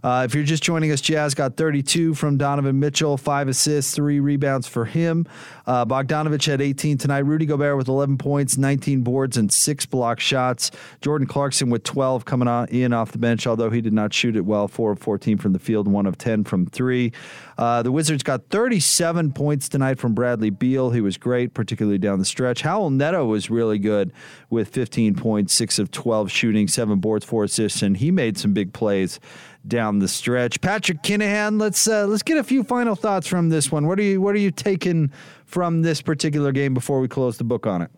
Uh, 0.05 0.23
if 0.23 0.35
you're 0.35 0.43
just 0.43 0.61
joining 0.61 0.91
us, 0.91 1.01
Jazz 1.01 1.33
got 1.33 1.57
32 1.57 2.13
from 2.13 2.37
Donovan 2.37 2.79
Mitchell, 2.79 3.17
five 3.17 3.47
assists, 3.47 3.95
three 3.95 4.19
rebounds 4.19 4.67
for 4.67 4.85
him. 4.85 5.25
Uh, 5.65 5.83
Bogdanovic 5.83 6.45
had 6.45 6.61
18 6.61 6.99
tonight. 6.99 7.25
Rudy 7.25 7.47
Gobert 7.47 7.75
with 7.75 7.87
11 7.87 8.19
points, 8.19 8.55
19 8.55 9.01
boards, 9.01 9.35
and 9.35 9.51
six 9.51 9.87
block 9.87 10.19
shots. 10.19 10.69
Jordan 11.01 11.25
Clarkson 11.25 11.71
with 11.71 11.81
12 11.81 12.23
coming 12.23 12.47
on, 12.47 12.67
in 12.67 12.93
off 12.93 13.13
the 13.13 13.17
bench, 13.17 13.47
although 13.47 13.71
he 13.71 13.81
did 13.81 13.93
not 13.93 14.13
shoot 14.13 14.35
it 14.35 14.45
well. 14.45 14.67
4 14.67 14.91
of 14.91 14.99
14 14.99 15.39
from 15.39 15.53
the 15.53 15.59
field, 15.59 15.87
1 15.87 16.05
of 16.05 16.19
10 16.19 16.43
from 16.43 16.67
three. 16.67 17.11
Uh, 17.57 17.81
the 17.81 17.91
Wizards 17.91 18.21
got 18.21 18.47
37 18.49 19.31
points 19.31 19.67
tonight 19.67 19.97
from 19.97 20.13
Bradley 20.13 20.51
Beal. 20.51 20.91
He 20.91 21.01
was 21.01 21.17
great, 21.17 21.55
particularly 21.55 21.97
down 21.97 22.19
the 22.19 22.25
stretch. 22.25 22.61
Raul 22.61 22.93
Neto 22.93 23.25
was 23.25 23.49
really 23.49 23.79
good 23.79 24.13
with 24.51 24.69
15 24.69 25.15
points, 25.15 25.51
6 25.55 25.79
of 25.79 25.89
12 25.89 26.29
shooting, 26.29 26.67
7 26.67 26.99
boards, 26.99 27.25
4 27.25 27.45
assists, 27.45 27.81
and 27.81 27.97
he 27.97 28.11
made 28.11 28.37
some 28.37 28.53
big 28.53 28.71
plays 28.71 29.19
down 29.67 29.99
the 29.99 30.07
stretch. 30.07 30.61
Patrick 30.61 31.01
Kinahan, 31.01 31.59
let's 31.59 31.87
uh, 31.87 32.05
let's 32.07 32.23
get 32.23 32.37
a 32.37 32.43
few 32.43 32.63
final 32.63 32.95
thoughts 32.95 33.27
from 33.27 33.49
this 33.49 33.71
one. 33.71 33.87
What 33.87 33.99
are 33.99 34.03
you 34.03 34.21
what 34.21 34.35
are 34.35 34.39
you 34.39 34.51
taking 34.51 35.11
from 35.45 35.81
this 35.81 36.01
particular 36.01 36.51
game 36.51 36.73
before 36.73 36.99
we 36.99 37.07
close 37.07 37.37
the 37.37 37.43
book 37.43 37.67
on 37.67 37.81
it? 37.81 37.91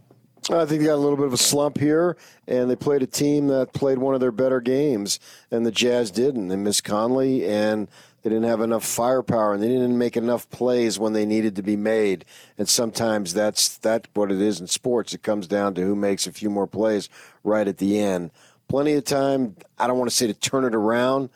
I 0.50 0.66
think 0.66 0.80
they 0.82 0.88
got 0.88 0.96
a 0.96 0.96
little 0.96 1.18
bit 1.18 1.26
of 1.26 1.34
a 1.34 1.38
slump 1.38 1.78
here, 1.78 2.16
and 2.48 2.70
they 2.70 2.76
played 2.76 3.04
a 3.04 3.08
team 3.08 3.48
that 3.48 3.74
played 3.74 3.98
one 3.98 4.14
of 4.14 4.22
their 4.22 4.32
better 4.32 4.62
games, 4.62 5.20
and 5.52 5.66
the 5.66 5.72
Jazz 5.72 6.10
didn't. 6.10 6.48
They 6.48 6.56
missed 6.56 6.86
Conley, 6.86 7.46
and 7.46 7.90
they 8.24 8.30
didn't 8.30 8.46
have 8.46 8.62
enough 8.62 8.86
firepower, 8.86 9.54
and 9.54 9.62
they 9.62 9.68
didn't 9.68 9.98
make 9.98 10.16
enough 10.16 10.50
plays 10.50 10.98
when 10.98 11.12
they 11.12 11.26
needed 11.26 11.56
to 11.58 11.64
be 11.64 11.76
made. 11.76 12.24
And 12.58 12.70
sometimes 12.70 13.34
that's 13.34 13.78
that's 13.78 14.08
what 14.14 14.32
it 14.32 14.40
is 14.40 14.62
in 14.62 14.68
sports. 14.68 15.14
It 15.14 15.22
comes 15.24 15.48
down 15.48 15.74
to 15.76 15.82
who 15.82 15.96
makes 15.96 16.28
a 16.28 16.32
few 16.32 16.50
more 16.50 16.68
plays 16.68 17.10
right 17.44 17.68
at 17.68 17.78
the 17.78 18.00
end. 18.00 18.32
Plenty 18.70 18.94
of 18.94 19.04
time. 19.04 19.56
I 19.78 19.88
don't 19.88 19.98
want 19.98 20.10
to 20.10 20.16
say 20.16 20.28
to 20.28 20.34
turn 20.34 20.66
it 20.66 20.76
around, 20.76 21.30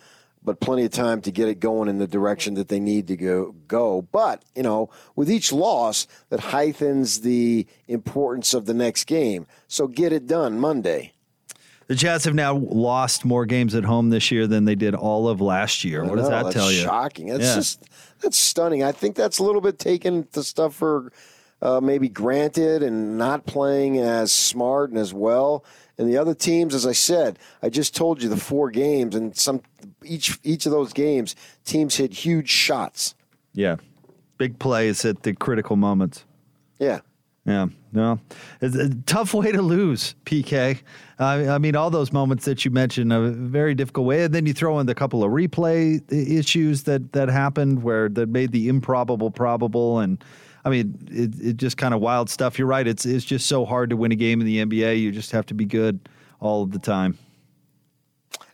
but 0.43 0.59
plenty 0.59 0.83
of 0.85 0.91
time 0.91 1.21
to 1.21 1.31
get 1.31 1.47
it 1.47 1.59
going 1.59 1.87
in 1.87 1.97
the 1.99 2.07
direction 2.07 2.55
that 2.55 2.67
they 2.67 2.79
need 2.79 3.07
to 3.07 3.17
go. 3.17 3.53
Go, 3.67 4.01
but 4.01 4.43
you 4.55 4.63
know, 4.63 4.89
with 5.15 5.29
each 5.29 5.51
loss, 5.51 6.07
that 6.29 6.39
heightens 6.39 7.21
the 7.21 7.67
importance 7.87 8.53
of 8.53 8.65
the 8.65 8.73
next 8.73 9.05
game. 9.05 9.45
So 9.67 9.87
get 9.87 10.11
it 10.13 10.27
done 10.27 10.59
Monday. 10.59 11.13
The 11.87 11.95
Jazz 11.95 12.23
have 12.23 12.35
now 12.35 12.55
lost 12.55 13.25
more 13.25 13.45
games 13.45 13.75
at 13.75 13.83
home 13.83 14.11
this 14.11 14.31
year 14.31 14.47
than 14.47 14.63
they 14.63 14.75
did 14.75 14.95
all 14.95 15.27
of 15.27 15.41
last 15.41 15.83
year. 15.83 16.03
What 16.03 16.13
I 16.13 16.21
does 16.21 16.29
that 16.29 16.43
that's 16.43 16.55
tell 16.55 16.71
you? 16.71 16.83
Shocking. 16.83 17.27
That's 17.27 17.43
Yeah. 17.43 17.55
just 17.55 17.83
that's 18.21 18.37
stunning. 18.37 18.81
I 18.83 18.93
think 18.93 19.15
that's 19.15 19.39
a 19.39 19.43
little 19.43 19.59
bit 19.61 19.77
taken 19.77 20.25
the 20.31 20.43
stuff 20.43 20.73
for 20.73 21.11
uh, 21.61 21.79
maybe 21.81 22.07
granted 22.07 22.81
and 22.81 23.17
not 23.17 23.45
playing 23.45 23.97
as 23.99 24.31
smart 24.31 24.89
and 24.89 24.97
as 24.97 25.13
well. 25.13 25.65
And 26.01 26.09
the 26.09 26.17
other 26.17 26.33
teams, 26.33 26.73
as 26.73 26.87
I 26.87 26.93
said, 26.93 27.37
I 27.61 27.69
just 27.69 27.95
told 27.95 28.23
you 28.23 28.27
the 28.27 28.35
four 28.35 28.71
games, 28.71 29.13
and 29.13 29.37
some 29.37 29.61
each 30.03 30.39
each 30.41 30.65
of 30.65 30.71
those 30.71 30.93
games, 30.93 31.35
teams 31.63 31.95
hit 31.95 32.11
huge 32.11 32.49
shots. 32.49 33.13
Yeah, 33.53 33.75
big 34.39 34.57
plays 34.57 35.05
at 35.05 35.21
the 35.21 35.33
critical 35.35 35.75
moments. 35.75 36.25
Yeah. 36.79 37.01
Yeah, 37.45 37.67
no, 37.91 38.19
it's 38.61 38.75
a 38.75 38.89
tough 39.07 39.33
way 39.33 39.51
to 39.51 39.63
lose, 39.63 40.13
PK. 40.25 40.79
Uh, 41.19 41.23
I 41.23 41.57
mean, 41.57 41.75
all 41.75 41.89
those 41.89 42.11
moments 42.11 42.45
that 42.45 42.63
you 42.63 42.69
mentioned, 42.69 43.11
a 43.11 43.31
very 43.31 43.73
difficult 43.73 44.05
way, 44.05 44.23
and 44.25 44.33
then 44.33 44.45
you 44.45 44.53
throw 44.53 44.79
in 44.79 44.85
the 44.85 44.93
couple 44.93 45.23
of 45.23 45.31
replay 45.31 46.01
issues 46.11 46.83
that 46.83 47.13
that 47.13 47.29
happened 47.29 47.81
where 47.81 48.09
that 48.09 48.29
made 48.29 48.51
the 48.51 48.69
improbable 48.69 49.31
probable, 49.31 49.99
and 49.99 50.23
I 50.63 50.69
mean, 50.69 51.07
it, 51.09 51.39
it 51.39 51.57
just 51.57 51.77
kind 51.77 51.93
of 51.93 52.01
wild 52.01 52.29
stuff. 52.29 52.59
You're 52.59 52.67
right. 52.67 52.87
It's 52.87 53.05
it's 53.05 53.25
just 53.25 53.47
so 53.47 53.65
hard 53.65 53.89
to 53.89 53.97
win 53.97 54.11
a 54.11 54.15
game 54.15 54.41
in 54.41 54.47
the 54.47 54.63
NBA. 54.65 54.99
You 54.99 55.11
just 55.11 55.31
have 55.31 55.45
to 55.47 55.53
be 55.53 55.65
good 55.65 56.07
all 56.39 56.63
of 56.63 56.71
the 56.71 56.79
time. 56.79 57.17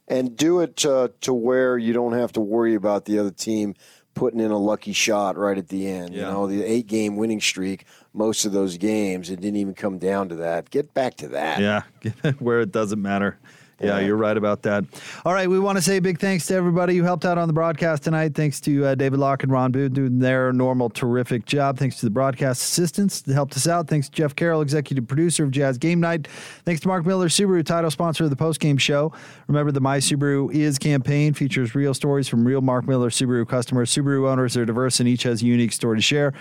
And 0.07 0.37
do 0.37 0.61
it 0.61 0.85
uh, 0.85 1.09
to 1.21 1.33
where 1.33 1.77
you 1.77 1.91
don't 1.91 2.13
have 2.13 2.31
to 2.33 2.39
worry 2.39 2.75
about 2.75 3.05
the 3.05 3.19
other 3.19 3.31
team 3.31 3.75
putting 4.17 4.39
in 4.39 4.51
a 4.51 4.57
lucky 4.57 4.93
shot 4.93 5.37
right 5.37 5.57
at 5.57 5.67
the 5.67 5.87
end. 5.87 6.13
Yeah. 6.13 6.27
You 6.27 6.33
know, 6.33 6.47
the 6.47 6.63
eight 6.63 6.87
game 6.87 7.17
winning 7.17 7.39
streak, 7.39 7.85
most 8.13 8.45
of 8.45 8.51
those 8.51 8.77
games, 8.77 9.29
it 9.29 9.41
didn't 9.41 9.57
even 9.57 9.73
come 9.73 9.99
down 9.99 10.29
to 10.29 10.35
that. 10.37 10.69
Get 10.69 10.93
back 10.93 11.15
to 11.17 11.27
that. 11.29 11.59
Yeah, 11.59 12.31
where 12.39 12.61
it 12.61 12.71
doesn't 12.71 13.01
matter. 13.01 13.37
Yeah, 13.79 13.99
you're 13.99 14.17
right 14.17 14.35
about 14.35 14.63
that. 14.63 14.85
All 15.23 15.33
right, 15.33 15.47
we 15.47 15.59
want 15.59 15.77
to 15.77 15.81
say 15.83 15.99
big 15.99 16.19
thanks 16.19 16.47
to 16.47 16.55
everybody 16.55 16.97
who 16.97 17.03
helped 17.03 17.25
out 17.25 17.37
on 17.37 17.47
the 17.47 17.53
broadcast 17.53 18.03
tonight. 18.03 18.33
Thanks 18.33 18.59
to 18.61 18.85
uh, 18.85 18.95
David 18.95 19.19
Locke 19.19 19.43
and 19.43 19.51
Ron 19.51 19.71
Boone 19.71 19.93
doing 19.93 20.19
their 20.19 20.51
normal 20.51 20.89
terrific 20.89 21.45
job. 21.45 21.77
Thanks 21.77 21.99
to 21.99 22.07
the 22.07 22.09
broadcast 22.09 22.61
assistants 22.63 23.21
that 23.21 23.33
helped 23.33 23.55
us 23.55 23.67
out. 23.67 23.87
Thanks 23.87 24.09
to 24.09 24.15
Jeff 24.15 24.35
Carroll, 24.35 24.61
executive 24.61 25.07
producer 25.07 25.43
of 25.43 25.51
Jazz 25.51 25.77
Game 25.77 25.99
Night. 25.99 26.27
Thanks 26.65 26.81
to 26.81 26.87
Mark 26.87 27.05
Miller, 27.05 27.27
Subaru, 27.27 27.63
title 27.63 27.91
sponsor 27.91 28.23
of 28.23 28.31
the 28.31 28.35
postgame 28.35 28.79
show. 28.79 29.13
Remember, 29.47 29.71
the 29.71 29.81
My 29.81 29.99
Subaru 29.99 30.51
Is 30.51 30.79
campaign 30.79 31.33
features 31.33 31.75
real 31.75 31.93
stories 31.93 32.27
from 32.27 32.45
real 32.45 32.61
Mark 32.61 32.87
Miller 32.87 33.11
Subaru 33.11 33.47
customers. 33.47 33.91
Subaru 33.91 34.27
owners 34.27 34.57
are 34.57 34.65
diverse 34.65 34.99
and 34.99 35.07
each 35.07 35.23
has 35.23 35.43
a 35.43 35.45
unique 35.45 35.71
story 35.71 35.97
to 35.97 36.01
share. 36.01 36.33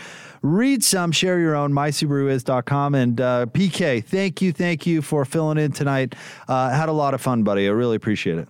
Read 0.43 0.82
some, 0.84 1.12
share 1.12 1.39
your 1.39 1.55
own, 1.55 1.72
mysubaruis.com. 1.72 2.95
And 2.95 3.20
uh, 3.20 3.47
PK, 3.47 4.05
thank 4.05 4.41
you, 4.41 4.53
thank 4.53 4.87
you 4.87 5.03
for 5.03 5.24
filling 5.24 5.59
in 5.59 5.72
tonight. 5.72 6.14
Uh, 6.49 6.70
had 6.70 6.89
a 6.89 6.93
lot 6.93 7.14
of 7.14 7.20
fun, 7.27 7.43
buddy. 7.43 7.66
I 7.66 7.72
really 7.72 7.97
appreciate 7.97 8.39
it. 8.39 8.49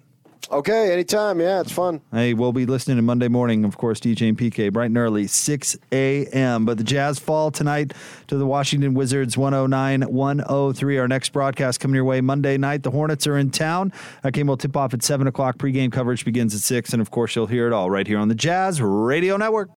Okay, 0.53 0.93
anytime. 0.93 1.41
Yeah, 1.41 1.63
it's 1.63 1.73
fun. 1.73 2.03
Hey, 2.13 2.35
we'll 2.35 2.53
be 2.53 2.67
listening 2.67 2.99
to 2.99 3.03
Monday 3.03 3.27
morning, 3.27 3.65
of 3.65 3.79
course, 3.79 3.99
DJ 4.01 4.29
and 4.29 4.37
PK, 4.37 4.71
bright 4.71 4.91
and 4.91 4.99
early, 4.99 5.27
6 5.27 5.79
a.m. 5.93 6.67
But 6.67 6.77
the 6.77 6.85
Jazz 6.85 7.19
fall 7.19 7.51
tonight 7.51 7.95
to 8.27 8.37
the 8.37 8.45
Washington 8.45 8.93
Wizards 8.93 9.39
109 9.39 10.03
103. 10.03 10.99
Our 10.99 11.09
next 11.09 11.31
broadcast 11.31 11.81
coming 11.81 11.95
your 11.95 12.05
way 12.05 12.21
Monday 12.21 12.59
night. 12.59 12.83
The 12.83 12.91
Hornets 12.91 13.27
are 13.27 13.39
in 13.39 13.51
town. 13.51 13.95
That 14.23 14.35
game 14.35 14.47
will 14.47 14.59
tip 14.59 14.77
off 14.77 14.93
at 14.93 15.03
7 15.03 15.27
o'clock. 15.27 15.57
Pregame 15.57 15.91
coverage 15.91 16.27
begins 16.27 16.55
at 16.55 16.61
6. 16.61 16.93
And 16.93 17.01
of 17.01 17.11
course, 17.11 17.35
you'll 17.35 17.47
hear 17.47 17.67
it 17.67 17.73
all 17.73 17.89
right 17.89 18.07
here 18.07 18.19
on 18.19 18.29
the 18.29 18.35
Jazz 18.35 18.83
Radio 18.83 19.39
Network. 19.39 19.71